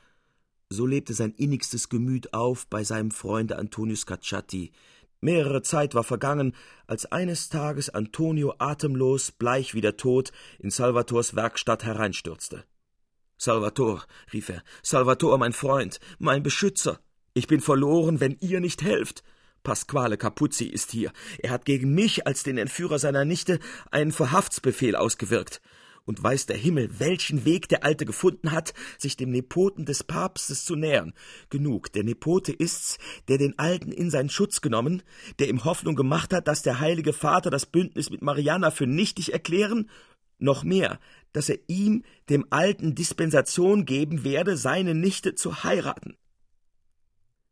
so 0.71 0.87
lebte 0.87 1.13
sein 1.13 1.33
innigstes 1.33 1.89
Gemüt 1.91 2.33
auf 2.33 2.67
bei 2.67 2.83
seinem 2.83 3.11
Freunde 3.11 3.59
Antonio 3.59 3.95
Scacciati, 3.95 4.73
Mehrere 5.21 5.61
Zeit 5.61 5.95
war 5.95 6.05
vergangen, 6.05 6.55
als 6.87 7.05
eines 7.13 7.51
Tages 7.51 7.91
Antonio 7.91 8.55
atemlos, 8.59 9.33
bleich 9.33 9.75
wie 9.75 9.83
der 9.83 9.99
Tod, 9.99 10.33
in 10.59 10.71
Salvators 10.71 11.37
Werkstatt 11.37 11.85
hereinstürzte. 11.85 12.65
Salvator, 13.43 14.05
rief 14.35 14.51
er, 14.51 14.63
Salvator, 14.83 15.39
mein 15.39 15.55
Freund, 15.55 15.99
mein 16.19 16.43
Beschützer, 16.43 17.01
ich 17.33 17.47
bin 17.47 17.63
verloren, 17.63 18.21
wenn 18.21 18.37
ihr 18.41 18.61
nicht 18.61 18.83
helft. 18.83 19.23
Pasquale 19.63 20.19
Capuzzi 20.19 20.67
ist 20.67 20.91
hier. 20.91 21.11
Er 21.39 21.49
hat 21.49 21.65
gegen 21.65 21.95
mich 21.95 22.27
als 22.27 22.43
den 22.43 22.59
Entführer 22.59 22.99
seiner 22.99 23.25
Nichte 23.25 23.59
einen 23.91 24.13
Verhaftsbefehl 24.13 24.95
ausgewirkt 24.95 25.63
und 26.05 26.23
weiß 26.23 26.45
der 26.47 26.59
Himmel, 26.59 26.91
welchen 27.01 27.47
Weg 27.47 27.67
der 27.71 27.83
Alte 27.83 28.05
gefunden 28.05 28.53
hat, 28.53 28.75
sich 28.99 29.17
dem 29.17 29.31
Nepoten 29.31 29.87
des 29.87 30.05
Papstes 30.05 30.67
zu 30.67 30.77
nähern. 30.77 31.15
Genug, 31.49 31.93
der 31.93 32.05
Nepote 32.05 32.53
ist's, 32.53 32.99
der 33.29 33.39
den 33.39 33.59
Alten 33.59 33.91
in 33.91 34.11
seinen 34.11 34.29
Schutz 34.29 34.61
genommen, 34.61 35.03
der 35.39 35.49
ihm 35.49 35.65
Hoffnung 35.65 35.97
gemacht 35.97 36.35
hat, 36.35 36.47
dass 36.47 36.61
der 36.61 36.79
Heilige 36.79 37.15
Vater 37.15 37.49
das 37.49 37.65
Bündnis 37.65 38.11
mit 38.11 38.21
Mariana 38.21 38.71
für 38.71 38.87
nichtig 38.87 39.33
erklären, 39.33 39.89
noch 40.41 40.65
mehr, 40.65 40.99
dass 41.33 41.49
er 41.49 41.59
ihm, 41.69 42.05
dem 42.29 42.47
Alten, 42.51 42.95
Dispensation 42.95 43.85
geben 43.85 44.25
werde, 44.25 44.57
seine 44.57 44.95
Nichte 44.95 45.35
zu 45.35 45.65
heiraten. 45.65 46.17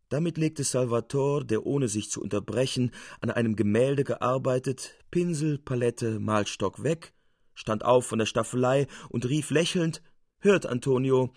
Damit 0.09 0.39
legte 0.39 0.65
Salvator, 0.65 1.45
der 1.45 1.67
ohne 1.67 1.89
sich 1.89 2.11
zu 2.11 2.23
unterbrechen 2.23 2.93
an 3.21 3.31
einem 3.31 3.57
Gemälde 3.57 4.05
gearbeitet, 4.05 4.95
Pinsel, 5.11 5.59
Palette, 5.59 6.19
Malstock 6.19 6.83
weg 6.83 7.13
stand 7.59 7.85
auf 7.85 8.07
von 8.07 8.21
der 8.21 8.27
Staffelei 8.27 8.87
und 9.09 9.29
rief 9.29 9.51
lächelnd 9.51 10.01
Hört, 10.39 10.67
Antonio, 10.67 11.35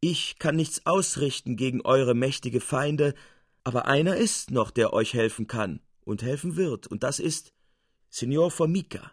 ich 0.00 0.38
kann 0.38 0.56
nichts 0.56 0.86
ausrichten 0.86 1.56
gegen 1.56 1.82
eure 1.82 2.14
mächtige 2.14 2.62
Feinde, 2.62 3.14
aber 3.62 3.86
einer 3.86 4.16
ist 4.16 4.50
noch, 4.50 4.70
der 4.70 4.94
euch 4.94 5.12
helfen 5.12 5.46
kann 5.46 5.80
und 6.00 6.22
helfen 6.22 6.56
wird, 6.56 6.86
und 6.86 7.02
das 7.02 7.18
ist 7.18 7.52
Signor 8.08 8.50
Formica. 8.50 9.12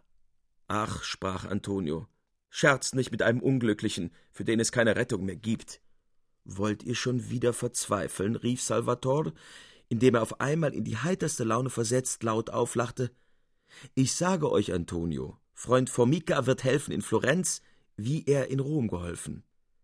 Ach, 0.69 1.03
sprach 1.03 1.43
Antonio, 1.43 2.07
scherzt 2.51 2.93
nicht 2.93 3.11
mit 3.11 3.23
einem 3.23 3.41
Unglücklichen, 3.41 4.11
für 4.31 4.43
den 4.43 4.59
es 4.59 4.71
keine 4.71 4.95
Rettung 4.95 5.25
mehr 5.25 5.37
gibt. 5.37 5.81
Wollt 6.43 6.83
ihr 6.83 6.95
schon 6.95 7.31
wieder 7.31 7.53
verzweifeln? 7.53 8.35
rief 8.35 8.61
Salvator, 8.61 9.33
indem 9.89 10.15
er 10.15 10.21
auf 10.21 10.39
einmal 10.39 10.73
in 10.73 10.83
die 10.83 10.97
heiterste 10.97 11.43
Laune 11.43 11.69
versetzt 11.69 12.21
laut 12.21 12.49
auflachte. 12.51 13.09
Ich 13.95 14.13
sage 14.13 14.51
euch, 14.51 14.73
Antonio, 14.73 15.39
Freund 15.53 15.89
Formica 15.89 16.45
wird 16.45 16.63
helfen 16.63 16.91
in 16.91 17.01
Florenz, 17.01 17.61
wie 17.95 18.25
er 18.25 18.49
in 18.49 18.59
Rom 18.59 18.89
geholfen. 18.89 19.43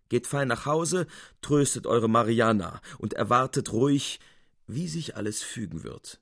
Geht 0.10 0.28
fein 0.28 0.48
nach 0.48 0.66
Hause, 0.66 1.08
tröstet 1.42 1.88
eure 1.88 2.10
Mariana 2.10 2.82
und 2.98 3.14
erwartet 3.14 3.72
ruhig, 3.72 4.20
wie 4.66 4.88
sich 4.88 5.16
alles 5.16 5.42
fügen 5.42 5.84
wird. 5.84 6.20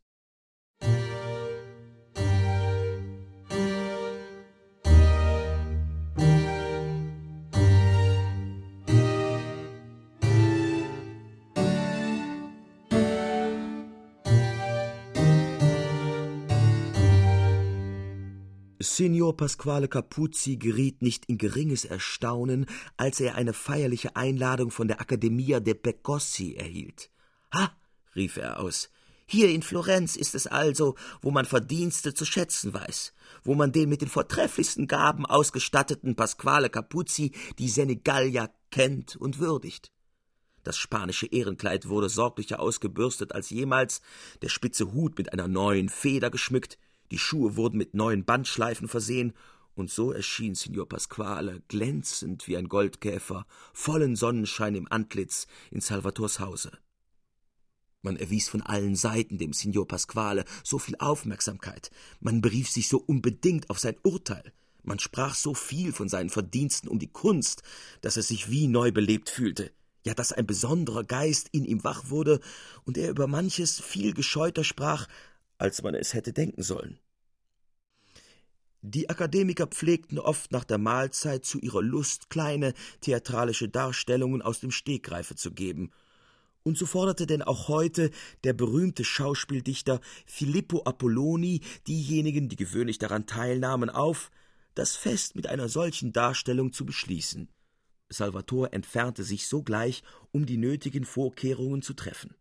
Signor 18.85 19.35
Pasquale 19.35 19.87
Capuzzi 19.87 20.57
geriet 20.57 21.01
nicht 21.01 21.25
in 21.25 21.37
geringes 21.37 21.85
Erstaunen, 21.85 22.65
als 22.97 23.19
er 23.19 23.35
eine 23.35 23.53
feierliche 23.53 24.15
Einladung 24.15 24.71
von 24.71 24.87
der 24.87 25.01
Accademia 25.01 25.59
de 25.59 25.73
Pecossi 25.73 26.55
erhielt. 26.55 27.09
Ha, 27.53 27.71
rief 28.15 28.37
er 28.37 28.59
aus, 28.59 28.89
hier 29.27 29.49
in 29.49 29.63
Florenz 29.63 30.15
ist 30.15 30.35
es 30.35 30.45
also, 30.45 30.95
wo 31.21 31.31
man 31.31 31.45
Verdienste 31.45 32.13
zu 32.13 32.25
schätzen 32.25 32.73
weiß, 32.73 33.13
wo 33.43 33.55
man 33.55 33.71
den 33.71 33.89
mit 33.89 34.01
den 34.01 34.09
vortrefflichsten 34.09 34.87
Gaben 34.87 35.25
ausgestatteten 35.25 36.15
Pasquale 36.15 36.69
Capuzzi, 36.69 37.31
die 37.57 37.69
Senegalia, 37.69 38.51
kennt 38.69 39.15
und 39.15 39.39
würdigt. 39.39 39.91
Das 40.63 40.77
spanische 40.77 41.27
Ehrenkleid 41.27 41.87
wurde 41.87 42.09
sorglicher 42.09 42.59
ausgebürstet 42.59 43.33
als 43.33 43.49
jemals, 43.49 44.01
der 44.41 44.49
spitze 44.49 44.93
Hut 44.93 45.17
mit 45.17 45.33
einer 45.33 45.47
neuen 45.47 45.89
Feder 45.89 46.29
geschmückt, 46.29 46.77
die 47.11 47.19
Schuhe 47.19 47.55
wurden 47.55 47.77
mit 47.77 47.93
neuen 47.93 48.25
Bandschleifen 48.25 48.87
versehen, 48.87 49.33
und 49.75 49.91
so 49.91 50.11
erschien 50.11 50.55
Signor 50.55 50.87
Pasquale 50.87 51.61
glänzend 51.67 52.47
wie 52.47 52.55
ein 52.57 52.69
Goldkäfer, 52.69 53.45
vollen 53.73 54.15
Sonnenschein 54.15 54.73
im 54.73 54.89
Antlitz 54.89 55.47
in 55.69 55.81
Salvators 55.81 56.39
Hause. 56.39 56.71
Man 58.01 58.17
erwies 58.17 58.49
von 58.49 58.61
allen 58.61 58.95
Seiten 58.95 59.37
dem 59.37 59.51
Signor 59.51 59.87
Pasquale 59.87 60.45
so 60.63 60.79
viel 60.79 60.95
Aufmerksamkeit, 60.99 61.91
man 62.19 62.39
berief 62.39 62.69
sich 62.69 62.87
so 62.87 62.99
unbedingt 62.99 63.69
auf 63.69 63.79
sein 63.79 63.97
Urteil, 64.03 64.53
man 64.83 64.99
sprach 64.99 65.35
so 65.35 65.53
viel 65.53 65.91
von 65.91 66.07
seinen 66.07 66.29
Verdiensten 66.29 66.87
um 66.87 66.99
die 66.99 67.11
Kunst, 67.11 67.63
dass 68.01 68.17
er 68.17 68.23
sich 68.23 68.49
wie 68.51 68.67
neu 68.67 68.91
belebt 68.91 69.29
fühlte, 69.29 69.71
ja, 70.05 70.13
dass 70.13 70.31
ein 70.31 70.45
besonderer 70.45 71.03
Geist 71.03 71.49
in 71.51 71.65
ihm 71.65 71.83
wach 71.83 72.09
wurde 72.09 72.39
und 72.85 72.97
er 72.97 73.09
über 73.09 73.25
manches 73.25 73.81
viel 73.81 74.13
gescheuter 74.13 74.63
sprach, 74.63 75.07
als 75.57 75.81
man 75.81 75.95
es 75.95 76.13
hätte 76.13 76.33
denken 76.33 76.63
sollen. 76.63 76.99
Die 78.81 79.09
Akademiker 79.09 79.65
pflegten 79.65 80.19
oft 80.19 80.51
nach 80.51 80.63
der 80.63 80.77
Mahlzeit 80.77 81.43
zu 81.43 81.59
ihrer 81.59 81.81
Lust 81.81 82.29
kleine 82.29 82.73
theatralische 83.01 83.67
Darstellungen 83.67 84.43
aus 84.43 84.59
dem 84.59 84.71
Stegreife 84.71 85.35
zu 85.35 85.51
geben, 85.51 85.91
und 86.67 86.79
so 86.79 86.87
forderte 86.87 87.27
denn 87.27 87.43
auch 87.43 87.67
heute 87.67 88.09
der 88.43 88.53
berühmte 88.53 89.03
Schauspieldichter 89.03 90.01
Filippo 90.25 90.81
Apolloni 90.83 91.61
diejenigen, 91.87 92.49
die 92.49 92.55
gewöhnlich 92.55 92.97
daran 92.97 93.27
teilnahmen, 93.27 93.91
auf, 93.91 94.31
das 94.73 94.95
Fest 94.95 95.35
mit 95.35 95.45
einer 95.45 95.69
solchen 95.69 96.11
Darstellung 96.11 96.73
zu 96.73 96.83
beschließen. 96.83 97.49
Salvator 98.09 98.73
entfernte 98.73 99.23
sich 99.23 99.47
sogleich, 99.47 100.01
um 100.31 100.47
die 100.47 100.57
nötigen 100.57 101.05
Vorkehrungen 101.05 101.83
zu 101.83 101.93
treffen. 101.93 102.35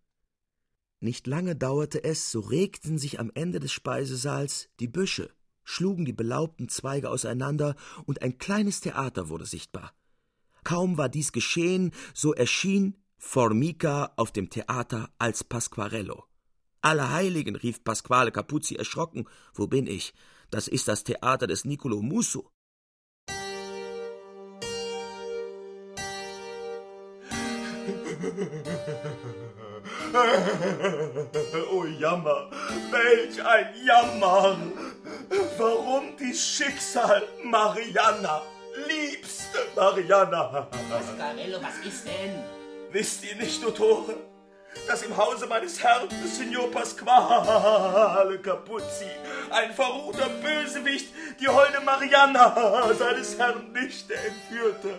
Nicht 1.01 1.27
lange 1.27 1.57
dauerte 1.57 2.03
es, 2.03 2.31
so 2.31 2.41
regten 2.41 2.99
sich 2.99 3.21
am 3.21 3.31
Ende 3.35 3.61
des 3.61 3.73
Speisesaals 3.73 4.69
die 4.81 4.89
Büsche, 4.89 5.31
schlugen 5.65 6.05
die 6.05 6.13
belaubten 6.13 6.69
Zweige 6.69 7.11
auseinander, 7.11 7.77
und 8.07 8.23
ein 8.23 8.39
kleines 8.39 8.81
Theater 8.81 9.29
wurde 9.29 9.47
sichtbar. 9.47 9.93
Kaum 10.63 10.97
war 10.97 11.09
dies 11.09 11.33
geschehen, 11.33 11.93
so 12.15 12.33
erschien 12.33 12.97
Formica 13.19 14.13
auf 14.17 14.33
dem 14.33 14.51
Theater 14.51 15.11
als 15.19 15.45
Pasquarello. 15.45 16.25
Alle 16.81 17.11
Heiligen, 17.11 17.57
rief 17.57 17.83
Pasquale 17.83 18.31
Capuzzi 18.31 18.75
erschrocken, 18.75 19.27
wo 19.55 19.67
bin 19.67 19.87
ich? 19.87 20.13
Das 20.51 20.69
ist 20.69 20.89
das 20.89 21.05
Theater 21.05 21.47
des 21.47 21.65
Nicolo 21.65 22.03
Musso. 22.03 22.51
Oh 31.71 31.85
Jammer, 31.85 32.49
welch 32.91 33.45
ein 33.45 33.69
Jammer! 33.85 34.57
Warum 35.59 36.17
dies 36.19 36.45
Schicksal, 36.45 37.23
Mariana? 37.45 38.43
Liebste 38.89 39.59
Mariana! 39.77 40.69
Pasquarello, 40.91 41.59
was 41.63 41.87
ist 41.87 42.07
denn? 42.07 42.43
Wisst 42.91 43.25
ihr 43.25 43.37
nicht, 43.37 43.63
Dottore, 43.63 44.15
dass 44.89 45.03
im 45.03 45.17
Hause 45.17 45.47
meines 45.47 45.83
Herrn, 45.83 46.09
Signor 46.25 46.71
Pasquale 46.71 48.39
Capuzzi, 48.39 49.07
ein 49.51 49.73
verruchter 49.73 50.29
Bösewicht 50.29 51.09
die 51.41 51.49
holde 51.49 51.81
Mariana, 51.81 52.93
seines 52.99 53.39
Herrn 53.39 53.73
Nichte, 53.73 54.15
entführte? 54.15 54.95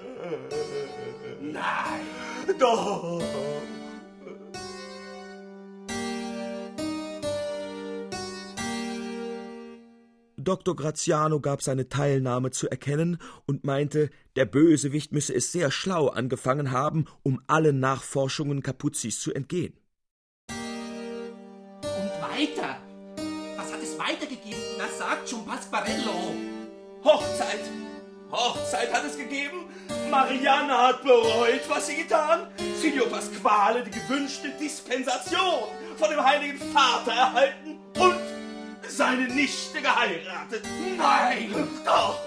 Nein! 1.42 2.08
Doch! 2.58 3.22
Dr. 10.46 10.76
Graziano 10.76 11.40
gab 11.40 11.62
seine 11.62 11.90
Teilnahme 11.90 12.52
zu 12.52 12.70
erkennen 12.70 13.18
und 13.46 13.64
meinte, 13.64 14.10
der 14.36 14.46
Bösewicht 14.46 15.12
müsse 15.12 15.34
es 15.34 15.52
sehr 15.52 15.72
schlau 15.72 16.08
angefangen 16.08 16.72
haben, 16.72 17.06
um 17.24 17.42
allen 17.48 17.80
Nachforschungen 17.80 18.62
Capuzzis 18.64 19.20
zu 19.20 19.34
entgehen. 19.34 19.74
Und 20.50 22.12
weiter? 22.22 22.78
Was 23.58 23.74
hat 23.74 23.82
es 23.82 23.98
weitergegeben. 23.98 24.62
Na 24.78 24.88
sagt 24.98 25.30
schon 25.30 25.46
Pasquarello. 25.46 26.36
Hochzeit. 27.04 27.70
Hochzeit 28.32 28.94
hat 28.94 29.06
es 29.06 29.18
gegeben. 29.18 29.66
Marianne 30.10 30.78
hat 30.78 31.04
bereut, 31.04 31.68
was 31.68 31.88
sie 31.88 31.98
getan. 31.98 32.48
Signor 32.82 33.08
Pasquale 33.08 33.84
die 33.84 33.92
gewünschte 33.92 34.50
Dispensation 34.60 35.70
von 35.98 36.10
dem 36.10 36.24
Heiligen 36.24 36.60
Vater 36.72 37.12
erhalten 37.12 37.80
und 37.98 38.25
seine 38.96 39.28
Nichte 39.28 39.82
geheiratet. 39.82 40.64
Nein, 40.98 41.54
doch. 41.86 42.20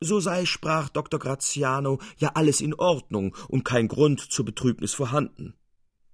So 0.00 0.20
sei, 0.20 0.44
sprach 0.44 0.90
Dr. 0.90 1.18
Graziano, 1.18 1.98
ja 2.18 2.32
alles 2.34 2.60
in 2.60 2.74
Ordnung 2.74 3.34
und 3.48 3.64
kein 3.64 3.88
Grund 3.88 4.20
zur 4.20 4.44
Betrübnis 4.44 4.94
vorhanden. 4.94 5.54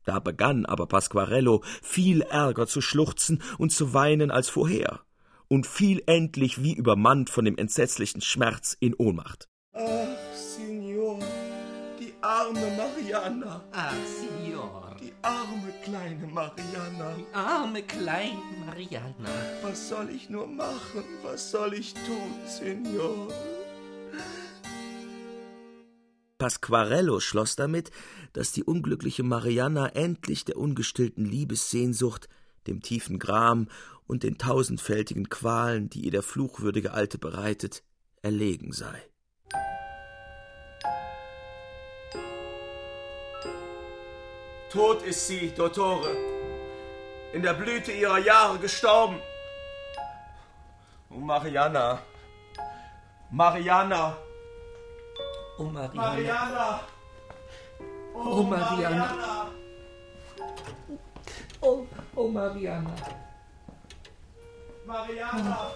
Da 0.04 0.18
begann 0.18 0.66
aber 0.66 0.86
Pasquarello 0.86 1.62
viel 1.82 2.22
ärger 2.22 2.66
zu 2.66 2.80
schluchzen 2.80 3.42
und 3.58 3.70
zu 3.70 3.92
weinen 3.92 4.30
als 4.30 4.48
vorher 4.48 5.00
und 5.48 5.66
fiel 5.66 6.02
endlich 6.06 6.62
wie 6.62 6.74
übermannt 6.74 7.28
von 7.28 7.44
dem 7.44 7.58
entsetzlichen 7.58 8.20
Schmerz 8.20 8.76
in 8.78 8.94
Ohnmacht. 8.94 9.48
Ach, 9.74 9.82
Signor, 10.34 11.18
die 12.00 12.14
arme 12.20 12.76
Mariana. 12.76 13.62
Ach, 13.72 13.94
Signor. 14.18 14.91
Arme 15.22 15.72
kleine 15.84 16.26
Mariana. 16.26 17.14
Die 17.16 17.34
arme 17.34 17.82
kleine 17.82 18.42
Mariana. 18.66 19.30
Was 19.62 19.88
soll 19.88 20.10
ich 20.10 20.28
nur 20.28 20.48
machen? 20.48 21.04
Was 21.22 21.50
soll 21.50 21.74
ich 21.74 21.94
tun, 21.94 22.32
Signor? 22.46 23.28
Pasquarello 26.38 27.20
schloss 27.20 27.54
damit, 27.54 27.92
dass 28.32 28.50
die 28.50 28.64
unglückliche 28.64 29.22
Mariana 29.22 29.90
endlich 29.90 30.44
der 30.44 30.56
ungestillten 30.56 31.24
Liebessehnsucht, 31.24 32.28
dem 32.66 32.82
tiefen 32.82 33.20
Gram 33.20 33.68
und 34.08 34.24
den 34.24 34.38
tausendfältigen 34.38 35.28
Qualen, 35.28 35.88
die 35.88 36.00
ihr 36.00 36.10
der 36.10 36.24
fluchwürdige 36.24 36.94
Alte 36.94 37.18
bereitet, 37.18 37.84
erlegen 38.22 38.72
sei. 38.72 39.11
Tot 44.72 45.02
ist 45.02 45.26
sie, 45.26 45.52
Dottore. 45.54 46.16
In 47.34 47.42
der 47.42 47.52
Blüte 47.52 47.92
ihrer 47.92 48.16
Jahre 48.18 48.58
gestorben. 48.58 49.20
Oh, 51.10 51.18
Mariana. 51.18 51.98
Mariana. 53.30 54.16
Oh, 55.58 55.64
Mariana. 55.64 55.94
Mariana. 55.94 56.80
Oh, 58.14 58.42
Mariana. 58.42 59.46
Oh, 61.60 61.86
oh, 62.16 62.28
Mariana. 62.28 62.94
Mariana. 64.86 65.70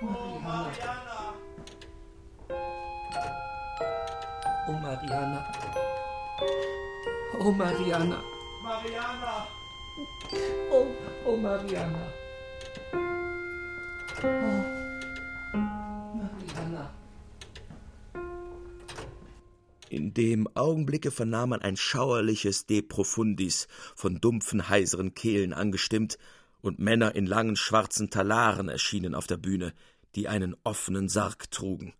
Oh, 0.00 0.40
Mariana. 0.40 1.34
Oh, 4.66 4.72
Mariana. 4.72 5.46
Oh, 7.40 7.52
Mariana. 7.52 8.20
Mariana. 8.64 9.46
Oh, 10.72 10.86
oh, 11.24 11.36
Mariana. 11.36 12.12
Oh, 14.22 14.64
Mariana. 16.18 16.90
In 19.88 20.12
dem 20.14 20.48
Augenblicke 20.54 21.12
vernahm 21.12 21.50
man 21.50 21.62
ein 21.62 21.76
schauerliches 21.76 22.66
De 22.66 22.82
profundis, 22.82 23.68
von 23.94 24.20
dumpfen, 24.20 24.68
heiseren 24.68 25.14
Kehlen 25.14 25.52
angestimmt, 25.52 26.18
und 26.60 26.80
Männer 26.80 27.14
in 27.14 27.26
langen 27.26 27.54
schwarzen 27.54 28.10
Talaren 28.10 28.68
erschienen 28.68 29.14
auf 29.14 29.28
der 29.28 29.36
Bühne, 29.36 29.72
die 30.16 30.26
einen 30.26 30.56
offenen 30.64 31.08
Sarg 31.08 31.52
trugen. 31.52 31.94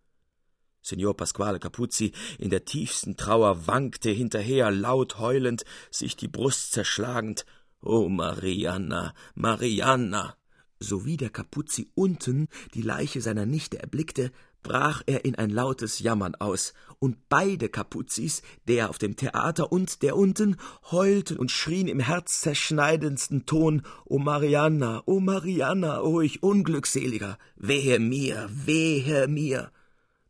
Signor 0.89 1.15
Pasquale 1.15 1.59
Capuzzi 1.59 2.11
in 2.39 2.49
der 2.49 2.65
tiefsten 2.65 3.15
Trauer 3.15 3.67
wankte 3.67 4.09
hinterher, 4.09 4.71
laut 4.71 5.19
heulend, 5.19 5.63
sich 5.91 6.15
die 6.15 6.27
Brust 6.27 6.73
zerschlagend. 6.73 7.45
O 7.81 8.09
Marianna, 8.09 9.13
Marianna! 9.35 10.35
Sowie 10.81 11.17
der 11.17 11.29
Capuzzi 11.29 11.91
unten 11.93 12.47
die 12.73 12.81
Leiche 12.81 13.21
seiner 13.21 13.45
Nichte 13.45 13.79
erblickte, 13.79 14.31
brach 14.63 15.03
er 15.05 15.25
in 15.25 15.35
ein 15.35 15.49
lautes 15.49 15.99
Jammern 15.99 16.35
aus, 16.35 16.73
und 16.99 17.29
beide 17.29 17.69
Kapuzis, 17.69 18.41
der 18.67 18.89
auf 18.89 18.97
dem 18.97 19.15
Theater 19.15 19.71
und 19.71 20.01
der 20.01 20.17
unten, 20.17 20.57
heulten 20.91 21.37
und 21.37 21.51
schrien 21.51 21.87
im 21.87 21.99
herzzerschneidendsten 21.99 23.45
Ton 23.45 23.83
O 24.05 24.19
Marianna, 24.19 25.03
o 25.05 25.19
Marianna, 25.19 26.01
o 26.01 26.21
ich 26.21 26.43
Unglückseliger, 26.43 27.37
wehe 27.55 27.99
mir, 27.99 28.49
wehe 28.51 29.27
mir. 29.27 29.71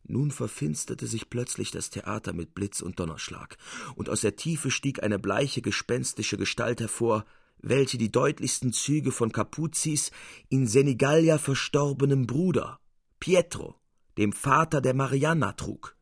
Nun 0.10 0.32
verfinsterte 0.32 1.05
sich 1.05 1.30
plötzlich 1.30 1.70
das 1.70 1.91
Theater 1.91 2.34
mit 2.34 2.55
Blitz 2.55 2.82
und 2.82 2.99
Donnerschlag, 2.99 3.57
und 3.93 4.10
aus 4.10 4.22
der 4.22 4.36
Tiefe 4.36 4.72
stieg 4.72 5.03
eine 5.03 5.20
bleiche, 5.20 5.62
gespenstische 5.62 6.36
Gestalt 6.36 6.82
hervor, 6.82 7.26
welche 7.62 7.99
die 7.99 8.12
deutlichsten 8.12 8.74
Züge 8.74 9.12
von 9.12 9.32
Capuzis 9.32 10.10
in 10.49 10.66
Senigallia 10.66 11.38
verstorbenem 11.38 12.26
Bruder, 12.26 12.80
Pietro, 13.20 13.76
dem 14.18 14.34
Vater 14.34 14.82
der 14.82 14.95
Marianna, 14.95 15.51
trug. 15.53 15.95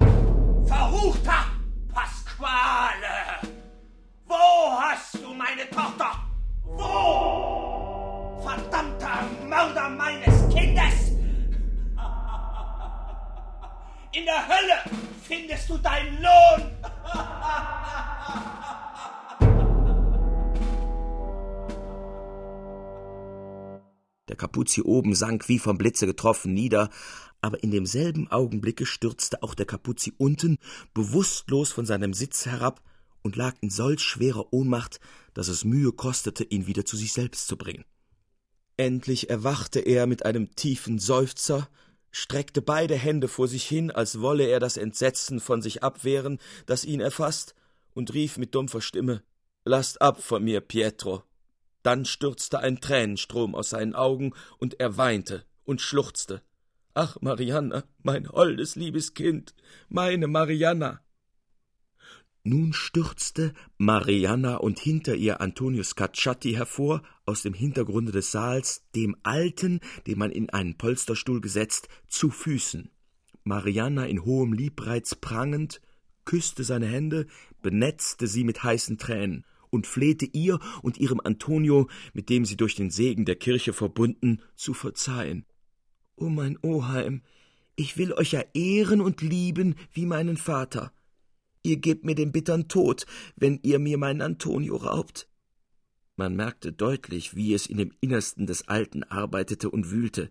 Verruchter 0.65 1.45
Pasquale! 1.93 3.41
Wo 4.25 4.35
hast 4.79 5.15
du 5.15 5.33
meine 5.33 5.69
Tochter? 5.69 6.23
Wo? 6.63 8.41
Verdammter 8.41 9.29
Mörder 9.49 9.89
meines 9.89 10.46
In 14.17 14.25
der 14.25 14.47
Hölle 14.47 14.97
findest 15.21 15.69
du 15.69 15.77
deinen 15.77 16.19
Lohn! 16.19 16.71
Der 24.27 24.35
Kapuzzi 24.35 24.81
oben 24.81 25.13
sank 25.13 25.47
wie 25.49 25.59
vom 25.59 25.77
Blitze 25.77 26.07
getroffen 26.07 26.55
nieder, 26.55 26.89
aber 27.41 27.61
in 27.61 27.69
demselben 27.69 28.27
Augenblicke 28.31 28.87
stürzte 28.87 29.43
auch 29.43 29.53
der 29.53 29.67
Kapuzzi 29.67 30.13
unten 30.17 30.57
bewusstlos 30.95 31.71
von 31.71 31.85
seinem 31.85 32.15
Sitz 32.15 32.47
herab 32.47 32.81
und 33.21 33.35
lag 33.35 33.53
in 33.61 33.69
solch 33.69 34.01
schwerer 34.01 34.51
Ohnmacht, 34.51 34.99
dass 35.35 35.47
es 35.47 35.63
Mühe 35.63 35.91
kostete, 35.91 36.43
ihn 36.43 36.65
wieder 36.65 36.85
zu 36.85 36.97
sich 36.97 37.13
selbst 37.13 37.47
zu 37.47 37.55
bringen. 37.55 37.85
Endlich 38.77 39.29
erwachte 39.29 39.79
er 39.79 40.07
mit 40.07 40.25
einem 40.25 40.55
tiefen 40.55 40.97
Seufzer, 40.97 41.69
streckte 42.11 42.61
beide 42.61 42.95
Hände 42.95 43.27
vor 43.27 43.47
sich 43.47 43.65
hin, 43.65 43.91
als 43.91 44.21
wolle 44.21 44.45
er 44.45 44.59
das 44.59 44.77
Entsetzen 44.77 45.39
von 45.39 45.61
sich 45.61 45.83
abwehren, 45.83 46.39
das 46.65 46.85
ihn 46.85 46.99
erfasst, 46.99 47.55
und 47.93 48.13
rief 48.13 48.37
mit 48.37 48.55
dumpfer 48.55 48.81
Stimme 48.81 49.23
Lasst 49.65 50.01
ab 50.01 50.21
von 50.21 50.43
mir, 50.43 50.61
Pietro. 50.61 51.23
Dann 51.83 52.05
stürzte 52.05 52.59
ein 52.59 52.79
Tränenstrom 52.79 53.53
aus 53.53 53.69
seinen 53.69 53.95
Augen, 53.95 54.33
und 54.59 54.79
er 54.79 54.97
weinte 54.97 55.43
und 55.65 55.81
schluchzte. 55.81 56.41
Ach, 56.93 57.17
Marianna, 57.21 57.83
mein 58.01 58.29
holdes, 58.29 58.75
liebes 58.75 59.13
Kind, 59.13 59.53
meine 59.89 60.27
Marianna. 60.27 61.01
Nun 62.49 62.71
stürzte 62.71 63.53
Marianna 63.77 64.55
und 64.55 64.79
hinter 64.79 65.15
ihr 65.15 65.41
Antonius 65.41 65.95
Cacciatti 65.95 66.53
hervor, 66.53 67.01
aus 67.25 67.41
dem 67.41 67.53
Hintergrunde 67.53 68.13
des 68.13 68.31
Saals, 68.31 68.85
dem 68.95 69.17
Alten, 69.21 69.81
den 70.07 70.17
man 70.17 70.31
in 70.31 70.49
einen 70.49 70.77
Polsterstuhl 70.77 71.41
gesetzt, 71.41 71.89
zu 72.07 72.29
Füßen. 72.29 72.89
Marianna 73.43 74.05
in 74.05 74.23
hohem 74.23 74.53
Liebreiz 74.53 75.13
prangend, 75.15 75.81
küsste 76.23 76.63
seine 76.63 76.85
Hände, 76.85 77.27
benetzte 77.61 78.27
sie 78.27 78.45
mit 78.45 78.63
heißen 78.63 78.97
Tränen 78.97 79.43
und 79.69 79.85
flehte 79.85 80.25
ihr 80.25 80.59
und 80.81 80.97
ihrem 80.99 81.19
Antonio, 81.21 81.89
mit 82.13 82.29
dem 82.29 82.45
sie 82.45 82.55
durch 82.55 82.75
den 82.75 82.91
Segen 82.91 83.25
der 83.25 83.35
Kirche 83.35 83.73
verbunden, 83.73 84.41
zu 84.55 84.73
verzeihen. 84.73 85.45
O 86.15 86.29
mein 86.29 86.57
Oheim, 86.63 87.23
ich 87.75 87.97
will 87.97 88.13
euch 88.13 88.31
ja 88.31 88.45
ehren 88.53 89.01
und 89.01 89.19
lieben 89.19 89.75
wie 89.91 90.05
meinen 90.05 90.37
Vater. 90.37 90.93
Ihr 91.67 91.75
gebt 91.75 92.05
mir 92.05 92.15
den 92.15 92.31
bittern 92.31 92.69
Tod, 92.69 93.05
wenn 93.35 93.59
ihr 93.61 93.77
mir 93.77 93.97
meinen 93.97 94.21
Antonio 94.21 94.77
raubt. 94.77 95.27
Man 96.15 96.33
merkte 96.33 96.71
deutlich, 96.71 97.35
wie 97.35 97.53
es 97.53 97.67
in 97.67 97.75
dem 97.75 97.91
Innersten 97.99 98.47
des 98.47 98.69
Alten 98.69 99.03
arbeitete 99.03 99.69
und 99.69 99.91
wühlte. 99.91 100.29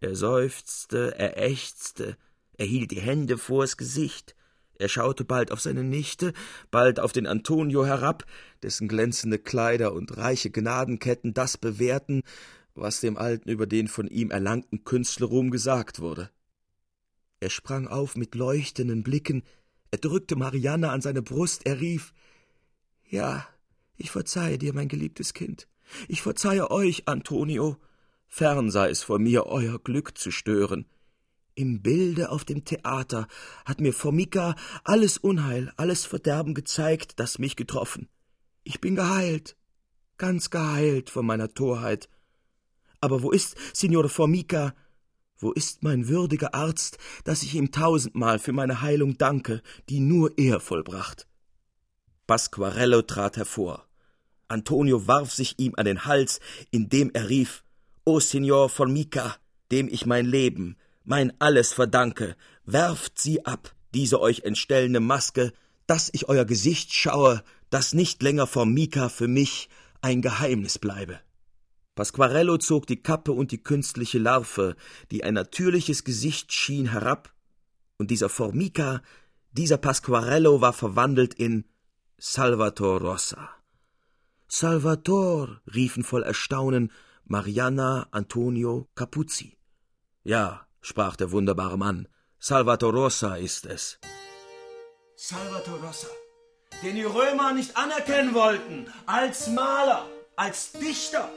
Er 0.00 0.14
seufzte, 0.14 1.14
er 1.16 1.38
ächzte, 1.42 2.18
er 2.58 2.66
hielt 2.66 2.90
die 2.90 3.00
Hände 3.00 3.38
vors 3.38 3.78
Gesicht. 3.78 4.36
Er 4.74 4.90
schaute 4.90 5.24
bald 5.24 5.52
auf 5.52 5.60
seine 5.62 5.84
Nichte, 5.84 6.34
bald 6.70 7.00
auf 7.00 7.12
den 7.12 7.26
Antonio 7.26 7.86
herab, 7.86 8.26
dessen 8.62 8.86
glänzende 8.86 9.38
Kleider 9.38 9.94
und 9.94 10.18
reiche 10.18 10.50
Gnadenketten 10.50 11.32
das 11.32 11.56
bewährten, 11.56 12.24
was 12.74 13.00
dem 13.00 13.16
Alten 13.16 13.48
über 13.48 13.66
den 13.66 13.88
von 13.88 14.06
ihm 14.06 14.30
erlangten 14.30 14.84
Künstlerruhm 14.84 15.50
gesagt 15.50 16.00
wurde. 16.00 16.28
Er 17.40 17.48
sprang 17.48 17.88
auf 17.88 18.16
mit 18.16 18.34
leuchtenden 18.34 19.02
Blicken, 19.02 19.44
er 19.94 19.98
drückte 19.98 20.34
Marianna 20.34 20.90
an 20.90 21.00
seine 21.00 21.22
Brust, 21.22 21.66
er 21.66 21.80
rief 21.80 22.12
Ja, 23.08 23.46
ich 23.96 24.10
verzeihe 24.10 24.58
dir, 24.58 24.74
mein 24.74 24.88
geliebtes 24.88 25.34
Kind. 25.34 25.68
Ich 26.08 26.20
verzeihe 26.20 26.68
euch, 26.72 27.06
Antonio, 27.06 27.76
fern 28.26 28.72
sei 28.72 28.90
es 28.90 29.04
vor 29.04 29.20
mir, 29.20 29.46
euer 29.46 29.78
Glück 29.78 30.18
zu 30.18 30.32
stören. 30.32 30.86
Im 31.54 31.80
Bilde 31.80 32.30
auf 32.30 32.44
dem 32.44 32.64
Theater 32.64 33.28
hat 33.64 33.80
mir 33.80 33.92
Formica 33.92 34.56
alles 34.82 35.16
Unheil, 35.16 35.72
alles 35.76 36.04
Verderben 36.04 36.54
gezeigt, 36.54 37.20
das 37.20 37.38
mich 37.38 37.54
getroffen. 37.54 38.08
Ich 38.64 38.80
bin 38.80 38.96
geheilt, 38.96 39.56
ganz 40.18 40.50
geheilt 40.50 41.08
von 41.08 41.24
meiner 41.24 41.54
Torheit. 41.54 42.08
Aber 43.00 43.22
wo 43.22 43.30
ist 43.30 43.56
Signor 43.72 44.08
Formica? 44.08 44.74
Wo 45.44 45.52
ist 45.52 45.82
mein 45.82 46.08
würdiger 46.08 46.54
Arzt, 46.54 46.96
dass 47.24 47.42
ich 47.42 47.54
ihm 47.54 47.70
tausendmal 47.70 48.38
für 48.38 48.54
meine 48.54 48.80
Heilung 48.80 49.18
danke, 49.18 49.60
die 49.90 50.00
nur 50.00 50.38
er 50.38 50.58
vollbracht? 50.58 51.26
Pasquarello 52.26 53.02
trat 53.02 53.36
hervor. 53.36 53.86
Antonio 54.48 55.06
warf 55.06 55.34
sich 55.34 55.58
ihm 55.58 55.74
an 55.76 55.84
den 55.84 56.06
Hals, 56.06 56.40
indem 56.70 57.10
er 57.12 57.28
rief: 57.28 57.62
O 58.06 58.20
Signor 58.20 58.70
Formica, 58.70 59.36
dem 59.70 59.88
ich 59.88 60.06
mein 60.06 60.24
Leben, 60.24 60.78
mein 61.04 61.38
Alles 61.40 61.74
verdanke, 61.74 62.36
werft 62.64 63.18
sie 63.18 63.44
ab, 63.44 63.74
diese 63.92 64.22
euch 64.22 64.44
entstellende 64.44 65.00
Maske, 65.00 65.52
dass 65.86 66.08
ich 66.14 66.26
euer 66.26 66.46
Gesicht 66.46 66.94
schaue, 66.94 67.44
dass 67.68 67.92
nicht 67.92 68.22
länger 68.22 68.46
Formica 68.46 69.10
für 69.10 69.28
mich 69.28 69.68
ein 70.00 70.22
Geheimnis 70.22 70.78
bleibe. 70.78 71.20
Pasquarello 71.94 72.58
zog 72.58 72.86
die 72.86 73.02
Kappe 73.02 73.32
und 73.32 73.52
die 73.52 73.62
künstliche 73.62 74.18
Larve, 74.18 74.74
die 75.10 75.22
ein 75.22 75.34
natürliches 75.34 76.02
Gesicht 76.02 76.52
schien, 76.52 76.86
herab, 76.86 77.32
und 77.98 78.10
dieser 78.10 78.28
Formica, 78.28 79.02
dieser 79.52 79.76
Pasquarello 79.78 80.60
war 80.60 80.72
verwandelt 80.72 81.34
in 81.34 81.64
Salvator 82.18 83.00
Rossa. 83.00 83.50
Salvator, 84.48 85.60
riefen 85.72 86.02
voll 86.02 86.24
Erstaunen 86.24 86.90
Mariana, 87.24 88.08
Antonio, 88.10 88.88
Capuzzi. 88.94 89.56
Ja, 90.24 90.66
sprach 90.80 91.16
der 91.16 91.30
wunderbare 91.30 91.78
Mann, 91.78 92.08
Salvator 92.38 92.92
Rossa 92.92 93.36
ist 93.36 93.66
es. 93.66 93.98
Salvator 95.16 95.78
Rossa, 95.78 96.08
den 96.82 96.96
die 96.96 97.04
Römer 97.04 97.52
nicht 97.54 97.76
anerkennen 97.76 98.34
wollten, 98.34 98.86
als 99.06 99.46
Maler, 99.48 100.06
als 100.36 100.72
Dichter, 100.72 101.30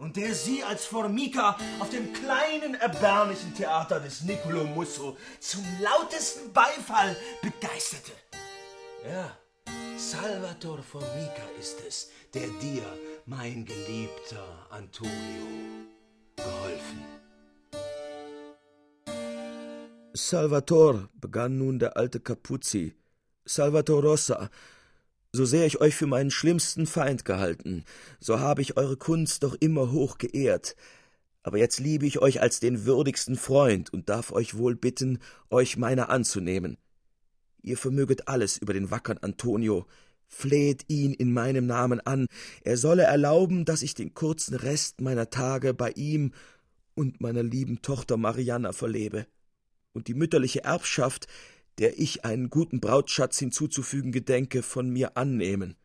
und 0.00 0.16
der 0.16 0.34
sie 0.34 0.64
als 0.64 0.86
Formica 0.86 1.56
auf 1.78 1.90
dem 1.90 2.12
kleinen 2.12 2.74
erbärmlichen 2.74 3.54
Theater 3.54 4.00
des 4.00 4.22
Niccolo 4.22 4.64
Musso 4.64 5.16
zum 5.38 5.64
lautesten 5.80 6.52
Beifall 6.52 7.16
begeisterte. 7.42 8.12
Ja, 9.04 9.36
Salvator 9.96 10.82
Formica 10.82 11.44
ist 11.58 11.76
es, 11.86 12.10
der 12.32 12.48
dir, 12.62 12.82
mein 13.26 13.66
geliebter 13.66 14.66
Antonio, 14.70 15.12
geholfen. 16.36 17.04
Salvator, 20.14 21.08
begann 21.14 21.58
nun 21.58 21.78
der 21.78 21.96
alte 21.96 22.20
Capuzzi, 22.20 22.94
Salvator 23.44 24.02
Rossa, 24.02 24.50
so 25.32 25.44
sehr 25.44 25.66
ich 25.66 25.80
euch 25.80 25.94
für 25.94 26.06
meinen 26.06 26.30
schlimmsten 26.30 26.86
Feind 26.86 27.24
gehalten, 27.24 27.84
so 28.18 28.40
habe 28.40 28.62
ich 28.62 28.76
eure 28.76 28.96
Kunst 28.96 29.42
doch 29.42 29.56
immer 29.60 29.92
hoch 29.92 30.18
geehrt. 30.18 30.76
Aber 31.42 31.56
jetzt 31.58 31.80
liebe 31.80 32.06
ich 32.06 32.18
euch 32.18 32.40
als 32.42 32.60
den 32.60 32.84
würdigsten 32.84 33.36
Freund 33.36 33.92
und 33.92 34.08
darf 34.08 34.32
euch 34.32 34.56
wohl 34.56 34.76
bitten, 34.76 35.20
euch 35.48 35.76
meiner 35.76 36.10
anzunehmen. 36.10 36.76
Ihr 37.62 37.78
vermöget 37.78 38.28
alles 38.28 38.58
über 38.58 38.74
den 38.74 38.90
wackern 38.90 39.18
Antonio, 39.18 39.86
fleht 40.26 40.84
ihn 40.88 41.12
in 41.12 41.32
meinem 41.32 41.66
Namen 41.66 42.00
an, 42.00 42.26
er 42.62 42.76
solle 42.76 43.04
erlauben, 43.04 43.64
dass 43.64 43.82
ich 43.82 43.94
den 43.94 44.14
kurzen 44.14 44.54
Rest 44.54 45.00
meiner 45.00 45.30
Tage 45.30 45.74
bei 45.74 45.90
ihm 45.92 46.32
und 46.94 47.20
meiner 47.20 47.42
lieben 47.42 47.82
Tochter 47.82 48.16
Marianna 48.16 48.72
verlebe, 48.72 49.26
und 49.92 50.08
die 50.08 50.14
mütterliche 50.14 50.64
Erbschaft, 50.64 51.26
der 51.80 51.98
ich 51.98 52.24
einen 52.24 52.50
guten 52.50 52.78
Brautschatz 52.78 53.38
hinzuzufügen 53.38 54.12
gedenke, 54.12 54.62
von 54.62 54.90
mir 54.90 55.16
annehmen. 55.16 55.76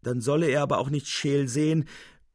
Dann 0.00 0.20
solle 0.20 0.46
er 0.48 0.62
aber 0.62 0.78
auch 0.78 0.88
nicht 0.88 1.08
scheel 1.08 1.48
sehen, 1.48 1.86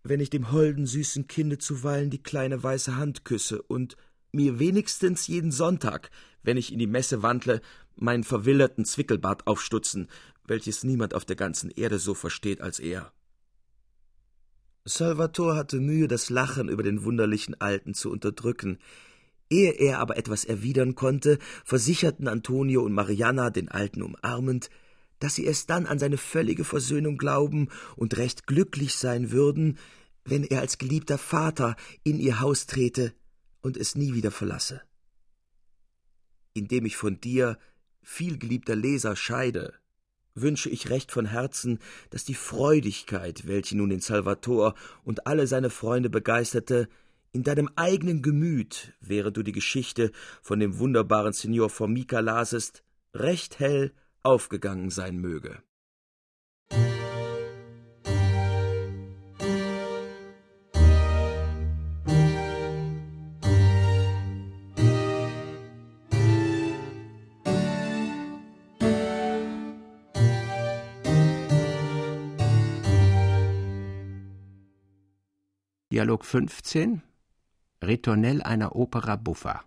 wenn 0.04 0.20
ich 0.20 0.30
dem 0.30 0.52
holden, 0.52 0.86
süßen 0.86 1.28
Kinde 1.28 1.58
zuweilen 1.58 2.10
die 2.10 2.22
kleine 2.22 2.62
weiße 2.62 2.98
Hand 2.98 3.26
küsse 3.26 3.62
und 3.62 3.96
mir 4.32 4.60
wenigstens 4.60 5.28
jeden 5.28 5.52
Sonntag, 5.52 6.12
wenn 6.44 6.58
ich 6.58 6.72
in 6.72 6.80
die 6.80 6.88
Messe 6.88 7.24
wandle, 7.24 7.62
meinen 7.96 8.24
verwilderten 8.24 8.86
Zwickelbart 8.86 9.48
aufstutzen, 9.48 10.08
welches 10.46 10.84
niemand 10.84 11.14
auf 11.14 11.26
der 11.26 11.36
ganzen 11.36 11.72
Erde 11.72 12.00
so 12.00 12.14
versteht 12.14 12.62
als 12.62 12.80
er. 12.80 13.12
Salvator 14.86 15.56
hatte 15.56 15.80
Mühe, 15.80 16.08
das 16.08 16.30
Lachen 16.30 16.70
über 16.70 16.84
den 16.84 17.04
wunderlichen 17.04 17.60
Alten 17.60 17.94
zu 17.94 18.10
unterdrücken, 18.10 18.80
Ehe 19.50 19.72
er 19.72 20.00
aber 20.00 20.18
etwas 20.18 20.46
erwidern 20.46 20.96
konnte, 20.96 21.40
versicherten 21.64 22.28
Antonio 22.28 22.84
und 22.84 22.94
Marianna, 22.94 23.50
den 23.50 23.70
Alten 23.70 24.02
umarmend, 24.02 24.70
dass 25.20 25.36
sie 25.36 25.46
erst 25.46 25.70
dann 25.70 25.86
an 25.86 26.00
seine 26.00 26.18
völlige 26.18 26.64
Versöhnung 26.64 27.18
glauben 27.18 27.70
und 27.96 28.18
recht 28.18 28.46
glücklich 28.46 28.96
sein 28.96 29.32
würden, 29.32 29.78
wenn 30.26 30.44
er 30.44 30.62
als 30.62 30.78
geliebter 30.78 31.18
Vater 31.18 31.76
in 32.04 32.20
ihr 32.20 32.40
Haus 32.40 32.68
trete 32.68 33.14
und 33.62 33.78
es 33.78 33.96
nie 33.96 34.14
wieder 34.14 34.32
verlasse. 34.32 34.82
Indem 36.54 36.86
ich 36.86 36.98
von 36.98 37.20
dir, 37.22 37.58
vielgeliebter 38.02 38.76
Leser, 38.76 39.16
scheide, 39.16 39.74
wünsche 40.36 40.70
ich 40.70 40.90
recht 40.90 41.12
von 41.12 41.26
Herzen, 41.26 41.80
dass 42.10 42.26
die 42.26 42.36
Freudigkeit, 42.36 43.48
welche 43.48 43.76
nun 43.78 43.90
den 43.90 44.02
Salvator 44.02 44.76
und 45.04 45.26
alle 45.26 45.48
seine 45.48 45.70
Freunde 45.70 46.10
begeisterte, 46.10 46.90
in 47.38 47.44
deinem 47.44 47.70
eigenen 47.76 48.24
Gemüt, 48.24 48.96
während 49.00 49.38
du 49.38 49.44
die 49.44 49.52
Geschichte 49.52 50.12
von 50.42 50.60
dem 50.60 50.80
wunderbaren 50.80 51.34
Signor 51.34 51.70
Formica 51.70 52.20
lasest, 52.20 52.84
recht 53.14 53.60
hell 53.60 53.94
aufgegangen 54.24 54.90
sein 54.90 55.20
möge. 55.20 55.62
Dialog 75.92 76.26
15 76.26 77.04
Ritornell 77.88 78.44
einer 78.44 78.76
Opera 78.76 79.16
buffa. 79.16 79.64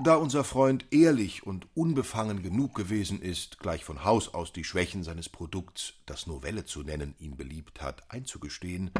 Da 0.00 0.14
unser 0.14 0.44
Freund 0.44 0.86
ehrlich 0.92 1.44
und 1.44 1.66
unbefangen 1.74 2.42
genug 2.42 2.74
gewesen 2.74 3.20
ist, 3.20 3.58
gleich 3.58 3.84
von 3.84 4.04
Haus 4.04 4.32
aus 4.32 4.52
die 4.52 4.62
Schwächen 4.62 5.02
seines 5.02 5.28
Produkts, 5.28 5.94
das 6.06 6.28
Novelle 6.28 6.64
zu 6.64 6.84
nennen, 6.84 7.16
ihm 7.18 7.36
beliebt 7.36 7.82
hat, 7.82 8.08
einzugestehen, 8.10 8.92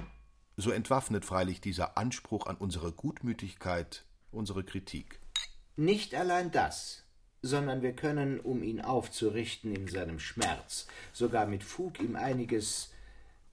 so 0.57 0.73
entwaffnet 0.73 1.25
freilich 1.25 1.61
dieser 1.61 1.97
Anspruch 1.97 2.47
an 2.47 2.57
unsere 2.57 2.91
Gutmütigkeit 2.93 4.05
unsere 4.31 4.65
Kritik. 4.65 5.21
Nicht 5.77 6.15
allein 6.15 6.51
das, 6.51 7.05
sondern 7.43 7.83
wir 7.83 7.93
können, 7.95 8.41
um 8.41 8.63
ihn 8.63 8.81
aufzurichten 8.81 9.75
in 9.75 9.87
seinem 9.89 10.19
Schmerz, 10.19 10.87
sogar 11.13 11.47
mit 11.47 11.63
Fug 11.63 12.01
ihm 12.01 12.17
einiges 12.17 12.93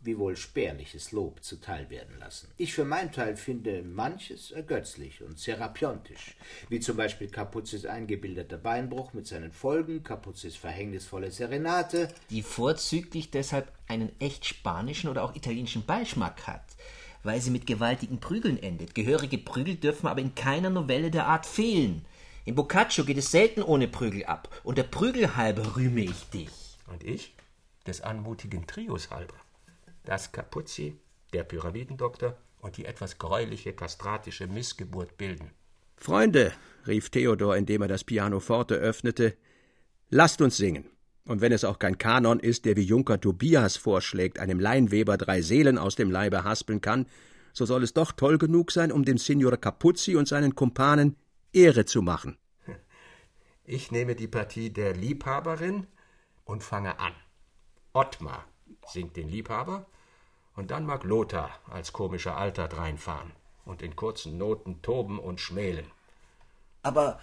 wiewohl 0.06 0.36
spärliches 0.36 1.12
Lob 1.12 1.44
zuteil 1.44 1.90
werden 1.90 2.18
lassen. 2.20 2.50
Ich 2.58 2.74
für 2.74 2.86
mein 2.86 3.12
Teil 3.12 3.36
finde 3.36 3.84
manches 3.84 4.52
ergötzlich 4.52 5.22
und 5.22 5.40
serapiontisch, 5.40 6.36
wie 6.70 6.80
zum 6.80 6.98
Beispiel 6.98 7.28
Kapuzzis 7.28 7.86
eingebildeter 7.86 8.58
Beinbruch 8.58 9.14
mit 9.14 9.28
seinen 9.28 9.52
Folgen, 9.52 10.04
Kapuzzis 10.04 10.56
verhängnisvolle 10.56 11.32
Serenate, 11.32 12.10
die 12.30 12.44
vorzüglich 12.44 13.32
deshalb 13.32 13.72
einen 13.88 14.12
echt 14.20 14.46
spanischen 14.46 15.10
oder 15.10 15.24
auch 15.24 15.36
italienischen 15.36 15.86
Beischmack 15.86 16.48
hat, 16.48 16.66
weil 17.24 17.42
sie 17.42 17.52
mit 17.52 17.68
gewaltigen 17.68 18.20
Prügeln 18.20 18.62
endet. 18.62 18.96
Gehörige 18.96 19.38
Prügel 19.38 19.76
dürfen 19.76 20.08
aber 20.08 20.22
in 20.22 20.36
keiner 20.36 20.70
Novelle 20.70 21.12
der 21.12 21.28
Art 21.28 21.46
fehlen. 21.46 22.06
In 22.46 22.56
Boccaccio 22.56 23.06
geht 23.06 23.18
es 23.18 23.32
selten 23.32 23.64
ohne 23.64 23.88
Prügel 23.88 24.26
ab, 24.26 24.50
und 24.64 24.78
der 24.78 24.84
Prügel 24.84 25.36
halber 25.36 25.76
rühme 25.76 26.02
ich 26.02 26.30
dich. 26.30 26.50
Und 26.88 27.04
ich? 27.04 27.34
Des 27.88 28.02
anmutigen 28.02 28.68
Trios 28.68 29.10
halber 29.10 29.45
das 30.06 30.32
Capuzzi, 30.32 30.98
der 31.34 31.44
Pyramidendoktor 31.44 32.38
und 32.60 32.78
die 32.78 32.86
etwas 32.86 33.18
greuliche 33.18 33.74
kastratische 33.74 34.48
Missgeburt 34.48 35.18
bilden. 35.18 35.52
Freunde, 35.98 36.54
rief 36.88 37.10
Theodor, 37.10 37.56
indem 37.56 37.82
er 37.82 37.88
das 37.88 38.04
Pianoforte 38.04 38.76
öffnete, 38.76 39.36
lasst 40.10 40.42
uns 40.42 40.58
singen. 40.58 40.90
Und 41.26 41.42
wenn 41.42 41.52
es 41.52 41.64
auch 41.64 41.80
kein 41.80 41.98
Kanon 41.98 42.40
ist, 42.40 42.66
der 42.66 42.76
wie 42.76 42.84
Junker 42.84 43.20
Tobias 43.20 43.78
vorschlägt, 43.78 44.40
einem 44.40 44.60
Leinweber 44.60 45.18
drei 45.18 45.42
Seelen 45.42 45.78
aus 45.78 45.96
dem 45.96 46.12
Leibe 46.12 46.44
haspeln 46.44 46.82
kann, 46.82 47.08
so 47.54 47.66
soll 47.66 47.84
es 47.84 47.94
doch 47.94 48.12
toll 48.12 48.38
genug 48.38 48.72
sein, 48.72 48.92
um 48.92 49.06
dem 49.06 49.18
Signor 49.18 49.58
Capuzzi 49.58 50.16
und 50.16 50.28
seinen 50.28 50.56
Kumpanen 50.56 51.16
Ehre 51.54 51.86
zu 51.86 52.02
machen. 52.02 52.38
Ich 53.64 53.92
nehme 53.92 54.16
die 54.16 54.28
Partie 54.28 54.70
der 54.72 54.94
Liebhaberin 54.94 55.88
und 56.44 56.62
fange 56.62 57.00
an. 57.00 57.14
Ottmar 57.94 58.46
singt 58.88 59.16
den 59.16 59.30
Liebhaber 59.30 59.88
Und 60.56 60.72
dann 60.72 60.86
mag 60.86 61.04
Lothar 61.04 61.52
als 61.70 61.92
komischer 61.92 62.38
Alter 62.38 62.72
reinfahren 62.72 63.32
und 63.66 63.82
in 63.82 63.96
kurzen 63.96 64.38
Noten 64.38 64.82
toben 64.82 65.20
und 65.20 65.42
schmälen. 65.42 65.86
Aber 66.82 67.20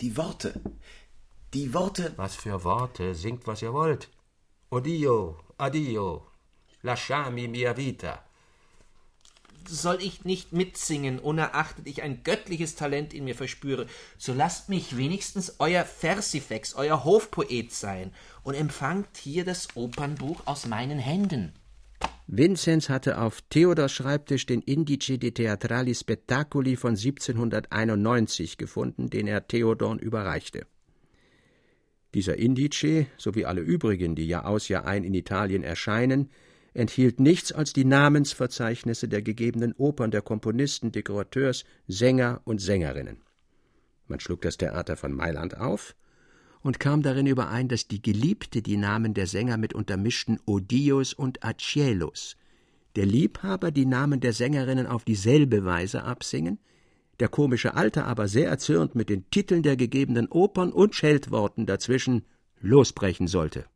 die 0.00 0.16
Worte, 0.16 0.60
die 1.54 1.72
Worte. 1.74 2.12
Was 2.16 2.34
für 2.34 2.64
Worte? 2.64 3.14
Singt, 3.14 3.46
was 3.46 3.62
ihr 3.62 3.72
wollt. 3.72 4.08
Odio, 4.70 5.38
addio, 5.58 6.26
lasciami 6.82 7.46
mia 7.48 7.76
vita. 7.76 8.22
Soll 9.68 10.02
ich 10.02 10.24
nicht 10.24 10.52
mitsingen, 10.52 11.18
unerachtet 11.18 11.86
ich 11.86 12.02
ein 12.02 12.22
göttliches 12.22 12.74
Talent 12.74 13.14
in 13.14 13.24
mir 13.24 13.34
verspüre, 13.34 13.86
so 14.16 14.32
lasst 14.32 14.68
mich 14.68 14.96
wenigstens 14.96 15.56
euer 15.58 15.84
Versifex, 15.84 16.74
euer 16.74 17.04
Hofpoet 17.04 17.72
sein 17.72 18.12
und 18.44 18.54
empfangt 18.54 19.16
hier 19.16 19.44
das 19.44 19.76
Opernbuch 19.76 20.42
aus 20.46 20.66
meinen 20.66 20.98
Händen. 20.98 21.52
Vinzenz 22.28 22.88
hatte 22.88 23.20
auf 23.20 23.40
Theodors 23.50 23.92
Schreibtisch 23.92 24.46
den 24.46 24.60
Indice 24.60 25.16
di 25.16 25.30
Theatrali 25.30 25.94
Spettacoli 25.94 26.74
von 26.74 26.96
1791 26.96 28.56
gefunden, 28.56 29.08
den 29.08 29.28
er 29.28 29.46
Theodorn 29.46 30.00
überreichte. 30.00 30.66
Dieser 32.14 32.36
Indice, 32.36 33.06
sowie 33.16 33.44
alle 33.44 33.60
übrigen, 33.60 34.16
die 34.16 34.26
Jahr 34.26 34.46
aus 34.46 34.66
Jahr 34.68 34.86
ein 34.86 35.04
in 35.04 35.14
Italien 35.14 35.62
erscheinen, 35.62 36.30
enthielt 36.74 37.20
nichts 37.20 37.52
als 37.52 37.72
die 37.72 37.84
Namensverzeichnisse 37.84 39.06
der 39.06 39.22
gegebenen 39.22 39.72
Opern 39.74 40.10
der 40.10 40.22
Komponisten, 40.22 40.90
Dekorateurs, 40.90 41.64
Sänger 41.86 42.40
und 42.44 42.60
Sängerinnen. 42.60 43.22
Man 44.08 44.18
schlug 44.18 44.40
das 44.42 44.56
Theater 44.56 44.96
von 44.96 45.12
Mailand 45.12 45.56
auf 45.56 45.94
und 46.66 46.80
kam 46.80 47.00
darin 47.00 47.26
überein, 47.26 47.68
dass 47.68 47.86
die 47.86 48.02
Geliebte 48.02 48.60
die 48.60 48.76
Namen 48.76 49.14
der 49.14 49.28
Sänger 49.28 49.56
mit 49.56 49.72
untermischten 49.72 50.40
Odios 50.46 51.14
und 51.14 51.44
Acielos, 51.44 52.36
der 52.96 53.06
Liebhaber 53.06 53.70
die 53.70 53.86
Namen 53.86 54.18
der 54.18 54.32
Sängerinnen 54.32 54.88
auf 54.88 55.04
dieselbe 55.04 55.64
Weise 55.64 56.02
absingen, 56.02 56.58
der 57.20 57.28
komische 57.28 57.74
Alte 57.74 58.04
aber 58.04 58.26
sehr 58.26 58.48
erzürnt 58.48 58.96
mit 58.96 59.08
den 59.10 59.30
Titeln 59.30 59.62
der 59.62 59.76
gegebenen 59.76 60.26
Opern 60.26 60.72
und 60.72 60.96
Scheltworten 60.96 61.66
dazwischen 61.66 62.24
losbrechen 62.60 63.28
sollte. 63.28 63.66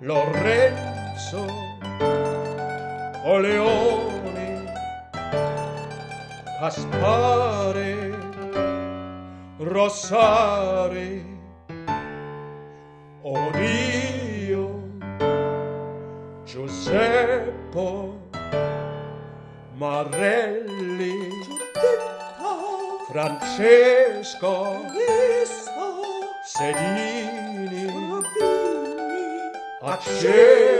Lorenzo 0.00 1.44
Oleone 3.24 3.95
aspare, 6.66 8.10
rossare, 9.58 11.24
oh 13.22 13.50
Dio, 13.52 14.82
Giuseppo 16.44 18.18
Marelli, 19.76 21.30
Francesco 23.08 24.80
Sedini, 26.42 27.86
Acceso. 29.82 30.75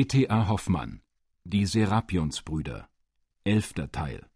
E.T.A. 0.00 0.46
Hoffmann 0.46 1.02
Die 1.42 1.66
Serapionsbrüder 1.66 2.88
Elfter 3.42 3.90
Teil 3.90 4.30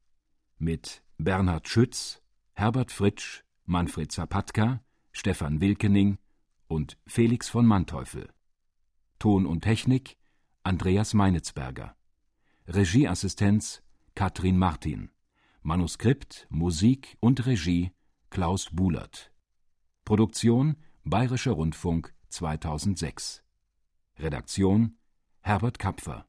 mit 0.58 1.04
Bernhard 1.18 1.68
Schütz, 1.68 2.20
Herbert 2.54 2.90
Fritsch, 2.90 3.44
Manfred 3.64 4.10
Zapatka, 4.10 4.82
Stefan 5.12 5.60
Wilkening 5.60 6.18
und 6.66 6.98
Felix 7.06 7.48
von 7.48 7.64
Manteuffel. 7.64 8.28
Ton 9.20 9.46
und 9.46 9.60
Technik 9.60 10.16
Andreas 10.64 11.14
Meinitzberger. 11.14 11.94
Regieassistenz 12.66 13.84
Katrin 14.16 14.58
Martin. 14.58 15.12
Manuskript, 15.60 16.48
Musik 16.50 17.16
und 17.20 17.46
Regie 17.46 17.92
Klaus 18.30 18.68
Bulert. 18.72 19.30
Produktion 20.04 20.76
Bayerischer 21.04 21.52
Rundfunk 21.52 22.12
2006. 22.30 23.44
Redaktion 24.18 24.96
Herbert 25.44 25.78
Kapfer 25.80 26.24